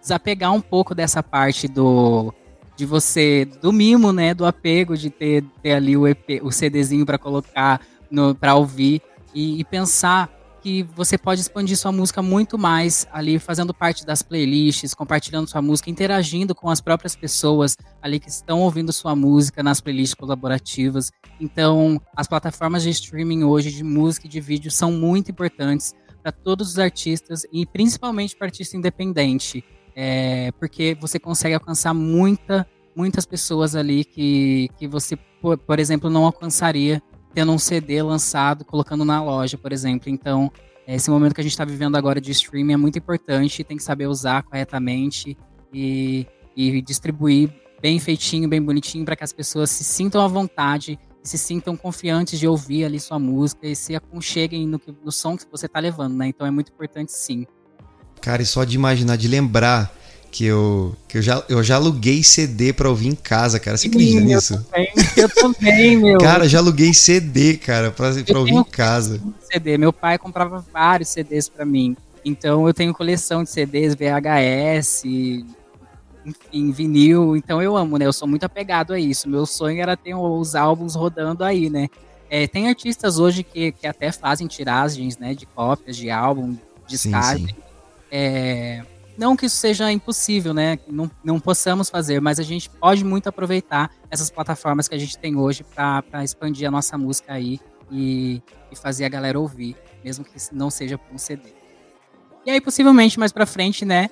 desapegar 0.00 0.52
um 0.52 0.60
pouco 0.60 0.94
dessa 0.94 1.22
parte 1.22 1.68
do 1.68 2.34
de 2.76 2.84
você 2.84 3.44
do 3.60 3.72
mimo, 3.72 4.12
né, 4.12 4.34
do 4.34 4.44
apego 4.44 4.96
de 4.96 5.10
ter, 5.10 5.42
ter 5.62 5.72
ali 5.72 5.96
o 5.96 6.06
EP, 6.06 6.40
o 6.42 6.52
CDzinho 6.52 7.06
para 7.06 7.18
colocar 7.18 7.80
para 8.38 8.54
ouvir 8.54 9.02
e, 9.34 9.58
e 9.60 9.64
pensar 9.64 10.30
que 10.66 10.82
você 10.82 11.16
pode 11.16 11.40
expandir 11.40 11.76
sua 11.76 11.92
música 11.92 12.20
muito 12.20 12.58
mais 12.58 13.06
ali, 13.12 13.38
fazendo 13.38 13.72
parte 13.72 14.04
das 14.04 14.20
playlists, 14.20 14.94
compartilhando 14.94 15.48
sua 15.48 15.62
música, 15.62 15.88
interagindo 15.88 16.56
com 16.56 16.68
as 16.68 16.80
próprias 16.80 17.14
pessoas 17.14 17.76
ali 18.02 18.18
que 18.18 18.28
estão 18.28 18.60
ouvindo 18.62 18.92
sua 18.92 19.14
música 19.14 19.62
nas 19.62 19.80
playlists 19.80 20.14
colaborativas. 20.14 21.12
Então, 21.40 22.00
as 22.16 22.26
plataformas 22.26 22.82
de 22.82 22.90
streaming 22.90 23.44
hoje 23.44 23.70
de 23.70 23.84
música 23.84 24.26
e 24.26 24.30
de 24.30 24.40
vídeo 24.40 24.68
são 24.68 24.90
muito 24.90 25.30
importantes 25.30 25.94
para 26.20 26.32
todos 26.32 26.70
os 26.70 26.78
artistas 26.80 27.46
e 27.52 27.64
principalmente 27.64 28.34
para 28.34 28.48
artista 28.48 28.76
independente, 28.76 29.64
é, 29.98 30.52
porque 30.60 30.94
você 31.00 31.18
consegue 31.18 31.54
alcançar 31.54 31.94
muita, 31.94 32.68
muitas 32.94 33.24
pessoas 33.24 33.74
ali 33.74 34.04
que, 34.04 34.68
que 34.76 34.86
você, 34.86 35.16
por, 35.40 35.56
por 35.56 35.78
exemplo, 35.78 36.10
não 36.10 36.26
alcançaria 36.26 37.02
tendo 37.32 37.50
um 37.50 37.58
CD 37.58 38.02
lançado, 38.02 38.62
colocando 38.62 39.04
na 39.06 39.22
loja, 39.22 39.56
por 39.56 39.72
exemplo. 39.72 40.10
Então, 40.10 40.52
esse 40.86 41.10
momento 41.10 41.34
que 41.34 41.40
a 41.40 41.44
gente 41.44 41.52
está 41.52 41.64
vivendo 41.64 41.96
agora 41.96 42.20
de 42.20 42.30
streaming 42.30 42.74
é 42.74 42.76
muito 42.76 42.98
importante, 42.98 43.64
tem 43.64 43.78
que 43.78 43.82
saber 43.82 44.06
usar 44.06 44.42
corretamente 44.42 45.36
e, 45.72 46.26
e 46.54 46.80
distribuir 46.82 47.50
bem 47.80 47.98
feitinho, 47.98 48.48
bem 48.48 48.60
bonitinho, 48.60 49.04
para 49.04 49.16
que 49.16 49.24
as 49.24 49.32
pessoas 49.32 49.70
se 49.70 49.82
sintam 49.82 50.22
à 50.22 50.28
vontade, 50.28 50.98
se 51.22 51.38
sintam 51.38 51.76
confiantes 51.76 52.38
de 52.38 52.46
ouvir 52.46 52.84
ali 52.84 53.00
sua 53.00 53.18
música 53.18 53.66
e 53.66 53.74
se 53.74 53.94
aconcheguem 53.94 54.66
no, 54.66 54.80
no 55.02 55.10
som 55.10 55.36
que 55.36 55.44
você 55.50 55.66
está 55.66 55.80
levando, 55.80 56.14
né? 56.14 56.28
Então 56.28 56.46
é 56.46 56.50
muito 56.50 56.70
importante 56.70 57.12
sim. 57.12 57.46
Cara, 58.26 58.42
e 58.42 58.44
só 58.44 58.64
de 58.64 58.74
imaginar, 58.74 59.14
de 59.14 59.28
lembrar 59.28 59.88
que 60.32 60.44
eu, 60.44 60.96
que 61.06 61.18
eu, 61.18 61.22
já, 61.22 61.44
eu 61.48 61.62
já 61.62 61.76
aluguei 61.76 62.24
CD 62.24 62.72
pra 62.72 62.88
ouvir 62.88 63.06
em 63.06 63.14
casa, 63.14 63.60
cara. 63.60 63.76
Você 63.76 63.86
acredita 63.86 64.18
Sim, 64.20 64.26
nisso? 64.26 64.54
Eu 64.54 64.64
também, 64.64 64.92
eu 65.16 65.28
também, 65.28 65.96
meu. 66.02 66.18
Cara, 66.18 66.48
já 66.48 66.58
aluguei 66.58 66.92
CD, 66.92 67.56
cara, 67.56 67.92
pra, 67.92 68.10
pra 68.24 68.40
ouvir 68.40 68.54
em 68.54 68.64
casa. 68.64 69.22
CD. 69.48 69.78
Meu 69.78 69.92
pai 69.92 70.18
comprava 70.18 70.58
vários 70.72 71.10
CDs 71.10 71.48
pra 71.48 71.64
mim. 71.64 71.96
Então 72.24 72.66
eu 72.66 72.74
tenho 72.74 72.92
coleção 72.92 73.44
de 73.44 73.50
CDs, 73.50 73.94
VHS, 73.94 75.04
enfim, 76.24 76.72
vinil. 76.72 77.36
Então 77.36 77.62
eu 77.62 77.76
amo, 77.76 77.96
né? 77.96 78.06
Eu 78.06 78.12
sou 78.12 78.26
muito 78.26 78.42
apegado 78.42 78.92
a 78.92 78.98
isso. 78.98 79.28
Meu 79.28 79.46
sonho 79.46 79.80
era 79.80 79.96
ter 79.96 80.16
os 80.16 80.56
álbuns 80.56 80.96
rodando 80.96 81.44
aí, 81.44 81.70
né? 81.70 81.86
É, 82.28 82.48
tem 82.48 82.68
artistas 82.68 83.20
hoje 83.20 83.44
que, 83.44 83.70
que 83.70 83.86
até 83.86 84.10
fazem 84.10 84.48
tiragens, 84.48 85.16
né? 85.16 85.32
De 85.32 85.46
cópias 85.46 85.96
de 85.96 86.10
álbum, 86.10 86.56
descarte. 86.88 87.42
Sim, 87.42 87.46
sim. 87.46 87.65
É, 88.10 88.82
não 89.16 89.34
que 89.34 89.46
isso 89.46 89.56
seja 89.56 89.90
impossível, 89.90 90.52
né? 90.52 90.78
Não, 90.86 91.10
não 91.24 91.40
possamos 91.40 91.88
fazer, 91.88 92.20
mas 92.20 92.38
a 92.38 92.42
gente 92.42 92.68
pode 92.68 93.04
muito 93.04 93.28
aproveitar 93.28 93.90
essas 94.10 94.30
plataformas 94.30 94.88
que 94.88 94.94
a 94.94 94.98
gente 94.98 95.16
tem 95.16 95.36
hoje 95.36 95.64
para 95.64 96.22
expandir 96.22 96.68
a 96.68 96.70
nossa 96.70 96.98
música 96.98 97.32
aí 97.32 97.58
e, 97.90 98.42
e, 98.70 98.76
fazer 98.76 99.04
a 99.04 99.08
galera 99.08 99.38
ouvir, 99.38 99.76
mesmo 100.04 100.24
que 100.24 100.32
não 100.52 100.68
seja 100.68 100.98
por 100.98 101.14
um 101.14 101.18
CD. 101.18 101.54
E 102.44 102.50
aí, 102.50 102.60
possivelmente, 102.60 103.18
mais 103.18 103.32
para 103.32 103.46
frente, 103.46 103.84
né? 103.84 104.10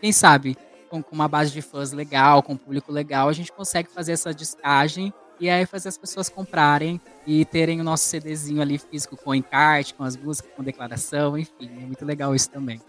Quem 0.00 0.12
sabe, 0.12 0.56
com, 0.88 1.02
com, 1.02 1.14
uma 1.14 1.28
base 1.28 1.52
de 1.52 1.60
fãs 1.60 1.92
legal, 1.92 2.42
com 2.42 2.54
um 2.54 2.56
público 2.56 2.90
legal, 2.90 3.28
a 3.28 3.32
gente 3.32 3.52
consegue 3.52 3.90
fazer 3.90 4.12
essa 4.12 4.32
descagem 4.32 5.12
e 5.40 5.50
aí 5.50 5.66
fazer 5.66 5.88
as 5.88 5.98
pessoas 5.98 6.28
comprarem 6.28 7.00
e 7.26 7.44
terem 7.44 7.80
o 7.80 7.84
nosso 7.84 8.04
CDzinho 8.06 8.62
ali 8.62 8.78
físico 8.78 9.16
com 9.16 9.34
encarte, 9.34 9.94
com 9.94 10.04
as 10.04 10.16
músicas, 10.16 10.50
com 10.56 10.62
declaração, 10.64 11.36
enfim, 11.36 11.70
é 11.82 11.86
muito 11.86 12.04
legal 12.04 12.34
isso 12.34 12.50
também. 12.50 12.80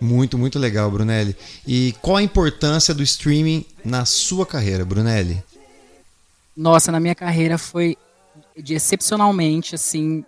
Muito, 0.00 0.36
muito 0.36 0.58
legal, 0.58 0.90
Brunelli. 0.90 1.36
E 1.66 1.94
qual 2.02 2.16
a 2.16 2.22
importância 2.22 2.92
do 2.92 3.02
streaming 3.02 3.64
na 3.84 4.04
sua 4.04 4.44
carreira, 4.44 4.84
Brunelli? 4.84 5.42
Nossa, 6.56 6.92
na 6.92 7.00
minha 7.00 7.14
carreira 7.14 7.58
foi 7.58 7.96
de 8.56 8.74
excepcionalmente, 8.74 9.74
assim, 9.74 10.24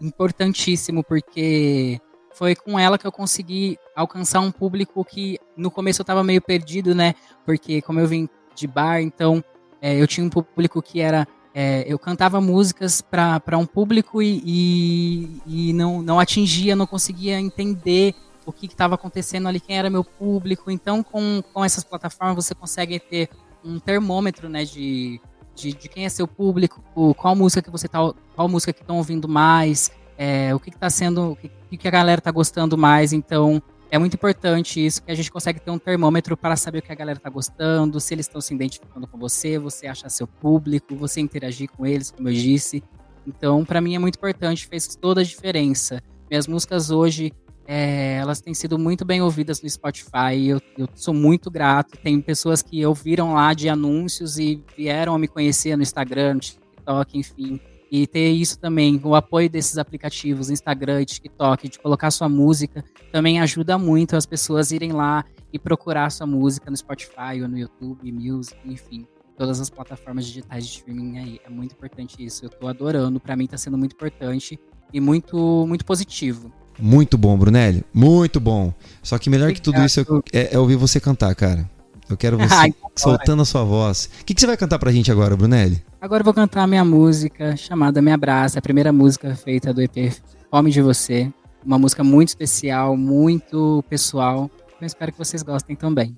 importantíssimo, 0.00 1.02
porque 1.02 2.00
foi 2.34 2.54
com 2.54 2.78
ela 2.78 2.98
que 2.98 3.06
eu 3.06 3.12
consegui 3.12 3.78
alcançar 3.96 4.40
um 4.40 4.50
público 4.50 5.04
que 5.04 5.38
no 5.56 5.70
começo 5.70 6.00
eu 6.00 6.04
estava 6.04 6.22
meio 6.22 6.40
perdido, 6.40 6.94
né? 6.94 7.14
Porque 7.44 7.82
como 7.82 7.98
eu 7.98 8.06
vim 8.06 8.28
de 8.54 8.66
bar, 8.66 9.00
então 9.00 9.42
é, 9.80 10.00
eu 10.00 10.06
tinha 10.06 10.24
um 10.24 10.30
público 10.30 10.82
que 10.82 11.00
era. 11.00 11.26
É, 11.54 11.84
eu 11.88 11.98
cantava 11.98 12.40
músicas 12.40 13.00
para 13.00 13.58
um 13.58 13.66
público 13.66 14.22
e, 14.22 14.42
e, 14.44 15.42
e, 15.46 15.72
não, 15.72 16.00
não 16.00 16.20
atingia, 16.20 16.76
não 16.76 16.86
conseguia 16.86 17.40
entender 17.40 18.14
o 18.48 18.52
que 18.52 18.66
estava 18.66 18.94
acontecendo 18.94 19.46
ali, 19.46 19.60
quem 19.60 19.78
era 19.78 19.90
meu 19.90 20.02
público. 20.02 20.70
Então, 20.70 21.02
com, 21.02 21.42
com 21.52 21.62
essas 21.62 21.84
plataformas, 21.84 22.46
você 22.46 22.54
consegue 22.54 22.98
ter 22.98 23.28
um 23.62 23.78
termômetro, 23.78 24.48
né, 24.48 24.64
de, 24.64 25.20
de, 25.54 25.74
de 25.74 25.88
quem 25.88 26.06
é 26.06 26.08
seu 26.08 26.26
público, 26.26 26.82
qual 27.14 27.36
música 27.36 27.60
que 27.60 27.70
você 27.70 27.86
tá, 27.86 27.98
qual 28.34 28.48
música 28.48 28.72
que 28.72 28.80
estão 28.80 28.96
ouvindo 28.96 29.28
mais, 29.28 29.90
é, 30.16 30.54
o 30.54 30.58
que 30.58 30.70
está 30.70 30.88
sendo, 30.88 31.32
o 31.32 31.36
que, 31.36 31.76
que 31.76 31.86
a 31.88 31.90
galera 31.90 32.20
está 32.20 32.30
gostando 32.30 32.78
mais. 32.78 33.12
Então, 33.12 33.62
é 33.90 33.98
muito 33.98 34.14
importante 34.14 34.84
isso, 34.84 35.02
que 35.02 35.12
a 35.12 35.14
gente 35.14 35.30
consegue 35.30 35.60
ter 35.60 35.70
um 35.70 35.78
termômetro 35.78 36.34
para 36.34 36.56
saber 36.56 36.78
o 36.78 36.82
que 36.82 36.92
a 36.92 36.94
galera 36.94 37.18
está 37.18 37.28
gostando, 37.28 38.00
se 38.00 38.14
eles 38.14 38.24
estão 38.24 38.40
se 38.40 38.54
identificando 38.54 39.06
com 39.06 39.18
você, 39.18 39.58
você 39.58 39.86
achar 39.86 40.08
seu 40.08 40.26
público, 40.26 40.96
você 40.96 41.20
interagir 41.20 41.68
com 41.70 41.84
eles, 41.84 42.10
como 42.10 42.30
eu 42.30 42.32
disse. 42.32 42.82
Então, 43.26 43.62
para 43.62 43.80
mim 43.80 43.94
é 43.94 43.98
muito 43.98 44.16
importante, 44.16 44.66
fez 44.66 44.96
toda 44.96 45.20
a 45.20 45.24
diferença. 45.24 46.02
Minhas 46.30 46.46
músicas 46.46 46.90
hoje, 46.90 47.32
é, 47.70 48.14
elas 48.14 48.40
têm 48.40 48.54
sido 48.54 48.78
muito 48.78 49.04
bem 49.04 49.20
ouvidas 49.20 49.60
no 49.60 49.68
Spotify. 49.68 50.46
Eu, 50.46 50.58
eu, 50.78 50.88
sou 50.94 51.12
muito 51.12 51.50
grato. 51.50 51.98
Tem 51.98 52.18
pessoas 52.18 52.62
que 52.62 52.84
ouviram 52.86 53.34
lá 53.34 53.52
de 53.52 53.68
anúncios 53.68 54.38
e 54.38 54.64
vieram 54.74 55.14
a 55.14 55.18
me 55.18 55.28
conhecer 55.28 55.76
no 55.76 55.82
Instagram, 55.82 56.34
no 56.34 56.40
TikTok, 56.40 57.18
enfim. 57.18 57.60
E 57.92 58.06
ter 58.06 58.30
isso 58.30 58.58
também, 58.58 58.98
o 59.04 59.14
apoio 59.14 59.50
desses 59.50 59.76
aplicativos, 59.76 60.48
Instagram 60.48 61.02
e 61.02 61.04
TikTok, 61.04 61.68
de 61.68 61.78
colocar 61.78 62.10
sua 62.10 62.28
música, 62.28 62.82
também 63.12 63.38
ajuda 63.38 63.76
muito 63.76 64.16
as 64.16 64.24
pessoas 64.24 64.72
irem 64.72 64.92
lá 64.92 65.22
e 65.52 65.58
procurar 65.58 66.08
sua 66.08 66.26
música 66.26 66.70
no 66.70 66.76
Spotify 66.76 67.42
ou 67.42 67.48
no 67.48 67.58
YouTube, 67.58 68.10
Music, 68.10 68.58
enfim. 68.64 69.06
Todas 69.36 69.60
as 69.60 69.68
plataformas 69.68 70.24
digitais 70.24 70.66
de 70.66 70.78
streaming 70.78 71.18
aí. 71.18 71.40
É 71.44 71.50
muito 71.50 71.72
importante 71.72 72.24
isso. 72.24 72.46
Eu 72.46 72.48
tô 72.48 72.66
adorando. 72.66 73.20
Para 73.20 73.36
mim 73.36 73.46
tá 73.46 73.58
sendo 73.58 73.76
muito 73.76 73.92
importante 73.92 74.58
e 74.90 75.00
muito, 75.00 75.66
muito 75.66 75.84
positivo. 75.84 76.50
Muito 76.78 77.18
bom, 77.18 77.36
Brunelli. 77.36 77.84
Muito 77.92 78.38
bom. 78.38 78.72
Só 79.02 79.18
que 79.18 79.28
melhor 79.28 79.44
Obrigado. 79.44 79.56
que 79.56 79.62
tudo 79.62 79.84
isso 79.84 80.24
é, 80.32 80.54
é, 80.54 80.58
ouvir 80.58 80.76
você 80.76 81.00
cantar, 81.00 81.34
cara. 81.34 81.68
Eu 82.08 82.16
quero 82.16 82.36
você 82.38 82.54
Ai, 82.54 82.74
soltando 82.96 83.42
a 83.42 83.44
sua 83.44 83.64
voz. 83.64 84.08
O 84.20 84.24
que, 84.24 84.34
que, 84.34 84.40
você 84.40 84.46
vai 84.46 84.56
cantar 84.56 84.78
pra 84.78 84.92
gente 84.92 85.10
agora, 85.10 85.36
Brunelli? 85.36 85.82
Agora 86.00 86.20
eu 86.20 86.24
vou 86.24 86.34
cantar 86.34 86.62
a 86.62 86.66
minha 86.66 86.84
música 86.84 87.56
chamada 87.56 88.00
Me 88.00 88.12
Abraça, 88.12 88.58
a 88.58 88.62
primeira 88.62 88.92
música 88.92 89.34
feita 89.34 89.72
do 89.74 89.82
EP 89.82 90.14
Fome 90.50 90.70
de 90.70 90.80
Você. 90.80 91.32
Uma 91.64 91.78
música 91.78 92.04
muito 92.04 92.28
especial, 92.28 92.96
muito 92.96 93.84
pessoal. 93.90 94.50
Eu 94.80 94.86
espero 94.86 95.12
que 95.12 95.18
vocês 95.18 95.42
gostem 95.42 95.74
também. 95.74 96.16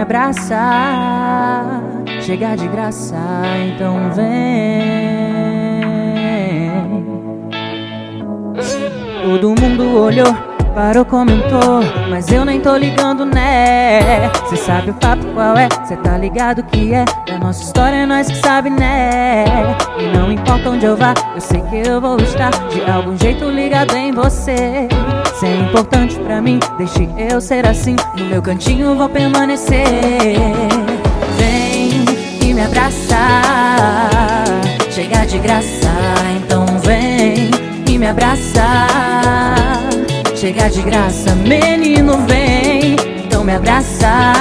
Abraçar, 0.00 1.82
chegar 2.20 2.56
de 2.56 2.66
graça, 2.68 3.16
então 3.66 4.12
vem. 4.14 5.20
Todo 9.22 9.60
mundo 9.60 9.96
olhou 9.96 10.50
parou, 10.74 11.04
comentou, 11.04 11.80
mas 12.08 12.30
eu 12.30 12.44
nem 12.44 12.60
tô 12.60 12.76
ligando, 12.76 13.24
né? 13.24 14.30
Cê 14.48 14.56
sabe 14.56 14.90
o 14.90 14.94
papo 14.94 15.24
qual 15.34 15.56
é, 15.56 15.68
cê 15.84 15.96
tá 15.96 16.16
ligado 16.16 16.62
que 16.64 16.94
é 16.94 17.04
Da 17.26 17.38
nossa 17.38 17.62
história 17.62 17.96
é 17.96 18.06
nós 18.06 18.28
que 18.28 18.36
sabe, 18.36 18.70
né? 18.70 19.44
E 19.98 20.16
não 20.16 20.30
importa 20.30 20.70
onde 20.70 20.86
eu 20.86 20.96
vá, 20.96 21.14
eu 21.34 21.40
sei 21.40 21.60
que 21.62 21.88
eu 21.88 22.00
vou 22.00 22.16
estar 22.18 22.50
De 22.68 22.82
algum 22.90 23.16
jeito 23.18 23.48
ligado 23.48 23.94
em 23.96 24.12
você 24.12 24.88
Cê 25.40 25.46
é 25.46 25.56
importante 25.56 26.16
pra 26.16 26.42
mim, 26.42 26.60
deixe 26.76 27.08
eu 27.16 27.40
ser 27.40 27.66
assim 27.66 27.96
No 28.14 28.26
meu 28.26 28.42
cantinho 28.42 28.94
vou 28.94 29.08
permanecer 29.08 29.86
Vem 31.38 32.04
e 32.42 32.52
me 32.52 32.60
abraça 32.60 33.16
Chega 34.90 35.24
de 35.24 35.38
graça, 35.38 35.88
então 36.36 36.66
vem 36.84 37.50
e 37.88 37.98
me 37.98 38.06
abraça 38.06 38.86
Chega 40.36 40.68
de 40.68 40.82
graça, 40.82 41.34
menino, 41.34 42.18
vem, 42.26 42.96
então 43.26 43.44
me 43.44 43.54
abraça. 43.54 44.32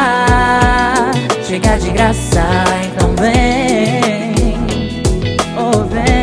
Chega 1.45 1.77
de 1.77 1.89
graça, 1.91 2.41
então 2.85 3.13
vem, 3.17 4.55
oh 5.57 5.83
vem. 5.83 6.18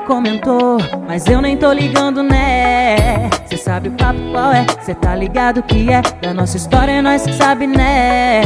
Comentou, 0.00 0.78
mas 1.06 1.26
eu 1.26 1.40
nem 1.40 1.56
tô 1.56 1.72
ligando, 1.72 2.22
né? 2.22 3.30
Cê 3.46 3.56
sabe 3.56 3.88
o 3.88 3.92
papo 3.92 4.18
qual 4.32 4.52
é, 4.52 4.66
cê 4.82 4.94
tá 4.94 5.14
ligado 5.14 5.62
que 5.62 5.90
é. 5.90 6.02
Da 6.20 6.32
nossa 6.32 6.56
história 6.56 6.92
é 6.92 7.02
nós 7.02 7.22
que 7.22 7.32
sabe, 7.32 7.66
né? 7.66 8.42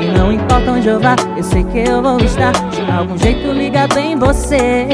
E 0.00 0.06
não 0.06 0.32
importa 0.32 0.72
onde 0.72 0.88
eu 0.88 1.00
vá, 1.00 1.16
eu 1.36 1.42
sei 1.42 1.64
que 1.64 1.78
eu 1.78 2.02
vou 2.02 2.18
estar. 2.20 2.52
De 2.52 2.90
algum 2.90 3.18
jeito 3.18 3.50
ligado 3.52 3.98
em 3.98 4.16
você. 4.16 4.88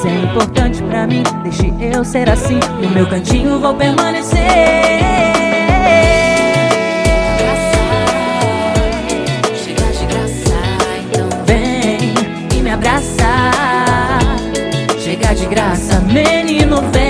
Cê 0.00 0.08
é 0.08 0.22
importante 0.24 0.82
pra 0.84 1.06
mim, 1.06 1.22
deixe 1.42 1.72
eu 1.80 2.04
ser 2.04 2.28
assim. 2.30 2.60
No 2.80 2.90
meu 2.90 3.06
cantinho 3.06 3.58
vou 3.58 3.74
permanecer 3.74 5.49
graça, 15.50 15.98
menino, 16.00 16.80
vem, 16.92 17.09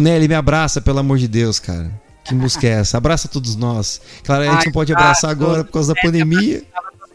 Brunelli, 0.00 0.28
me 0.28 0.34
abraça, 0.34 0.80
pelo 0.80 0.98
amor 0.98 1.18
de 1.18 1.28
Deus, 1.28 1.58
cara. 1.58 1.92
Que 2.24 2.34
música 2.34 2.66
é 2.66 2.70
essa? 2.70 2.96
Abraça 2.96 3.28
todos 3.28 3.54
nós. 3.54 4.00
Claro, 4.24 4.44
a 4.44 4.54
gente 4.54 4.66
não 4.66 4.72
pode 4.72 4.90
abraçar 4.94 5.30
agora 5.30 5.62
por 5.62 5.72
causa 5.72 5.94
da 5.94 6.00
pandemia. 6.00 6.62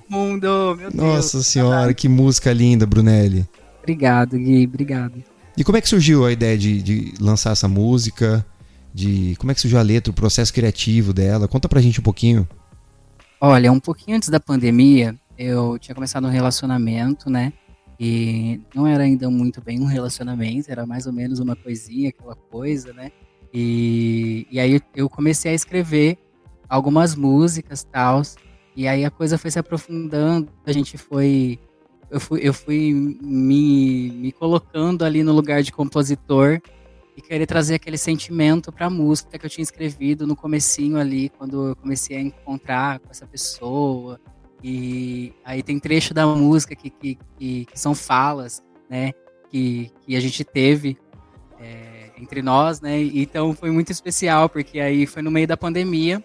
Mundo, 0.07 0.77
meu 0.77 0.91
Nossa 0.93 1.37
Deus, 1.37 1.47
senhora, 1.47 1.95
que 1.95 2.07
música 2.07 2.53
linda, 2.53 2.85
Brunelli. 2.85 3.43
Obrigado, 3.81 4.37
Gui, 4.37 4.65
obrigado. 4.67 5.23
E 5.57 5.63
como 5.63 5.79
é 5.79 5.81
que 5.81 5.89
surgiu 5.89 6.27
a 6.27 6.31
ideia 6.31 6.55
de, 6.55 6.79
de, 6.83 7.13
lançar 7.19 7.53
essa 7.53 7.67
música? 7.67 8.45
De 8.93 9.35
como 9.39 9.51
é 9.51 9.55
que 9.55 9.61
surgiu 9.61 9.79
a 9.79 9.81
letra, 9.81 10.11
o 10.11 10.13
processo 10.13 10.53
criativo 10.53 11.11
dela? 11.11 11.47
Conta 11.47 11.67
pra 11.67 11.81
gente 11.81 11.99
um 11.99 12.03
pouquinho. 12.03 12.47
Olha, 13.41 13.71
um 13.71 13.79
pouquinho 13.79 14.15
antes 14.15 14.29
da 14.29 14.39
pandemia, 14.39 15.15
eu 15.39 15.79
tinha 15.79 15.95
começado 15.95 16.27
um 16.27 16.29
relacionamento, 16.29 17.31
né? 17.31 17.51
E 17.99 18.61
não 18.73 18.85
era 18.85 19.03
ainda 19.03 19.29
muito 19.29 19.61
bem 19.61 19.81
um 19.81 19.85
relacionamento, 19.85 20.69
era 20.69 20.85
mais 20.85 21.07
ou 21.07 21.13
menos 21.13 21.39
uma 21.39 21.55
coisinha, 21.55 22.09
aquela 22.09 22.35
coisa, 22.35 22.91
né? 22.93 23.11
E, 23.53 24.45
e 24.51 24.59
aí 24.59 24.81
eu 24.93 25.09
comecei 25.09 25.51
a 25.51 25.55
escrever 25.55 26.17
algumas 26.67 27.15
músicas 27.15 27.83
tal. 27.83 28.21
E 28.75 28.87
aí 28.87 29.05
a 29.05 29.09
coisa 29.09 29.37
foi 29.37 29.49
se 29.49 29.59
aprofundando, 29.59 30.51
a 30.65 30.71
gente 30.71 30.97
foi. 30.97 31.59
Eu 32.09 32.19
fui, 32.19 32.39
eu 32.43 32.53
fui 32.53 32.93
me, 32.93 34.11
me 34.11 34.31
colocando 34.31 35.03
ali 35.03 35.23
no 35.23 35.31
lugar 35.31 35.63
de 35.63 35.71
compositor 35.71 36.61
e 37.15 37.21
querer 37.21 37.45
trazer 37.45 37.75
aquele 37.75 37.97
sentimento 37.97 38.71
para 38.71 38.87
a 38.87 38.89
música 38.89 39.39
que 39.39 39.45
eu 39.45 39.49
tinha 39.49 39.63
escrevido 39.63 40.27
no 40.27 40.35
comecinho 40.35 40.97
ali, 40.97 41.29
quando 41.29 41.69
eu 41.69 41.75
comecei 41.77 42.17
a 42.17 42.21
encontrar 42.21 42.99
com 42.99 43.09
essa 43.09 43.25
pessoa, 43.25 44.19
e 44.63 45.33
aí 45.43 45.61
tem 45.61 45.79
trecho 45.79 46.13
da 46.13 46.25
música 46.25 46.75
que, 46.75 46.89
que, 46.89 47.17
que, 47.37 47.65
que 47.65 47.79
são 47.79 47.93
falas, 47.93 48.63
né? 48.89 49.11
Que, 49.49 49.91
que 50.01 50.15
a 50.15 50.19
gente 50.19 50.43
teve 50.43 50.97
é, 51.59 52.11
entre 52.17 52.41
nós, 52.41 52.81
né? 52.81 53.01
Então 53.01 53.53
foi 53.53 53.71
muito 53.71 53.91
especial, 53.91 54.49
porque 54.49 54.79
aí 54.79 55.05
foi 55.05 55.21
no 55.21 55.31
meio 55.31 55.47
da 55.47 55.55
pandemia 55.55 56.23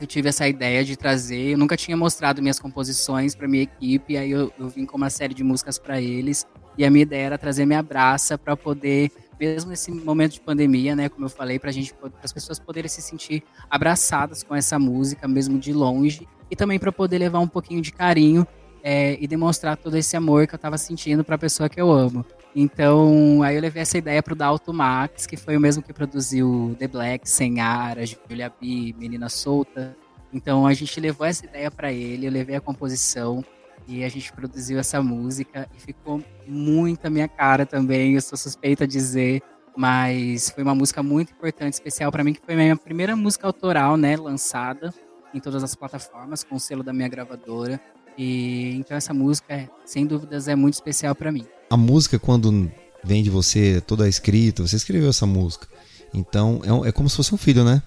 eu 0.00 0.06
tive 0.06 0.28
essa 0.28 0.46
ideia 0.48 0.84
de 0.84 0.96
trazer. 0.96 1.52
Eu 1.52 1.58
nunca 1.58 1.76
tinha 1.76 1.96
mostrado 1.96 2.42
minhas 2.42 2.58
composições 2.58 3.34
para 3.34 3.48
minha 3.48 3.62
equipe, 3.62 4.16
aí 4.16 4.30
eu, 4.30 4.52
eu 4.58 4.68
vim 4.68 4.84
com 4.84 4.96
uma 4.96 5.10
série 5.10 5.34
de 5.34 5.44
músicas 5.44 5.78
para 5.78 6.00
eles. 6.00 6.46
E 6.76 6.84
a 6.84 6.90
minha 6.90 7.02
ideia 7.02 7.26
era 7.26 7.38
trazer 7.38 7.64
minha 7.64 7.78
abraça 7.78 8.36
para 8.36 8.56
poder, 8.56 9.10
mesmo 9.38 9.70
nesse 9.70 9.90
momento 9.92 10.32
de 10.32 10.40
pandemia, 10.40 10.96
né, 10.96 11.08
como 11.08 11.24
eu 11.24 11.30
falei, 11.30 11.58
para 11.58 11.70
gente, 11.70 11.94
as 12.22 12.32
pessoas 12.32 12.58
poderem 12.58 12.88
se 12.88 13.00
sentir 13.00 13.44
abraçadas 13.70 14.42
com 14.42 14.54
essa 14.54 14.78
música, 14.78 15.28
mesmo 15.28 15.58
de 15.58 15.72
longe, 15.72 16.26
e 16.50 16.56
também 16.56 16.78
para 16.78 16.92
poder 16.92 17.18
levar 17.18 17.40
um 17.40 17.48
pouquinho 17.48 17.80
de 17.80 17.92
carinho 17.92 18.46
é, 18.82 19.16
e 19.18 19.26
demonstrar 19.26 19.78
todo 19.78 19.96
esse 19.96 20.14
amor 20.14 20.46
que 20.46 20.54
eu 20.54 20.56
estava 20.56 20.76
sentindo 20.76 21.24
para 21.24 21.36
a 21.36 21.38
pessoa 21.38 21.70
que 21.70 21.80
eu 21.80 21.90
amo. 21.90 22.24
Então, 22.54 23.42
aí 23.42 23.56
eu 23.56 23.62
levei 23.62 23.82
essa 23.82 23.96
ideia 23.96 24.22
pro 24.22 24.36
Dalto 24.36 24.72
Max, 24.72 25.26
que 25.26 25.36
foi 25.36 25.56
o 25.56 25.60
mesmo 25.60 25.82
que 25.82 25.92
produziu 25.92 26.76
The 26.78 26.86
Black, 26.86 27.28
Senhara, 27.28 28.04
Julia 28.06 28.52
B, 28.60 28.94
Menina 28.96 29.28
Solta. 29.30 29.96
Então, 30.32 30.66
a 30.66 30.74
gente 30.74 31.00
levou 31.00 31.26
essa 31.26 31.46
ideia 31.46 31.70
para 31.70 31.90
ele, 31.92 32.26
eu 32.26 32.30
levei 32.30 32.56
a 32.56 32.60
composição 32.60 33.42
e 33.88 34.04
a 34.04 34.08
gente 34.08 34.32
produziu 34.32 34.78
essa 34.78 35.02
música 35.02 35.68
e 35.76 35.80
ficou 35.80 36.22
muito 36.46 37.06
a 37.06 37.10
minha 37.10 37.28
cara 37.28 37.66
também, 37.66 38.14
eu 38.14 38.20
sou 38.20 38.36
suspeita 38.36 38.84
a 38.84 38.86
dizer, 38.86 39.42
mas 39.76 40.50
foi 40.50 40.62
uma 40.62 40.74
música 40.74 41.02
muito 41.02 41.32
importante, 41.32 41.74
especial 41.74 42.12
para 42.12 42.22
mim, 42.22 42.34
que 42.34 42.40
foi 42.44 42.54
a 42.54 42.56
minha 42.56 42.76
primeira 42.76 43.16
música 43.16 43.46
autoral, 43.46 43.96
né, 43.96 44.16
lançada 44.16 44.92
em 45.34 45.40
todas 45.40 45.62
as 45.62 45.74
plataformas 45.74 46.44
com 46.44 46.56
o 46.56 46.60
selo 46.60 46.82
da 46.82 46.92
minha 46.92 47.08
gravadora. 47.08 47.80
E 48.16 48.74
então 48.76 48.96
essa 48.96 49.12
música, 49.12 49.68
sem 49.84 50.06
dúvidas, 50.06 50.46
é 50.48 50.54
muito 50.54 50.74
especial 50.74 51.14
para 51.14 51.32
mim. 51.32 51.44
A 51.68 51.76
música 51.76 52.18
quando 52.18 52.70
vem 53.02 53.22
de 53.22 53.30
você, 53.30 53.82
toda 53.86 54.08
escrita, 54.08 54.66
você 54.66 54.76
escreveu 54.76 55.10
essa 55.10 55.26
música. 55.26 55.66
Então 56.14 56.60
é, 56.64 56.88
é 56.88 56.92
como 56.92 57.08
se 57.08 57.16
fosse 57.16 57.34
um 57.34 57.38
filho, 57.38 57.64
né? 57.64 57.82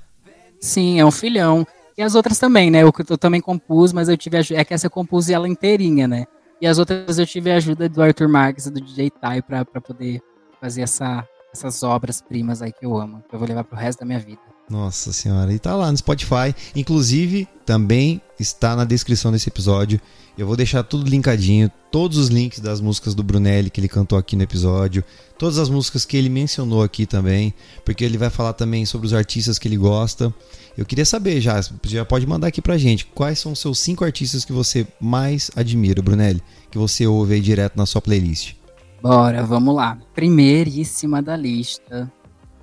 Sim, 0.60 1.00
é 1.00 1.06
um 1.06 1.12
filhão. 1.12 1.66
E 1.98 2.02
as 2.04 2.14
outras 2.14 2.38
também, 2.38 2.70
né? 2.70 2.84
Eu, 2.84 2.94
eu 3.10 3.18
também 3.18 3.42
compus, 3.42 3.92
mas 3.94 4.10
eu 4.10 4.18
tive 4.18 4.38
é 4.38 4.64
que 4.64 4.74
essa 4.74 4.86
eu 4.86 4.92
compus 4.92 5.30
ela 5.30 5.48
inteirinha, 5.48 6.08
né? 6.08 6.26
E 6.60 6.68
as 6.68 6.78
outras 6.78 7.18
eu 7.18 7.26
tive 7.26 7.52
a 7.52 7.56
ajuda 7.56 7.88
do 7.88 8.02
Arthur 8.02 8.28
Marques 8.28 8.66
e 8.66 8.72
do 8.72 8.82
DJ 8.82 9.12
Tai 9.12 9.42
para 9.42 9.66
poder 9.66 10.22
fazer 10.60 10.82
essa, 10.82 11.28
essas 11.54 11.84
obras 11.84 12.22
primas 12.22 12.62
aí 12.62 12.72
que 12.72 12.86
eu 12.86 12.98
amo, 12.98 13.24
que 13.28 13.34
eu 13.34 13.40
vou 13.40 13.48
levar 13.48 13.64
pro 13.64 13.78
resto 13.78 14.00
da 14.00 14.06
minha 14.06 14.20
vida. 14.20 14.42
Nossa 14.70 15.14
senhora, 15.14 15.54
e 15.54 15.60
tá 15.60 15.76
lá 15.76 15.90
no 15.90 15.98
Spotify. 15.98 16.54
Inclusive, 16.76 17.48
também 17.66 18.22
está 18.38 18.76
na 18.76 18.84
descrição 18.84 19.32
desse 19.32 19.48
episódio. 19.50 20.00
Eu 20.38 20.46
vou 20.46 20.56
deixar 20.56 20.84
tudo 20.84 21.10
linkadinho, 21.10 21.72
todos 21.92 22.18
os 22.18 22.28
links 22.28 22.60
das 22.60 22.80
músicas 22.80 23.16
do 23.16 23.24
Brunelli 23.24 23.72
que 23.72 23.80
ele 23.80 23.88
cantou 23.88 24.20
aqui 24.20 24.36
no 24.36 24.44
episódio, 24.44 25.04
todas 25.40 25.58
as 25.58 25.68
músicas 25.68 26.06
que 26.06 26.16
ele 26.16 26.30
mencionou 26.30 26.84
aqui 26.84 27.08
também, 27.08 27.52
porque 27.84 28.04
ele 28.04 28.20
vai 28.20 28.30
falar 28.30 28.54
também 28.54 28.86
sobre 28.86 29.08
os 29.08 29.14
artistas 29.14 29.58
que 29.58 29.68
ele 29.68 29.78
gosta. 29.78 30.32
Eu 30.78 30.86
queria 30.86 31.06
saber 31.06 31.42
já, 31.42 31.60
já 31.84 32.06
pode 32.06 32.28
mandar 32.28 32.48
aqui 32.48 32.62
pra 32.62 32.78
gente, 32.78 33.06
quais 33.08 33.40
são 33.40 33.54
os 33.54 33.60
seus 33.60 33.80
cinco 33.80 34.06
artistas 34.06 34.46
que 34.46 34.54
você 34.54 34.86
mais 35.02 35.50
admira, 35.56 36.04
Brunelli, 36.04 36.44
que 36.70 36.78
você 36.78 37.08
ouve 37.08 37.34
aí 37.34 37.42
direto 37.42 37.76
na 37.76 37.88
sua 37.88 38.02
playlist. 38.02 38.54
Bora, 39.02 39.44
vamos 39.44 39.76
lá. 39.76 39.98
Primeiríssima 40.14 41.22
da 41.22 41.36
lista, 41.36 42.12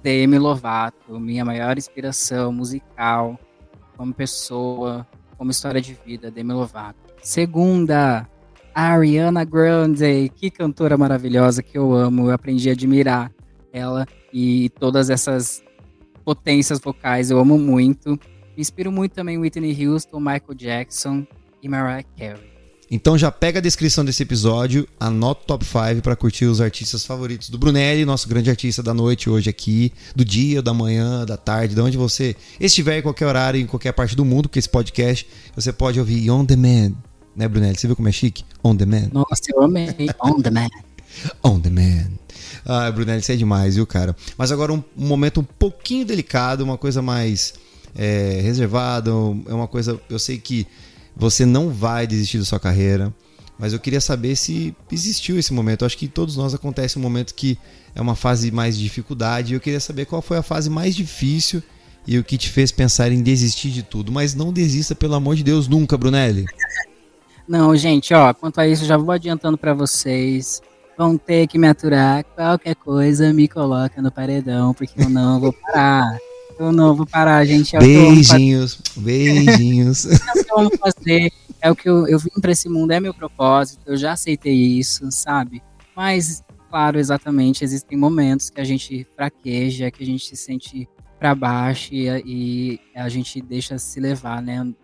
Demi 0.04 0.38
Lovato, 0.38 1.18
minha 1.18 1.46
maior 1.46 1.78
inspiração 1.78 2.52
musical, 2.52 3.40
como 3.96 4.12
pessoa, 4.12 5.08
como 5.38 5.50
história 5.50 5.80
de 5.80 5.98
vida, 6.04 6.30
Demi 6.30 6.52
Lovato. 6.52 6.98
Segunda, 7.22 8.28
Ariana 8.74 9.44
Grande, 9.44 10.30
que 10.36 10.50
cantora 10.50 10.98
maravilhosa 10.98 11.62
que 11.62 11.78
eu 11.78 11.94
amo, 11.94 12.26
eu 12.28 12.34
aprendi 12.34 12.68
a 12.68 12.72
admirar 12.72 13.32
ela 13.72 14.06
e 14.30 14.68
todas 14.78 15.08
essas 15.08 15.64
potências 16.22 16.78
vocais, 16.78 17.30
eu 17.30 17.38
amo 17.38 17.56
muito. 17.58 18.10
Me 18.10 18.60
inspiro 18.60 18.92
muito 18.92 19.12
também 19.12 19.38
Whitney 19.38 19.86
Houston, 19.86 20.20
Michael 20.20 20.54
Jackson 20.54 21.26
e 21.62 21.68
Mariah 21.68 22.04
Carey. 22.14 22.53
Então 22.90 23.16
já 23.16 23.30
pega 23.30 23.58
a 23.58 23.62
descrição 23.62 24.04
desse 24.04 24.22
episódio, 24.22 24.86
anota 25.00 25.42
o 25.42 25.46
top 25.46 25.64
5 25.64 26.02
para 26.02 26.14
curtir 26.14 26.44
os 26.44 26.60
artistas 26.60 27.04
favoritos 27.04 27.48
do 27.48 27.56
Brunelli, 27.56 28.04
nosso 28.04 28.28
grande 28.28 28.50
artista 28.50 28.82
da 28.82 28.92
noite 28.92 29.30
hoje 29.30 29.48
aqui, 29.48 29.92
do 30.14 30.24
dia, 30.24 30.60
da 30.60 30.74
manhã, 30.74 31.24
da 31.24 31.36
tarde, 31.36 31.74
de 31.74 31.80
onde 31.80 31.96
você 31.96 32.36
estiver 32.60 32.98
em 32.98 33.02
qualquer 33.02 33.26
horário, 33.26 33.60
em 33.60 33.66
qualquer 33.66 33.92
parte 33.92 34.14
do 34.14 34.24
mundo, 34.24 34.48
porque 34.48 34.58
esse 34.58 34.68
podcast 34.68 35.26
você 35.56 35.72
pode 35.72 35.98
ouvir 35.98 36.30
on 36.30 36.44
demand, 36.44 36.92
né, 37.34 37.48
Brunelli? 37.48 37.76
Você 37.76 37.86
viu 37.86 37.96
como 37.96 38.08
é 38.08 38.12
chique? 38.12 38.44
On 38.62 38.76
demand. 38.76 39.08
Nossa, 39.12 39.42
eu 39.48 39.62
amei. 39.62 39.88
On 40.22 40.40
demand. 40.40 40.68
on 41.42 41.58
demand. 41.58 42.10
Ah, 42.66 42.90
Brunelli, 42.90 43.20
isso 43.20 43.32
é 43.32 43.36
demais, 43.36 43.76
viu, 43.76 43.86
cara? 43.86 44.14
Mas 44.36 44.52
agora 44.52 44.72
um, 44.72 44.82
um 44.96 45.06
momento 45.06 45.40
um 45.40 45.44
pouquinho 45.44 46.04
delicado, 46.04 46.62
uma 46.62 46.76
coisa 46.76 47.00
mais 47.00 47.54
é, 47.96 48.40
reservada, 48.42 49.10
é 49.10 49.54
uma 49.54 49.68
coisa. 49.68 49.98
Eu 50.08 50.18
sei 50.18 50.38
que 50.38 50.66
você 51.16 51.46
não 51.46 51.70
vai 51.70 52.06
desistir 52.06 52.38
da 52.38 52.44
sua 52.44 52.60
carreira, 52.60 53.12
mas 53.58 53.72
eu 53.72 53.78
queria 53.78 54.00
saber 54.00 54.34
se 54.36 54.74
existiu 54.90 55.38
esse 55.38 55.52
momento. 55.52 55.82
Eu 55.82 55.86
acho 55.86 55.96
que 55.96 56.08
todos 56.08 56.36
nós 56.36 56.54
acontece 56.54 56.98
um 56.98 57.02
momento 57.02 57.34
que 57.34 57.56
é 57.94 58.00
uma 58.00 58.16
fase 58.16 58.50
mais 58.50 58.76
de 58.76 58.82
dificuldade. 58.82 59.52
E 59.52 59.56
eu 59.56 59.60
queria 59.60 59.80
saber 59.80 60.06
qual 60.06 60.20
foi 60.20 60.38
a 60.38 60.42
fase 60.42 60.68
mais 60.68 60.94
difícil 60.94 61.62
e 62.06 62.18
o 62.18 62.24
que 62.24 62.36
te 62.36 62.50
fez 62.50 62.72
pensar 62.72 63.12
em 63.12 63.22
desistir 63.22 63.70
de 63.70 63.82
tudo. 63.82 64.10
Mas 64.10 64.34
não 64.34 64.52
desista, 64.52 64.94
pelo 64.94 65.14
amor 65.14 65.36
de 65.36 65.44
Deus, 65.44 65.68
nunca, 65.68 65.96
Brunelli. 65.96 66.44
Não, 67.46 67.76
gente, 67.76 68.14
ó, 68.14 68.32
quanto 68.32 68.58
a 68.58 68.66
isso, 68.66 68.86
já 68.86 68.96
vou 68.96 69.12
adiantando 69.12 69.58
para 69.58 69.74
vocês. 69.74 70.62
Vão 70.96 71.18
ter 71.18 71.46
que 71.46 71.58
me 71.58 71.68
aturar. 71.68 72.24
Qualquer 72.24 72.74
coisa 72.74 73.34
me 73.34 73.46
coloca 73.46 74.00
no 74.00 74.10
paredão, 74.10 74.72
porque 74.72 75.02
eu 75.02 75.10
não 75.10 75.38
vou 75.38 75.52
parar. 75.52 76.16
Eu 76.58 76.72
não 76.72 76.94
vou 76.94 77.06
parar, 77.06 77.44
gente. 77.44 77.76
É 77.76 77.78
beijinhos, 77.78 78.80
beijinhos. 78.96 80.06
é 80.06 80.40
o 80.40 80.44
que 80.44 80.52
eu 80.52 80.58
amo 80.58 80.70
fazer. 80.78 81.32
É 81.60 81.70
o 81.70 81.76
que 81.76 81.88
eu, 81.88 82.06
eu 82.06 82.18
vim 82.18 82.40
para 82.40 82.52
esse 82.52 82.68
mundo, 82.68 82.92
é 82.92 83.00
meu 83.00 83.14
propósito. 83.14 83.82
Eu 83.86 83.96
já 83.96 84.12
aceitei 84.12 84.54
isso, 84.54 85.10
sabe? 85.10 85.62
Mas, 85.96 86.42
claro, 86.68 86.98
exatamente, 86.98 87.64
existem 87.64 87.96
momentos 87.96 88.50
que 88.50 88.60
a 88.60 88.64
gente 88.64 89.06
fraqueja, 89.16 89.90
que 89.90 90.02
a 90.02 90.06
gente 90.06 90.26
se 90.26 90.36
sente 90.36 90.88
para 91.18 91.34
baixo 91.34 91.94
e, 91.94 92.08
e 92.26 92.80
a 92.94 93.08
gente 93.08 93.40
deixa 93.40 93.78
se 93.78 93.98
levar, 93.98 94.42
né? 94.42 94.74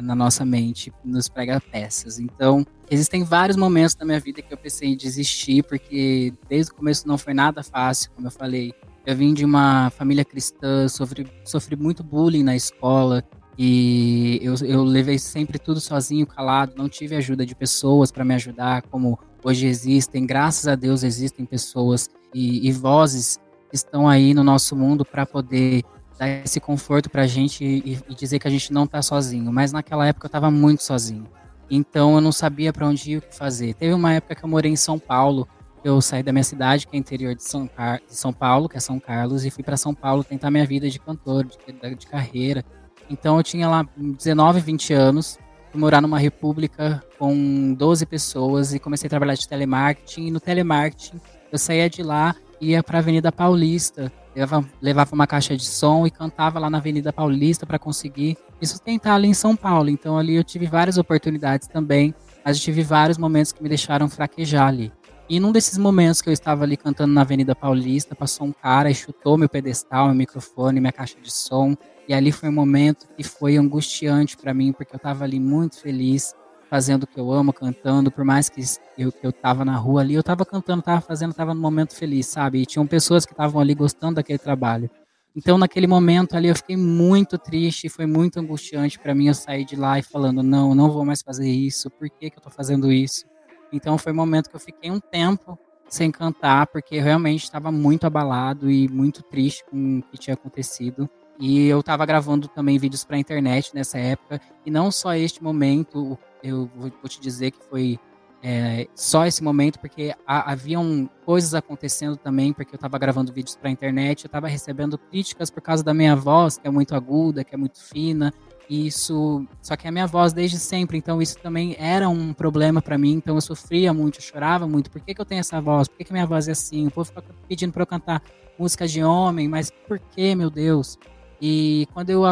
na 0.00 0.14
nossa 0.14 0.44
mente, 0.44 0.92
nos 1.04 1.28
prega 1.28 1.60
peças. 1.60 2.18
Então, 2.18 2.66
existem 2.90 3.22
vários 3.22 3.56
momentos 3.56 3.94
da 3.94 4.04
minha 4.04 4.20
vida 4.20 4.42
que 4.42 4.52
eu 4.52 4.58
pensei 4.58 4.88
em 4.88 4.96
desistir, 4.96 5.62
porque 5.64 6.32
desde 6.48 6.72
o 6.72 6.74
começo 6.74 7.06
não 7.06 7.18
foi 7.18 7.34
nada 7.34 7.62
fácil, 7.62 8.10
como 8.12 8.26
eu 8.26 8.30
falei. 8.30 8.72
Eu 9.10 9.16
vim 9.16 9.34
de 9.34 9.44
uma 9.44 9.90
família 9.90 10.24
cristã, 10.24 10.86
sofri, 10.86 11.26
sofri 11.44 11.74
muito 11.74 12.04
bullying 12.04 12.44
na 12.44 12.54
escola 12.54 13.24
e 13.58 14.38
eu, 14.40 14.54
eu 14.64 14.84
levei 14.84 15.18
sempre 15.18 15.58
tudo 15.58 15.80
sozinho, 15.80 16.24
calado, 16.24 16.74
não 16.76 16.88
tive 16.88 17.16
ajuda 17.16 17.44
de 17.44 17.52
pessoas 17.52 18.12
para 18.12 18.24
me 18.24 18.36
ajudar, 18.36 18.82
como 18.82 19.18
hoje 19.42 19.66
existem. 19.66 20.24
Graças 20.24 20.68
a 20.68 20.76
Deus 20.76 21.02
existem 21.02 21.44
pessoas 21.44 22.08
e, 22.32 22.68
e 22.68 22.70
vozes 22.70 23.40
que 23.68 23.74
estão 23.74 24.08
aí 24.08 24.32
no 24.32 24.44
nosso 24.44 24.76
mundo 24.76 25.04
para 25.04 25.26
poder 25.26 25.82
dar 26.16 26.28
esse 26.28 26.60
conforto 26.60 27.10
pra 27.10 27.26
gente 27.26 27.64
e, 27.64 27.98
e 28.08 28.14
dizer 28.14 28.38
que 28.38 28.46
a 28.46 28.50
gente 28.50 28.72
não 28.72 28.86
tá 28.86 29.02
sozinho. 29.02 29.52
Mas 29.52 29.72
naquela 29.72 30.06
época 30.06 30.26
eu 30.26 30.30
tava 30.30 30.52
muito 30.52 30.84
sozinho. 30.84 31.26
Então 31.68 32.14
eu 32.14 32.20
não 32.20 32.30
sabia 32.30 32.72
para 32.72 32.86
onde 32.86 33.10
ir 33.10 33.16
o 33.16 33.22
que 33.22 33.34
fazer. 33.34 33.74
Teve 33.74 33.92
uma 33.92 34.12
época 34.12 34.36
que 34.36 34.44
eu 34.44 34.48
morei 34.48 34.70
em 34.70 34.76
São 34.76 35.00
Paulo. 35.00 35.48
Eu 35.82 36.00
saí 36.00 36.22
da 36.22 36.32
minha 36.32 36.44
cidade, 36.44 36.86
que 36.86 36.96
é 36.96 36.98
interior 36.98 37.34
de 37.34 37.42
São, 37.42 37.66
Car 37.66 38.00
de 38.06 38.14
São 38.14 38.32
Paulo, 38.32 38.68
que 38.68 38.76
é 38.76 38.80
São 38.80 39.00
Carlos, 39.00 39.44
e 39.44 39.50
fui 39.50 39.64
para 39.64 39.76
São 39.76 39.94
Paulo 39.94 40.22
tentar 40.22 40.50
minha 40.50 40.66
vida 40.66 40.88
de 40.88 40.98
cantor, 40.98 41.44
de, 41.44 41.94
de 41.96 42.06
carreira. 42.06 42.64
Então 43.08 43.36
eu 43.36 43.42
tinha 43.42 43.68
lá 43.68 43.86
19, 43.96 44.60
20 44.60 44.92
anos, 44.92 45.38
fui 45.70 45.80
morar 45.80 46.00
numa 46.00 46.18
república 46.18 47.02
com 47.18 47.74
12 47.74 48.06
pessoas 48.06 48.74
e 48.74 48.78
comecei 48.78 49.06
a 49.06 49.10
trabalhar 49.10 49.34
de 49.34 49.48
telemarketing. 49.48 50.26
E 50.26 50.30
no 50.30 50.40
telemarketing 50.40 51.20
eu 51.50 51.58
saía 51.58 51.88
de 51.88 52.02
lá 52.02 52.34
ia 52.60 52.82
para 52.82 52.98
a 52.98 53.00
Avenida 53.00 53.32
Paulista 53.32 54.12
levava, 54.34 54.68
levava 54.80 55.14
uma 55.14 55.26
caixa 55.26 55.56
de 55.56 55.64
som 55.64 56.06
e 56.06 56.10
cantava 56.10 56.58
lá 56.58 56.70
na 56.70 56.78
Avenida 56.78 57.12
Paulista 57.12 57.66
para 57.66 57.78
conseguir 57.78 58.36
me 58.60 58.66
sustentar 58.66 59.14
ali 59.14 59.28
em 59.28 59.34
São 59.34 59.56
Paulo. 59.56 59.88
Então 59.88 60.18
ali 60.18 60.36
eu 60.36 60.44
tive 60.44 60.66
várias 60.66 60.98
oportunidades 60.98 61.68
também, 61.68 62.14
mas 62.44 62.56
eu 62.56 62.62
tive 62.62 62.82
vários 62.82 63.18
momentos 63.18 63.52
que 63.52 63.62
me 63.62 63.68
deixaram 63.68 64.08
fraquejar 64.08 64.68
ali. 64.68 64.92
E 65.30 65.38
num 65.38 65.52
desses 65.52 65.78
momentos 65.78 66.20
que 66.20 66.28
eu 66.28 66.32
estava 66.32 66.64
ali 66.64 66.76
cantando 66.76 67.14
na 67.14 67.20
Avenida 67.20 67.54
Paulista, 67.54 68.16
passou 68.16 68.48
um 68.48 68.52
cara 68.52 68.90
e 68.90 68.94
chutou 68.96 69.38
meu 69.38 69.48
pedestal, 69.48 70.06
meu 70.06 70.16
microfone, 70.16 70.80
minha 70.80 70.92
caixa 70.92 71.20
de 71.20 71.30
som. 71.30 71.76
E 72.08 72.12
ali 72.12 72.32
foi 72.32 72.48
um 72.48 72.52
momento 72.52 73.06
que 73.16 73.22
foi 73.22 73.56
angustiante 73.56 74.36
para 74.36 74.52
mim, 74.52 74.72
porque 74.72 74.92
eu 74.92 74.96
estava 74.96 75.22
ali 75.22 75.38
muito 75.38 75.80
feliz, 75.80 76.34
fazendo 76.68 77.04
o 77.04 77.06
que 77.06 77.20
eu 77.20 77.30
amo, 77.30 77.52
cantando, 77.52 78.10
por 78.10 78.24
mais 78.24 78.48
que 78.48 78.60
eu, 78.98 79.12
eu 79.22 79.30
tava 79.32 79.64
na 79.64 79.76
rua 79.76 80.00
ali, 80.00 80.14
eu 80.14 80.22
tava 80.24 80.44
cantando, 80.44 80.82
tava 80.82 81.00
fazendo, 81.00 81.32
tava 81.32 81.54
no 81.54 81.60
momento 81.60 81.94
feliz, 81.94 82.26
sabe? 82.26 82.62
E 82.62 82.66
tinham 82.66 82.84
pessoas 82.84 83.24
que 83.24 83.32
estavam 83.32 83.60
ali 83.60 83.72
gostando 83.72 84.16
daquele 84.16 84.38
trabalho. 84.40 84.90
Então, 85.36 85.56
naquele 85.56 85.86
momento 85.86 86.34
ali, 86.34 86.48
eu 86.48 86.56
fiquei 86.56 86.76
muito 86.76 87.38
triste, 87.38 87.88
foi 87.88 88.04
muito 88.04 88.40
angustiante 88.40 88.98
para 88.98 89.14
mim 89.14 89.28
eu 89.28 89.34
sair 89.34 89.64
de 89.64 89.76
lá 89.76 89.96
e 89.96 90.02
falando: 90.02 90.42
não, 90.42 90.74
não 90.74 90.90
vou 90.90 91.04
mais 91.04 91.22
fazer 91.22 91.48
isso, 91.48 91.88
por 91.88 92.10
que, 92.10 92.30
que 92.30 92.36
eu 92.36 92.42
tô 92.42 92.50
fazendo 92.50 92.90
isso? 92.90 93.29
Então, 93.72 93.98
foi 93.98 94.12
um 94.12 94.16
momento 94.16 94.48
que 94.50 94.56
eu 94.56 94.60
fiquei 94.60 94.90
um 94.90 95.00
tempo 95.00 95.58
sem 95.88 96.10
cantar, 96.10 96.68
porque 96.68 97.00
realmente 97.00 97.42
estava 97.42 97.72
muito 97.72 98.06
abalado 98.06 98.70
e 98.70 98.88
muito 98.88 99.22
triste 99.24 99.64
com 99.68 99.98
o 99.98 100.02
que 100.02 100.16
tinha 100.16 100.34
acontecido. 100.34 101.10
E 101.38 101.66
eu 101.66 101.80
estava 101.80 102.06
gravando 102.06 102.46
também 102.48 102.78
vídeos 102.78 103.02
para 103.02 103.16
a 103.16 103.18
internet 103.18 103.74
nessa 103.74 103.98
época, 103.98 104.40
e 104.64 104.70
não 104.70 104.90
só 104.90 105.14
este 105.14 105.42
momento, 105.42 106.18
eu 106.42 106.70
vou, 106.76 106.90
te 107.08 107.20
dizer 107.20 107.50
que 107.50 107.64
foi 107.64 107.98
é, 108.42 108.86
só 108.94 109.26
esse 109.26 109.42
momento, 109.42 109.78
porque 109.80 110.14
ha, 110.26 110.52
haviam 110.52 111.08
coisas 111.24 111.54
acontecendo 111.54 112.16
também, 112.16 112.52
porque 112.52 112.74
eu 112.74 112.76
estava 112.76 112.98
gravando 112.98 113.32
vídeos 113.32 113.56
para 113.56 113.68
a 113.68 113.72
internet, 113.72 114.24
eu 114.24 114.28
estava 114.28 114.48
recebendo 114.48 114.96
críticas 114.96 115.50
por 115.50 115.62
causa 115.62 115.82
da 115.82 115.94
minha 115.94 116.14
voz, 116.14 116.56
que 116.56 116.68
é 116.68 116.70
muito 116.70 116.94
aguda, 116.94 117.42
que 117.42 117.54
é 117.54 117.58
muito 117.58 117.82
fina, 117.82 118.32
isso, 118.70 119.44
só 119.60 119.76
que 119.76 119.88
a 119.88 119.90
minha 119.90 120.06
voz 120.06 120.32
desde 120.32 120.56
sempre, 120.56 120.96
então 120.96 121.20
isso 121.20 121.36
também 121.40 121.74
era 121.76 122.08
um 122.08 122.32
problema 122.32 122.80
para 122.80 122.96
mim, 122.96 123.14
então 123.14 123.34
eu 123.34 123.40
sofria 123.40 123.92
muito, 123.92 124.18
eu 124.18 124.22
chorava 124.22 124.68
muito, 124.68 124.88
por 124.88 125.00
que, 125.00 125.12
que 125.12 125.20
eu 125.20 125.24
tenho 125.24 125.40
essa 125.40 125.60
voz, 125.60 125.88
por 125.88 125.98
que, 125.98 126.04
que 126.04 126.12
minha 126.12 126.24
voz 126.24 126.46
é 126.46 126.52
assim, 126.52 126.86
o 126.86 126.90
povo 126.90 127.08
fica 127.08 127.24
pedindo 127.48 127.72
para 127.72 127.82
eu 127.82 127.86
cantar 127.86 128.22
música 128.56 128.86
de 128.86 129.02
homem, 129.02 129.48
mas 129.48 129.72
por 129.88 129.98
que, 129.98 130.36
meu 130.36 130.48
Deus? 130.48 130.96
E 131.42 131.88
quando 131.92 132.10
eu, 132.10 132.22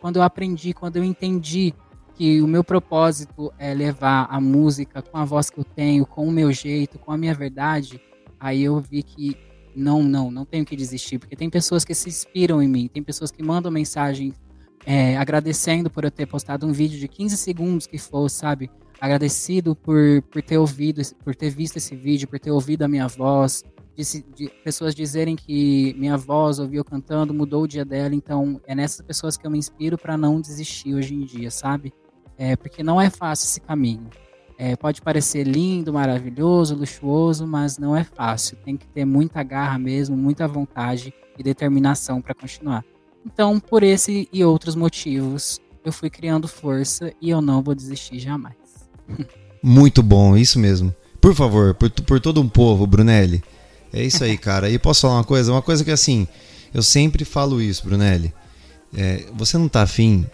quando 0.00 0.16
eu 0.16 0.22
aprendi, 0.22 0.74
quando 0.74 0.96
eu 0.96 1.04
entendi 1.04 1.72
que 2.16 2.42
o 2.42 2.46
meu 2.46 2.64
propósito 2.64 3.52
é 3.56 3.72
levar 3.72 4.26
a 4.28 4.40
música 4.40 5.00
com 5.00 5.16
a 5.16 5.24
voz 5.24 5.48
que 5.48 5.60
eu 5.60 5.64
tenho, 5.64 6.04
com 6.04 6.26
o 6.26 6.32
meu 6.32 6.50
jeito, 6.52 6.98
com 6.98 7.12
a 7.12 7.16
minha 7.16 7.34
verdade, 7.34 8.00
aí 8.40 8.62
eu 8.64 8.80
vi 8.80 9.02
que 9.02 9.36
não, 9.76 10.02
não, 10.02 10.30
não 10.30 10.44
tenho 10.44 10.64
que 10.64 10.74
desistir, 10.74 11.18
porque 11.18 11.36
tem 11.36 11.50
pessoas 11.50 11.84
que 11.84 11.94
se 11.94 12.08
inspiram 12.08 12.60
em 12.60 12.68
mim, 12.68 12.88
tem 12.88 13.02
pessoas 13.02 13.30
que 13.30 13.42
mandam 13.42 13.70
mensagem 13.70 14.32
é, 14.86 15.16
agradecendo 15.16 15.90
por 15.90 16.04
eu 16.04 16.10
ter 16.10 16.26
postado 16.26 16.66
um 16.66 16.72
vídeo 16.72 16.98
de 16.98 17.08
15 17.08 17.36
segundos 17.36 17.86
que 17.86 17.98
for, 17.98 18.28
sabe? 18.28 18.70
Agradecido 19.00 19.74
por, 19.74 20.22
por 20.30 20.42
ter 20.42 20.58
ouvido, 20.58 21.02
por 21.24 21.34
ter 21.34 21.50
visto 21.50 21.76
esse 21.76 21.94
vídeo, 21.96 22.28
por 22.28 22.38
ter 22.38 22.50
ouvido 22.50 22.82
a 22.82 22.88
minha 22.88 23.08
voz, 23.08 23.64
de, 23.96 24.24
de, 24.34 24.48
pessoas 24.64 24.94
dizerem 24.94 25.36
que 25.36 25.94
minha 25.98 26.16
voz 26.16 26.58
ouviu 26.58 26.84
cantando 26.84 27.32
mudou 27.32 27.62
o 27.62 27.68
dia 27.68 27.84
dela, 27.84 28.14
então 28.14 28.60
é 28.66 28.74
nessas 28.74 29.00
pessoas 29.02 29.36
que 29.36 29.46
eu 29.46 29.50
me 29.50 29.58
inspiro 29.58 29.96
para 29.96 30.16
não 30.16 30.40
desistir 30.40 30.94
hoje 30.94 31.14
em 31.14 31.24
dia, 31.24 31.50
sabe? 31.50 31.92
é, 32.36 32.56
porque 32.56 32.82
não 32.82 33.00
é 33.00 33.10
fácil 33.10 33.46
esse 33.46 33.60
caminho. 33.60 34.08
É, 34.56 34.76
pode 34.76 35.02
parecer 35.02 35.44
lindo, 35.44 35.92
maravilhoso, 35.92 36.76
luxuoso, 36.76 37.46
mas 37.46 37.76
não 37.76 37.96
é 37.96 38.04
fácil. 38.04 38.56
Tem 38.64 38.76
que 38.76 38.86
ter 38.86 39.04
muita 39.04 39.42
garra 39.42 39.78
mesmo, 39.78 40.16
muita 40.16 40.46
vontade 40.46 41.12
e 41.36 41.42
determinação 41.42 42.22
para 42.22 42.34
continuar. 42.34 42.84
Então, 43.24 43.58
por 43.58 43.82
esse 43.82 44.28
e 44.32 44.44
outros 44.44 44.74
motivos, 44.74 45.60
eu 45.84 45.92
fui 45.92 46.10
criando 46.10 46.46
força 46.46 47.12
e 47.20 47.30
eu 47.30 47.40
não 47.40 47.62
vou 47.62 47.74
desistir 47.74 48.18
jamais. 48.18 48.54
Muito 49.62 50.02
bom, 50.02 50.36
isso 50.36 50.58
mesmo. 50.58 50.94
Por 51.20 51.34
favor, 51.34 51.74
por, 51.74 51.90
por 51.90 52.20
todo 52.20 52.40
um 52.40 52.48
povo, 52.48 52.86
Brunelli. 52.86 53.42
É 53.92 54.02
isso 54.02 54.22
aí, 54.22 54.36
cara. 54.38 54.68
E 54.68 54.78
posso 54.78 55.02
falar 55.02 55.14
uma 55.14 55.24
coisa? 55.24 55.52
Uma 55.52 55.62
coisa 55.62 55.84
que 55.84 55.90
assim, 55.90 56.28
eu 56.72 56.82
sempre 56.82 57.24
falo 57.24 57.62
isso, 57.62 57.84
Brunelli. 57.84 58.32
É, 58.96 59.24
você 59.34 59.56
não 59.56 59.68
tá 59.68 59.82
afim 59.82 60.26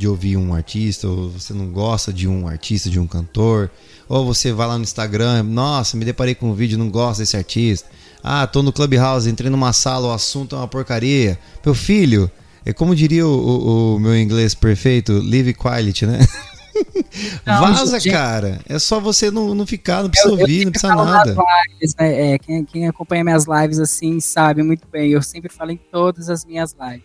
de 0.00 0.08
ouvir 0.08 0.36
um 0.38 0.54
artista, 0.54 1.06
ou 1.06 1.28
você 1.30 1.52
não 1.52 1.66
gosta 1.70 2.10
de 2.10 2.26
um 2.26 2.48
artista, 2.48 2.88
de 2.88 2.98
um 2.98 3.06
cantor, 3.06 3.70
ou 4.08 4.24
você 4.24 4.50
vai 4.50 4.66
lá 4.66 4.78
no 4.78 4.82
Instagram, 4.82 5.42
nossa, 5.42 5.94
me 5.96 6.04
deparei 6.06 6.34
com 6.34 6.50
um 6.50 6.54
vídeo, 6.54 6.78
não 6.78 6.88
gosto 6.88 7.18
desse 7.20 7.36
artista. 7.36 7.86
Ah, 8.24 8.46
tô 8.46 8.62
no 8.62 8.72
Clubhouse, 8.72 9.28
entrei 9.28 9.50
numa 9.50 9.72
sala, 9.74 10.08
o 10.08 10.12
assunto 10.12 10.54
é 10.56 10.58
uma 10.58 10.66
porcaria. 10.66 11.38
Meu 11.64 11.74
filho, 11.74 12.30
é 12.64 12.72
como 12.72 12.96
diria 12.96 13.26
o, 13.26 13.30
o, 13.30 13.96
o 13.96 14.00
meu 14.00 14.16
inglês 14.18 14.54
perfeito, 14.54 15.12
live 15.22 15.52
quiet, 15.52 16.06
né? 16.06 16.18
Não, 17.44 17.60
Vaza, 17.60 18.00
gente- 18.00 18.12
cara. 18.12 18.58
É 18.66 18.78
só 18.78 18.98
você 19.00 19.30
não, 19.30 19.54
não 19.54 19.66
ficar, 19.66 20.02
não 20.02 20.08
precisa 20.08 20.30
Eu- 20.32 20.36
eu 20.36 20.40
ouvir, 20.40 20.64
não 20.64 20.72
sempre 20.72 20.80
precisa 20.80 20.94
nada. 20.94 21.36
lives, 21.72 21.94
né? 21.98 22.32
É, 22.34 22.38
quem, 22.38 22.64
quem 22.64 22.88
acompanha 22.88 23.22
minhas 23.24 23.44
lives 23.44 23.78
assim 23.78 24.18
sabe 24.20 24.62
muito 24.62 24.86
bem. 24.90 25.10
Eu 25.10 25.20
sempre 25.20 25.52
falo 25.52 25.72
em 25.72 25.76
todas 25.90 26.30
as 26.30 26.44
minhas 26.44 26.74
lives. 26.80 27.04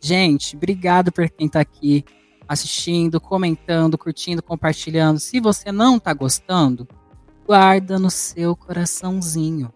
Gente, 0.00 0.56
obrigado 0.56 1.10
por 1.10 1.28
quem 1.30 1.48
tá 1.48 1.60
aqui 1.60 2.04
assistindo, 2.48 3.20
comentando, 3.20 3.96
curtindo, 3.96 4.42
compartilhando. 4.42 5.18
Se 5.18 5.40
você 5.40 5.72
não 5.72 5.98
tá 5.98 6.12
gostando, 6.12 6.86
guarda 7.46 7.98
no 7.98 8.10
seu 8.10 8.54
coraçãozinho. 8.56 9.72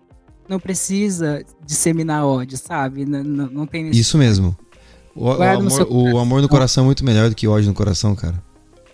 Não 0.48 0.58
precisa 0.58 1.44
disseminar 1.64 2.24
ódio, 2.24 2.56
sabe? 2.56 3.04
Não, 3.04 3.22
não, 3.22 3.66
tem 3.66 3.90
Isso 3.90 4.16
mesmo. 4.16 4.56
O, 5.14 5.26
o 5.26 5.42
amor, 5.42 5.86
o 5.90 6.18
amor 6.18 6.42
no 6.42 6.48
coração 6.48 6.84
é 6.84 6.86
muito 6.86 7.04
melhor 7.04 7.28
do 7.28 7.34
que 7.34 7.46
ódio 7.46 7.68
no 7.68 7.74
coração, 7.74 8.14
cara. 8.14 8.42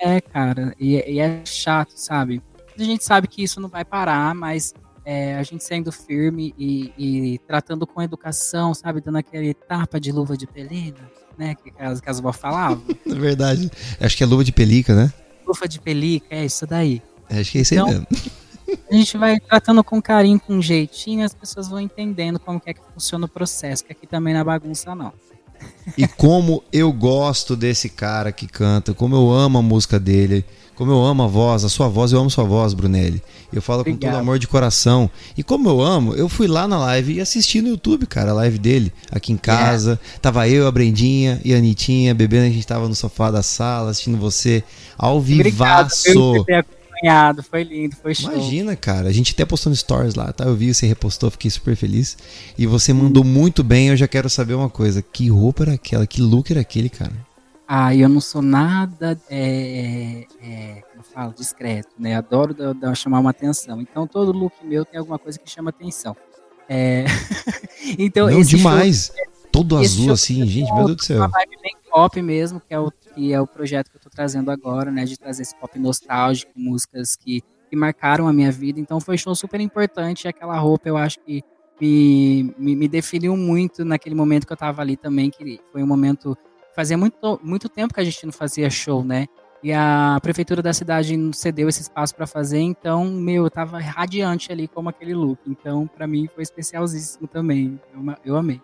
É, 0.01 0.21
cara, 0.21 0.75
e, 0.79 0.95
e 0.95 1.21
é 1.21 1.43
chato, 1.45 1.93
sabe? 1.95 2.43
A 2.79 2.83
gente 2.83 3.05
sabe 3.05 3.29
que 3.29 3.43
isso 3.43 3.61
não 3.61 3.69
vai 3.69 3.85
parar, 3.85 4.35
mas 4.35 4.75
é, 5.05 5.37
a 5.37 5.43
gente 5.43 5.63
sendo 5.63 5.93
firme 5.93 6.55
e, 6.59 6.93
e 6.99 7.39
tratando 7.47 7.87
com 7.87 8.03
educação, 8.03 8.75
sabe? 8.75 9.01
Dando 9.01 9.19
aquele 9.19 9.55
tapa 9.55 10.01
de 10.01 10.11
luva 10.11 10.37
de 10.37 10.47
pelina, 10.47 10.99
né? 11.39 11.55
Que 11.55 11.73
as, 11.79 12.01
que 12.01 12.11
as 12.11 12.21
vó 12.21 12.33
falavam. 12.33 12.83
É 13.07 13.15
verdade. 13.15 13.71
Acho 14.01 14.17
que 14.17 14.23
é 14.23 14.27
luva 14.27 14.45
de 14.45 14.53
pelica, 14.53 14.95
né? 14.95 15.13
luva 15.47 15.69
de 15.69 15.79
pelica, 15.79 16.27
é 16.31 16.45
isso 16.45 16.67
daí. 16.67 17.03
Acho 17.29 17.53
que 17.53 17.59
é 17.59 17.61
isso 17.61 17.75
aí 17.75 17.81
Então- 17.81 17.89
mesmo. 17.93 18.07
A 18.91 18.95
gente 18.95 19.17
vai 19.19 19.39
tratando 19.39 19.85
com 19.85 20.01
carinho, 20.01 20.41
com 20.41 20.61
jeitinho, 20.61 21.21
e 21.21 21.23
as 21.25 21.35
pessoas 21.35 21.69
vão 21.69 21.79
entendendo 21.79 22.39
como 22.41 22.59
que 22.61 22.71
é 22.71 22.75
que 22.75 22.81
funciona 22.95 23.27
o 23.27 23.29
processo, 23.29 23.85
que 23.85 23.93
aqui 23.93 24.07
também 24.07 24.33
não 24.35 24.41
é 24.41 24.45
bagunça, 24.45 24.95
não. 24.95 25.13
E 25.97 26.07
como 26.07 26.63
eu 26.73 26.93
gosto 26.93 27.55
desse 27.55 27.89
cara 27.89 28.33
que 28.33 28.47
canta, 28.47 28.95
como 28.95 29.15
eu 29.15 29.31
amo 29.31 29.59
a 29.59 29.63
música 29.63 29.99
dele, 30.01 30.45
como 30.75 30.91
eu 30.91 31.05
amo 31.05 31.23
a 31.23 31.27
voz, 31.27 31.65
a 31.65 31.69
sua 31.69 31.89
voz, 31.89 32.11
eu 32.11 32.19
amo 32.19 32.31
sua 32.31 32.45
voz, 32.45 32.75
Brunelli. 32.75 33.23
Eu 33.53 33.63
falo 33.63 33.85
com 33.85 33.91
Obrigado. 33.91 34.13
todo 34.13 34.21
amor 34.21 34.39
de 34.39 34.49
coração. 34.49 35.09
E 35.37 35.43
como 35.43 35.69
eu 35.69 35.81
amo, 35.81 36.15
eu 36.15 36.29
fui 36.29 36.49
lá 36.49 36.67
na 36.67 36.79
live 36.79 37.15
e 37.15 37.21
assisti 37.21 37.63
no 37.63 37.69
YouTube, 37.69 38.07
cara, 38.07 38.33
a 38.33 38.35
live 38.35 38.59
dele, 38.59 38.93
aqui 39.13 39.33
em 39.33 39.37
casa. 39.37 40.01
Tava 40.21 40.49
eu, 40.49 40.67
a 40.67 40.73
Brendinha 40.73 41.41
e 41.45 41.55
a 41.55 41.59
Anitinha 41.59 42.13
bebendo, 42.13 42.47
a 42.47 42.51
gente 42.51 42.67
tava 42.67 42.89
no 42.89 42.95
sofá 42.95 43.31
da 43.31 43.43
sala 43.43 43.91
assistindo 43.91 44.19
você 44.19 44.65
ao 44.99 45.19
Obrigado 45.19 45.91
vivaço. 45.91 46.45
ter 46.45 46.67
acompanhado, 47.05 47.43
foi 47.43 47.63
lindo, 47.63 47.97
foi 47.97 48.15
show. 48.15 48.33
Imagina, 48.33 48.75
cara. 48.75 49.09
A 49.09 49.13
gente 49.13 49.33
até 49.33 49.45
postou 49.45 49.71
no 49.71 49.77
stories 49.77 50.15
lá, 50.15 50.33
tá? 50.33 50.45
Eu 50.45 50.55
vi, 50.55 50.73
você 50.73 50.87
repostou, 50.87 51.31
fiquei 51.31 51.51
super 51.51 51.77
feliz. 51.77 52.17
E 52.57 52.67
você 52.67 52.93
mandou 52.93 53.23
muito 53.23 53.63
bem. 53.63 53.89
Eu 53.89 53.97
já 53.97 54.09
quero 54.09 54.29
saber 54.31 54.55
uma 54.55 54.71
coisa: 54.71 55.03
que 55.03 55.29
roupa 55.29 55.65
era 55.65 55.73
aquela? 55.75 56.07
Que 56.07 56.21
look 56.21 56.51
era 56.51 56.61
aquele, 56.61 56.89
cara? 56.89 57.13
Ah, 57.67 57.95
eu 57.95 58.09
não 58.11 58.21
sou 58.21 58.43
nada, 58.43 59.19
é, 59.31 60.27
é, 60.43 60.83
como 60.91 61.01
eu 61.01 61.03
falo, 61.03 61.33
discreto, 61.33 61.89
né? 61.99 62.15
Adoro 62.15 62.53
dar- 62.53 62.75
dar- 62.75 62.95
chamar 62.95 63.21
uma 63.21 63.31
atenção. 63.31 63.81
Então, 63.81 64.07
todo 64.07 64.33
look 64.33 64.53
meu 64.63 64.85
tem 64.85 64.99
alguma 64.99 65.19
coisa 65.19 65.39
que 65.39 65.51
chama 65.51 65.71
atenção. 65.71 66.15
É... 66.69 67.05
então, 67.99 68.27
Não, 68.27 68.39
esse 68.41 68.51
show 68.51 68.59
demais. 68.59 69.13
Todo 69.51 69.77
azul 69.79 70.13
assim, 70.13 70.45
gente, 70.47 70.73
meu 70.75 70.87
Deus 70.87 70.97
do 70.97 71.03
é 71.03 71.07
céu. 71.07 71.17
uma 71.19 71.29
vibe 71.29 71.57
bem 71.63 71.77
pop 71.91 72.21
mesmo, 72.21 72.61
que 72.61 72.75
é, 72.75 72.79
o, 72.79 72.93
que 73.15 73.33
é 73.33 73.41
o 73.41 73.47
projeto 73.47 73.91
que 73.91 73.97
eu 73.97 74.01
tô 74.01 74.11
trazendo 74.11 74.51
agora, 74.51 74.91
né? 74.91 75.05
De 75.05 75.19
trazer 75.19 75.43
esse 75.43 75.55
pop 75.57 75.79
nostálgico, 75.79 76.53
músicas 76.57 77.17
que, 77.17 77.43
que 77.71 77.77
marcaram 77.77 78.27
a 78.27 78.33
minha 78.33 78.51
vida. 78.51 78.81
Então, 78.81 79.01
foi 79.01 79.15
um 79.15 79.19
show 79.19 79.35
super 79.35 79.61
importante. 79.61 80.29
Aquela 80.29 80.59
roupa, 80.59 80.89
eu 80.89 80.97
acho 80.97 81.19
que 81.21 81.43
me, 81.81 82.55
me, 82.59 82.77
me 82.77 82.89
definiu 82.89 83.37
muito 83.37 83.85
naquele 83.85 84.15
momento 84.15 84.47
que 84.47 84.53
eu 84.53 84.57
tava 84.57 84.83
ali 84.83 84.97
também, 84.97 85.31
que 85.31 85.61
foi 85.73 85.83
um 85.83 85.87
momento 85.87 86.37
fazia 86.75 86.99
muito, 86.99 87.41
muito 87.43 87.69
tempo 87.69 87.95
que 87.95 88.01
a 88.01 88.05
gente 88.05 88.25
não 88.27 88.33
fazia 88.33 88.69
show, 88.69 89.05
né? 89.05 89.27
E 89.63 89.73
a 89.73 90.19
prefeitura 90.23 90.61
da 90.61 90.75
cidade 90.75 91.17
nos 91.17 91.39
cedeu 91.39 91.69
esse 91.71 91.81
espaço 91.81 92.15
para 92.15 92.27
fazer, 92.27 92.59
então, 92.59 93.07
meu, 93.07 93.45
eu 93.45 93.51
tava 93.51 93.79
radiante 93.79 94.53
ali 94.53 94.69
como 94.69 94.91
aquele 94.91 95.15
look. 95.15 95.39
Então, 95.47 95.87
para 95.87 96.07
mim 96.07 96.29
foi 96.35 96.43
especialíssimo 96.43 97.27
também. 97.27 97.81
Eu, 97.95 98.15
eu 98.27 98.37
amei. 98.37 98.61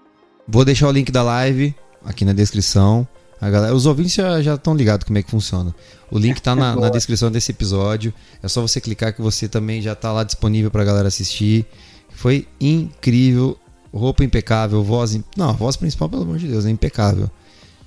Vou 0.46 0.62
deixar 0.62 0.88
o 0.88 0.92
link 0.92 1.10
da 1.10 1.22
live 1.22 1.74
aqui 2.04 2.22
na 2.24 2.34
descrição. 2.34 3.08
A 3.40 3.48
galera, 3.48 3.74
os 3.74 3.86
ouvintes 3.86 4.12
já 4.14 4.54
estão 4.54 4.74
ligados 4.74 5.04
como 5.06 5.18
é 5.18 5.22
que 5.22 5.30
funciona. 5.30 5.74
O 6.10 6.18
link 6.18 6.40
tá 6.42 6.54
na, 6.54 6.76
na 6.76 6.90
descrição 6.90 7.30
desse 7.30 7.52
episódio. 7.52 8.12
É 8.42 8.48
só 8.48 8.60
você 8.60 8.80
clicar 8.80 9.14
que 9.14 9.22
você 9.22 9.48
também 9.48 9.80
já 9.80 9.94
tá 9.94 10.12
lá 10.12 10.24
disponível 10.24 10.70
pra 10.70 10.84
galera 10.84 11.08
assistir. 11.08 11.64
Foi 12.10 12.46
incrível. 12.60 13.56
Roupa 13.92 14.22
impecável, 14.22 14.82
voz. 14.84 15.14
im- 15.14 15.24
Não, 15.36 15.48
a 15.50 15.52
voz 15.52 15.76
principal, 15.76 16.08
pelo 16.08 16.22
amor 16.22 16.38
de 16.38 16.46
Deus, 16.46 16.64
é 16.66 16.70
impecável. 16.70 17.30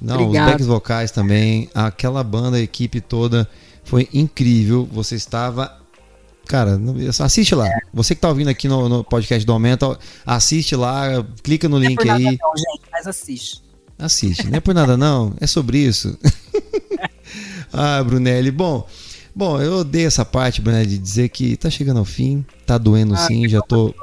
Não, 0.01 0.15
Obrigado. 0.15 0.45
os 0.47 0.51
backs 0.51 0.65
vocais 0.67 1.11
também. 1.11 1.69
Aquela 1.73 2.23
banda, 2.23 2.57
a 2.57 2.59
equipe 2.59 2.99
toda 2.99 3.47
foi 3.85 4.09
incrível. 4.13 4.87
Você 4.91 5.15
estava. 5.15 5.71
Cara, 6.45 6.77
assiste 7.23 7.55
lá. 7.55 7.69
Você 7.93 8.15
que 8.15 8.19
tá 8.21 8.27
ouvindo 8.27 8.49
aqui 8.49 8.67
no, 8.67 8.89
no 8.89 9.01
podcast 9.03 9.45
do 9.45 9.53
Aumento, 9.53 9.97
assiste 10.25 10.75
lá, 10.75 11.25
clica 11.41 11.69
no 11.69 11.77
é 11.81 11.87
link 11.87 12.09
aí. 12.09 12.23
não, 12.23 12.57
gente, 12.57 12.81
mas 12.91 13.07
assiste. 13.07 13.62
Assiste, 14.03 14.49
não 14.49 14.57
é 14.57 14.59
por 14.59 14.75
nada 14.75 14.97
não, 14.97 15.33
é 15.39 15.47
sobre 15.47 15.77
isso. 15.77 16.17
ah, 17.71 18.03
Brunelli, 18.03 18.51
bom. 18.51 18.85
Bom, 19.33 19.61
eu 19.61 19.77
odeio 19.77 20.07
essa 20.07 20.25
parte, 20.25 20.61
Brunelli, 20.61 20.87
de 20.87 20.97
dizer 20.97 21.29
que 21.29 21.55
tá 21.55 21.69
chegando 21.69 21.99
ao 21.99 22.05
fim, 22.05 22.45
tá 22.65 22.77
doendo 22.77 23.13
Ah, 23.13 23.17
sim, 23.17 23.47
já 23.47 23.61
tô. 23.61 23.95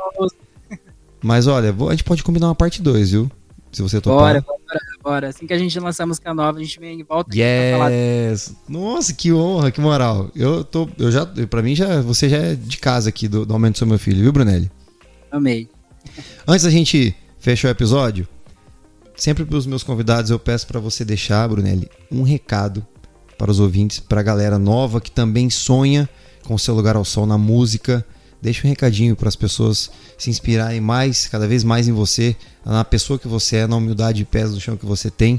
Mas 1.22 1.46
olha, 1.46 1.68
a 1.70 1.90
gente 1.90 2.02
pode 2.02 2.22
combinar 2.22 2.48
uma 2.48 2.54
parte 2.54 2.80
2, 2.80 3.10
viu? 3.10 3.30
Se 3.70 3.82
você 3.82 4.00
topar. 4.00 4.18
Bora, 4.18 4.40
bora, 4.40 4.80
bora. 5.04 5.28
Assim 5.28 5.46
que 5.46 5.52
a 5.52 5.58
gente 5.58 5.78
lançar 5.78 6.06
música 6.06 6.32
nova, 6.32 6.58
a 6.58 6.62
gente 6.62 6.80
vem 6.80 6.98
e 6.98 7.02
volta 7.02 7.28
aqui 7.28 7.40
pra 7.40 7.78
falar. 7.78 7.90
Yes! 7.90 8.54
Nossa, 8.66 9.12
que 9.12 9.30
honra, 9.34 9.70
que 9.70 9.82
moral. 9.82 10.30
Eu 10.34 10.64
tô, 10.64 10.88
eu 10.98 11.12
já, 11.12 11.26
para 11.26 11.60
mim 11.60 11.76
já, 11.76 12.00
você 12.00 12.26
já 12.26 12.38
é 12.38 12.54
de 12.54 12.78
casa 12.78 13.10
aqui 13.10 13.28
do, 13.28 13.44
do 13.44 13.52
Aumento 13.52 13.74
do 13.74 13.78
Seu 13.78 13.86
Meu 13.86 13.98
Filho, 13.98 14.22
viu, 14.22 14.32
Brunelli? 14.32 14.70
Amei. 15.30 15.68
Antes 16.48 16.64
da 16.64 16.70
gente 16.70 17.14
fechar 17.38 17.68
o 17.68 17.70
episódio, 17.70 18.26
sempre 19.20 19.44
para 19.44 19.58
os 19.58 19.66
meus 19.66 19.82
convidados 19.82 20.30
eu 20.30 20.38
peço 20.38 20.66
para 20.66 20.80
você 20.80 21.04
deixar, 21.04 21.46
Brunelli, 21.46 21.90
um 22.10 22.22
recado 22.22 22.84
para 23.36 23.50
os 23.50 23.60
ouvintes, 23.60 24.00
para 24.00 24.20
a 24.20 24.24
galera 24.24 24.58
nova 24.58 24.98
que 24.98 25.10
também 25.10 25.50
sonha 25.50 26.08
com 26.44 26.56
seu 26.56 26.74
lugar 26.74 26.96
ao 26.96 27.04
sol 27.04 27.26
na 27.26 27.36
música. 27.36 28.04
Deixa 28.40 28.66
um 28.66 28.70
recadinho 28.70 29.14
para 29.14 29.28
as 29.28 29.36
pessoas 29.36 29.90
se 30.16 30.30
inspirarem 30.30 30.80
mais, 30.80 31.28
cada 31.28 31.46
vez 31.46 31.62
mais 31.62 31.86
em 31.86 31.92
você, 31.92 32.34
na 32.64 32.82
pessoa 32.82 33.18
que 33.18 33.28
você 33.28 33.56
é, 33.56 33.66
na 33.66 33.76
humildade 33.76 34.22
e 34.22 34.24
pés 34.24 34.52
do 34.52 34.60
chão 34.60 34.74
que 34.74 34.86
você 34.86 35.10
tem. 35.10 35.38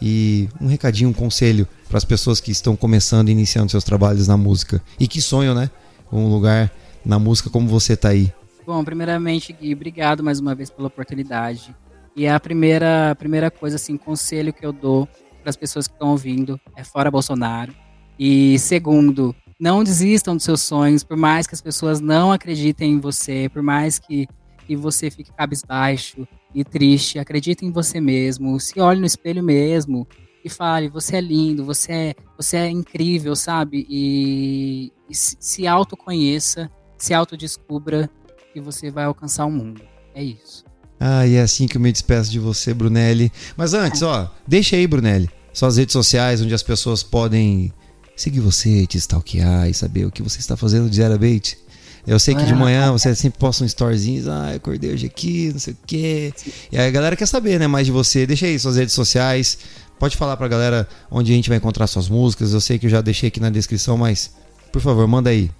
E 0.00 0.48
um 0.60 0.68
recadinho, 0.68 1.10
um 1.10 1.12
conselho 1.12 1.66
para 1.88 1.98
as 1.98 2.04
pessoas 2.04 2.40
que 2.40 2.52
estão 2.52 2.76
começando 2.76 3.28
e 3.28 3.32
iniciando 3.32 3.72
seus 3.72 3.82
trabalhos 3.82 4.28
na 4.28 4.36
música 4.36 4.80
e 5.00 5.08
que 5.08 5.20
sonham, 5.20 5.54
né? 5.54 5.68
Um 6.12 6.28
lugar 6.28 6.72
na 7.04 7.18
música 7.18 7.50
como 7.50 7.66
você 7.66 7.96
tá 7.96 8.10
aí. 8.10 8.32
Bom, 8.64 8.84
primeiramente, 8.84 9.52
Gui, 9.52 9.74
obrigado 9.74 10.22
mais 10.22 10.38
uma 10.38 10.54
vez 10.54 10.70
pela 10.70 10.86
oportunidade. 10.86 11.74
E 12.16 12.26
a 12.26 12.40
primeira, 12.40 13.10
a 13.10 13.14
primeira 13.14 13.50
coisa, 13.50 13.76
assim, 13.76 13.98
conselho 13.98 14.52
que 14.52 14.64
eu 14.64 14.72
dou 14.72 15.06
para 15.42 15.50
as 15.50 15.56
pessoas 15.56 15.86
que 15.86 15.92
estão 15.92 16.12
ouvindo 16.12 16.58
é 16.74 16.82
fora 16.82 17.10
Bolsonaro. 17.10 17.74
E 18.18 18.58
segundo, 18.58 19.36
não 19.60 19.84
desistam 19.84 20.34
dos 20.34 20.44
seus 20.44 20.62
sonhos, 20.62 21.04
por 21.04 21.16
mais 21.16 21.46
que 21.46 21.54
as 21.54 21.60
pessoas 21.60 22.00
não 22.00 22.32
acreditem 22.32 22.92
em 22.92 22.98
você, 22.98 23.50
por 23.50 23.62
mais 23.62 23.98
que, 23.98 24.26
que 24.66 24.74
você 24.74 25.10
fique 25.10 25.30
cabisbaixo 25.30 26.26
e 26.54 26.64
triste, 26.64 27.18
acredite 27.18 27.64
em 27.64 27.70
você 27.70 28.00
mesmo, 28.00 28.58
se 28.58 28.80
olhe 28.80 28.98
no 28.98 29.06
espelho 29.06 29.42
mesmo 29.42 30.08
e 30.44 30.48
fale, 30.48 30.88
você 30.88 31.16
é 31.16 31.20
lindo, 31.20 31.64
você 31.64 31.92
é, 31.92 32.14
você 32.36 32.56
é 32.56 32.68
incrível, 32.68 33.36
sabe? 33.36 33.86
E, 33.88 34.92
e 35.08 35.14
se, 35.14 35.36
se 35.38 35.66
autoconheça, 35.66 36.70
se 36.98 37.14
autodescubra 37.14 38.10
que 38.52 38.60
você 38.60 38.90
vai 38.90 39.04
alcançar 39.04 39.44
o 39.44 39.50
mundo. 39.50 39.82
É 40.14 40.22
isso. 40.22 40.65
Ah, 40.98 41.26
e 41.26 41.34
é 41.34 41.42
assim 41.42 41.66
que 41.66 41.76
eu 41.76 41.80
me 41.80 41.92
despeço 41.92 42.30
de 42.30 42.38
você, 42.38 42.72
Brunelli. 42.72 43.30
Mas 43.56 43.74
antes, 43.74 44.02
ó, 44.02 44.32
deixa 44.46 44.76
aí, 44.76 44.86
Brunelli, 44.86 45.28
suas 45.52 45.76
redes 45.76 45.92
sociais 45.92 46.40
onde 46.40 46.54
as 46.54 46.62
pessoas 46.62 47.02
podem 47.02 47.72
seguir 48.16 48.40
você, 48.40 48.86
te 48.86 48.96
stalkear 48.96 49.68
e 49.68 49.74
saber 49.74 50.06
o 50.06 50.10
que 50.10 50.22
você 50.22 50.38
está 50.38 50.56
fazendo 50.56 50.88
de 50.88 51.00
bait. 51.18 51.58
Eu 52.06 52.20
sei 52.20 52.36
que 52.36 52.44
de 52.44 52.54
manhã 52.54 52.92
você 52.92 53.14
sempre 53.16 53.38
posta 53.38 53.64
um 53.64 53.66
storyzinho, 53.66 54.30
ah, 54.30 54.52
eu 54.52 54.56
acordei 54.56 54.92
hoje 54.92 55.06
aqui, 55.06 55.50
não 55.52 55.58
sei 55.58 55.74
o 55.74 55.76
quê. 55.84 56.32
E 56.70 56.78
aí 56.78 56.86
a 56.86 56.90
galera 56.90 57.16
quer 57.16 57.26
saber, 57.26 57.58
né, 57.58 57.66
mais 57.66 57.84
de 57.84 57.92
você. 57.92 58.24
Deixa 58.24 58.46
aí 58.46 58.56
suas 58.58 58.76
redes 58.76 58.94
sociais. 58.94 59.58
Pode 59.98 60.16
falar 60.16 60.36
pra 60.36 60.46
galera 60.46 60.88
onde 61.10 61.32
a 61.32 61.34
gente 61.34 61.48
vai 61.48 61.58
encontrar 61.58 61.86
suas 61.88 62.08
músicas. 62.08 62.52
Eu 62.52 62.60
sei 62.60 62.78
que 62.78 62.86
eu 62.86 62.90
já 62.90 63.00
deixei 63.00 63.26
aqui 63.28 63.40
na 63.40 63.50
descrição, 63.50 63.96
mas 63.98 64.30
por 64.70 64.80
favor, 64.80 65.06
manda 65.08 65.30
aí. 65.30 65.50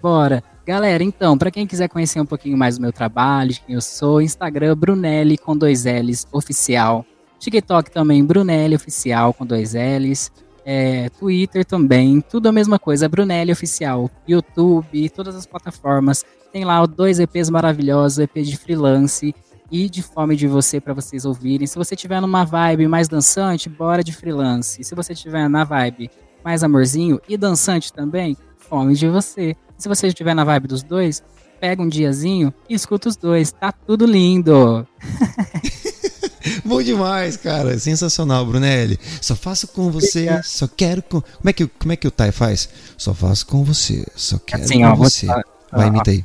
Bora. 0.00 0.44
Galera, 0.66 1.04
então, 1.04 1.36
para 1.36 1.50
quem 1.50 1.66
quiser 1.66 1.88
conhecer 1.88 2.20
um 2.20 2.26
pouquinho 2.26 2.56
mais 2.56 2.78
do 2.78 2.82
meu 2.82 2.92
trabalho, 2.92 3.50
de 3.50 3.60
quem 3.60 3.74
eu 3.74 3.80
sou, 3.82 4.22
Instagram 4.22 4.74
Brunelli 4.76 5.36
com 5.36 5.56
dois 5.56 5.84
L's 5.84 6.26
oficial. 6.32 7.04
TikTok 7.38 7.90
também 7.90 8.24
Brunelli 8.24 8.74
oficial 8.74 9.34
com 9.34 9.44
dois 9.44 9.74
L's. 9.74 10.32
é, 10.64 11.10
Twitter 11.10 11.64
também, 11.64 12.20
tudo 12.20 12.48
a 12.48 12.52
mesma 12.52 12.78
coisa, 12.78 13.08
Brunelli 13.08 13.52
Oficial, 13.52 14.10
YouTube, 14.26 15.10
todas 15.10 15.36
as 15.36 15.46
plataformas. 15.46 16.24
Tem 16.52 16.64
lá 16.64 16.84
dois 16.86 17.20
EPs 17.20 17.50
maravilhosos, 17.50 18.18
EP 18.18 18.36
de 18.36 18.56
freelance 18.56 19.34
e 19.70 19.88
de 19.88 20.02
fome 20.02 20.36
de 20.36 20.46
você 20.46 20.80
para 20.80 20.94
vocês 20.94 21.24
ouvirem. 21.24 21.66
Se 21.66 21.76
você 21.76 21.94
tiver 21.94 22.20
numa 22.20 22.44
vibe 22.44 22.88
mais 22.88 23.08
dançante, 23.08 23.68
bora 23.68 24.02
de 24.02 24.12
freelance. 24.12 24.82
Se 24.82 24.94
você 24.94 25.14
tiver 25.14 25.48
na 25.48 25.64
vibe 25.64 26.10
mais 26.44 26.62
amorzinho 26.62 27.20
e 27.28 27.36
dançante 27.36 27.92
também, 27.92 28.36
fome 28.56 28.94
de 28.94 29.08
você. 29.08 29.56
Se 29.78 29.88
você 29.88 30.08
estiver 30.08 30.34
na 30.34 30.44
vibe 30.44 30.68
dos 30.68 30.82
dois, 30.82 31.22
pega 31.60 31.82
um 31.82 31.88
diazinho 31.88 32.52
e 32.68 32.74
escuta 32.74 33.08
os 33.08 33.16
dois. 33.16 33.52
Tá 33.52 33.72
tudo 33.72 34.06
lindo. 34.06 34.86
Bom 36.64 36.82
demais, 36.82 37.36
cara. 37.36 37.78
Sensacional, 37.78 38.44
Brunelli. 38.46 38.98
Só 39.20 39.34
faço 39.34 39.68
com 39.68 39.90
você, 39.90 40.40
só 40.42 40.68
quero 40.68 41.02
com. 41.02 41.20
Como 41.20 41.48
é 41.50 41.52
que, 41.52 41.66
como 41.66 41.92
é 41.92 41.96
que 41.96 42.06
o 42.06 42.10
Tai 42.10 42.32
faz? 42.32 42.68
Só 42.96 43.14
faço 43.14 43.46
com 43.46 43.64
você, 43.64 44.06
só 44.14 44.38
quero 44.38 44.62
Assim, 44.62 44.80
com 44.80 44.86
ó, 44.88 44.94
vou- 44.94 45.08
você. 45.08 45.26
Vai, 45.72 45.88
imita 45.88 46.10
aí. 46.10 46.24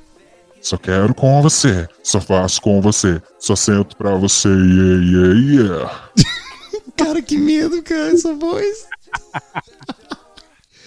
Só 0.62 0.78
quero 0.78 1.16
com 1.16 1.42
você, 1.42 1.88
só 2.04 2.20
faço 2.20 2.62
com 2.62 2.82
você, 2.82 3.22
só 3.40 3.56
sento 3.56 3.96
pra 3.96 4.16
você, 4.16 4.50
yeah, 4.50 5.06
yeah, 5.06 5.40
yeah. 5.40 6.10
Cara, 6.98 7.22
que 7.22 7.38
medo, 7.38 7.82
cara, 7.82 8.12
essa 8.12 8.34
voz. 8.34 8.86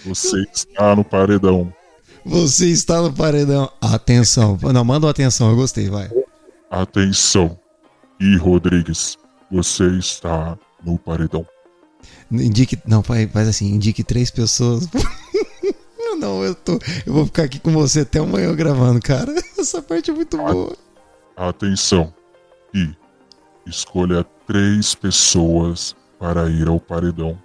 Você 0.05 0.43
está 0.53 0.95
no 0.95 1.03
paredão. 1.03 1.73
Você 2.25 2.67
está 2.69 3.01
no 3.01 3.11
paredão. 3.11 3.69
Atenção. 3.81 4.57
Não, 4.73 4.85
manda 4.85 5.05
uma 5.05 5.11
atenção, 5.11 5.49
eu 5.49 5.55
gostei, 5.55 5.89
vai. 5.89 6.09
Atenção. 6.69 7.59
E 8.19 8.37
Rodrigues, 8.37 9.17
você 9.51 9.85
está 9.97 10.57
no 10.83 10.97
paredão. 10.97 11.45
Indique. 12.31 12.79
Não, 12.85 13.03
faz, 13.03 13.31
faz 13.31 13.47
assim, 13.47 13.67
indique 13.73 14.03
três 14.03 14.31
pessoas. 14.31 14.87
Não, 16.19 16.43
eu 16.43 16.55
tô. 16.55 16.79
Eu 17.05 17.13
vou 17.13 17.25
ficar 17.25 17.43
aqui 17.43 17.59
com 17.59 17.71
você 17.71 18.01
até 18.01 18.19
amanhã 18.19 18.55
gravando, 18.55 19.01
cara. 19.01 19.33
Essa 19.59 19.81
parte 19.81 20.09
é 20.09 20.13
muito 20.13 20.37
boa. 20.37 20.75
Atenção. 21.35 22.13
E 22.73 22.95
escolha 23.67 24.23
três 24.47 24.95
pessoas 24.95 25.95
para 26.19 26.49
ir 26.49 26.67
ao 26.67 26.79
paredão. 26.79 27.37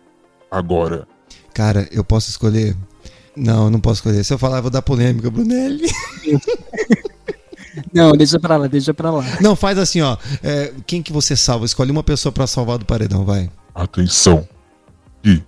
Agora. 0.50 1.08
Cara, 1.52 1.88
eu 1.90 2.04
posso 2.04 2.30
escolher? 2.30 2.76
Não, 3.36 3.64
eu 3.64 3.70
não 3.70 3.80
posso 3.80 4.00
escolher. 4.00 4.24
Se 4.24 4.32
eu 4.32 4.38
falar, 4.38 4.58
eu 4.58 4.62
vou 4.62 4.70
dar 4.70 4.82
polêmica, 4.82 5.30
Brunelli. 5.30 5.88
Não, 7.92 8.12
deixa 8.12 8.40
pra 8.40 8.56
lá, 8.56 8.66
deixa 8.66 8.92
pra 8.92 9.10
lá. 9.10 9.24
Não, 9.40 9.54
faz 9.54 9.78
assim, 9.78 10.00
ó. 10.00 10.16
É, 10.42 10.72
quem 10.86 11.02
que 11.02 11.12
você 11.12 11.36
salva? 11.36 11.64
Escolhe 11.64 11.90
uma 11.90 12.02
pessoa 12.02 12.32
pra 12.32 12.46
salvar 12.46 12.78
do 12.78 12.84
paredão, 12.84 13.24
vai. 13.24 13.50
Atenção. 13.74 14.48
E 15.24 15.40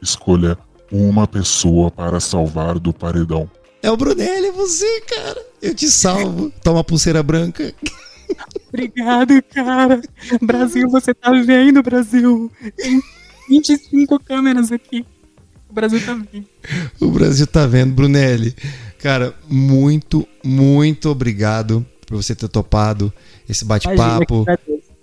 escolha 0.00 0.56
uma 0.92 1.26
pessoa 1.26 1.90
para 1.90 2.20
salvar 2.20 2.78
do 2.78 2.92
paredão. 2.92 3.50
É 3.82 3.90
o 3.90 3.96
Brunelli, 3.96 4.46
é 4.46 4.52
você, 4.52 5.00
cara. 5.02 5.42
Eu 5.60 5.74
te 5.74 5.90
salvo. 5.90 6.52
Toma 6.62 6.80
a 6.80 6.84
pulseira 6.84 7.22
branca. 7.22 7.74
Obrigado, 8.68 9.42
cara. 9.42 10.00
Brasil, 10.40 10.88
você 10.88 11.12
tá 11.12 11.30
vendo, 11.32 11.82
Brasil? 11.82 12.50
Tem 12.76 13.00
25 13.48 14.18
câmeras 14.20 14.72
aqui. 14.72 15.04
O 15.74 15.80
Brasil 15.80 16.00
tá 16.06 16.14
vendo. 16.14 16.46
O 17.00 17.10
Brasil 17.10 17.46
tá 17.48 17.66
vendo, 17.66 17.92
Brunelli. 17.92 18.54
Cara, 19.02 19.34
muito, 19.48 20.24
muito 20.44 21.10
obrigado 21.10 21.84
por 22.06 22.22
você 22.22 22.32
ter 22.32 22.48
topado 22.48 23.12
esse 23.48 23.64
bate-papo 23.64 24.46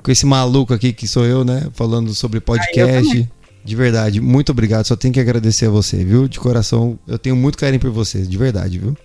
com 0.01 0.11
esse 0.11 0.25
maluco 0.25 0.73
aqui 0.73 0.93
que 0.93 1.09
sou 1.09 1.25
eu, 1.25 1.43
né? 1.43 1.67
Falando 1.73 2.15
sobre 2.15 2.39
podcast. 2.39 3.29
De 3.65 3.75
verdade, 3.75 4.21
muito 4.21 4.53
obrigado. 4.53 4.85
Só 4.85 4.95
tenho 4.95 5.13
que 5.13 5.19
agradecer 5.19 5.65
a 5.65 5.69
você, 5.69 6.05
viu? 6.05 6.25
De 6.25 6.39
coração, 6.39 6.97
eu 7.05 7.19
tenho 7.19 7.35
muito 7.35 7.57
carinho 7.57 7.81
por 7.81 7.91
você, 7.91 8.21
de 8.21 8.37
verdade, 8.37 8.79
viu? 8.79 8.95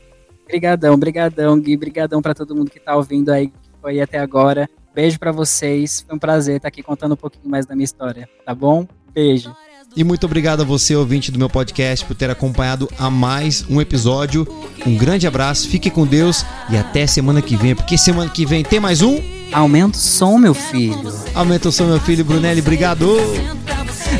Brigadão, 0.47 0.97
brigadão, 0.97 1.59
Gui. 1.59 1.77
Brigadão 1.77 2.23
pra 2.23 2.33
todo 2.33 2.55
mundo 2.55 2.71
que 2.71 2.79
tá 2.79 2.95
ouvindo 2.95 3.31
aí, 3.31 3.49
que 3.49 3.55
foi 3.83 3.95
aí 3.95 4.01
até 4.01 4.21
agora. 4.21 4.71
Beijo 4.95 5.19
pra 5.19 5.33
vocês. 5.33 6.05
Foi 6.07 6.15
um 6.15 6.19
prazer 6.19 6.59
estar 6.59 6.69
aqui 6.69 6.81
contando 6.81 7.15
um 7.15 7.17
pouquinho 7.17 7.51
mais 7.51 7.67
da 7.67 7.75
minha 7.75 7.85
história, 7.85 8.29
tá 8.45 8.55
bom? 8.55 8.87
Beijo. 9.13 9.53
E 9.97 10.05
muito 10.05 10.27
obrigado 10.27 10.61
a 10.61 10.65
você, 10.65 10.95
ouvinte 10.95 11.33
do 11.33 11.39
meu 11.39 11.49
podcast, 11.49 12.05
por 12.05 12.15
ter 12.15 12.29
acompanhado 12.29 12.87
a 12.99 13.09
mais 13.09 13.65
um 13.67 13.81
episódio. 13.81 14.47
Um 14.87 14.95
grande 14.95 15.27
abraço, 15.27 15.67
fique 15.71 15.89
com 15.89 16.07
Deus 16.07 16.45
e 16.69 16.77
até 16.77 17.07
semana 17.07 17.41
que 17.41 17.57
vem, 17.57 17.75
porque 17.75 17.97
semana 17.97 18.29
que 18.29 18.45
vem 18.45 18.63
tem 18.63 18.79
mais 18.79 19.01
um. 19.01 19.19
Aumenta 19.51 19.97
o 19.97 20.01
som, 20.01 20.37
meu 20.37 20.53
filho. 20.53 21.01
Aumenta 21.35 21.71
o 21.71 21.73
som, 21.73 21.87
meu 21.87 21.99
filho. 21.99 22.27
Brunelli, 22.27 22.61
obrigado. 22.61 23.09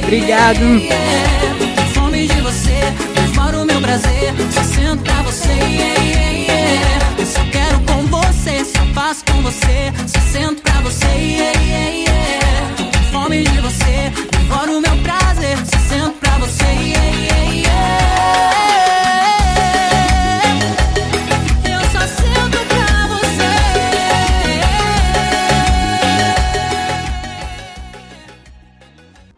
Obrigado. 0.03 0.59
Com 7.87 8.07
você, 8.09 8.65
só 8.65 8.85
você. 9.43 9.93
Fome 13.13 13.43
de 13.43 13.61
você, 13.61 14.13
meu 14.81 14.86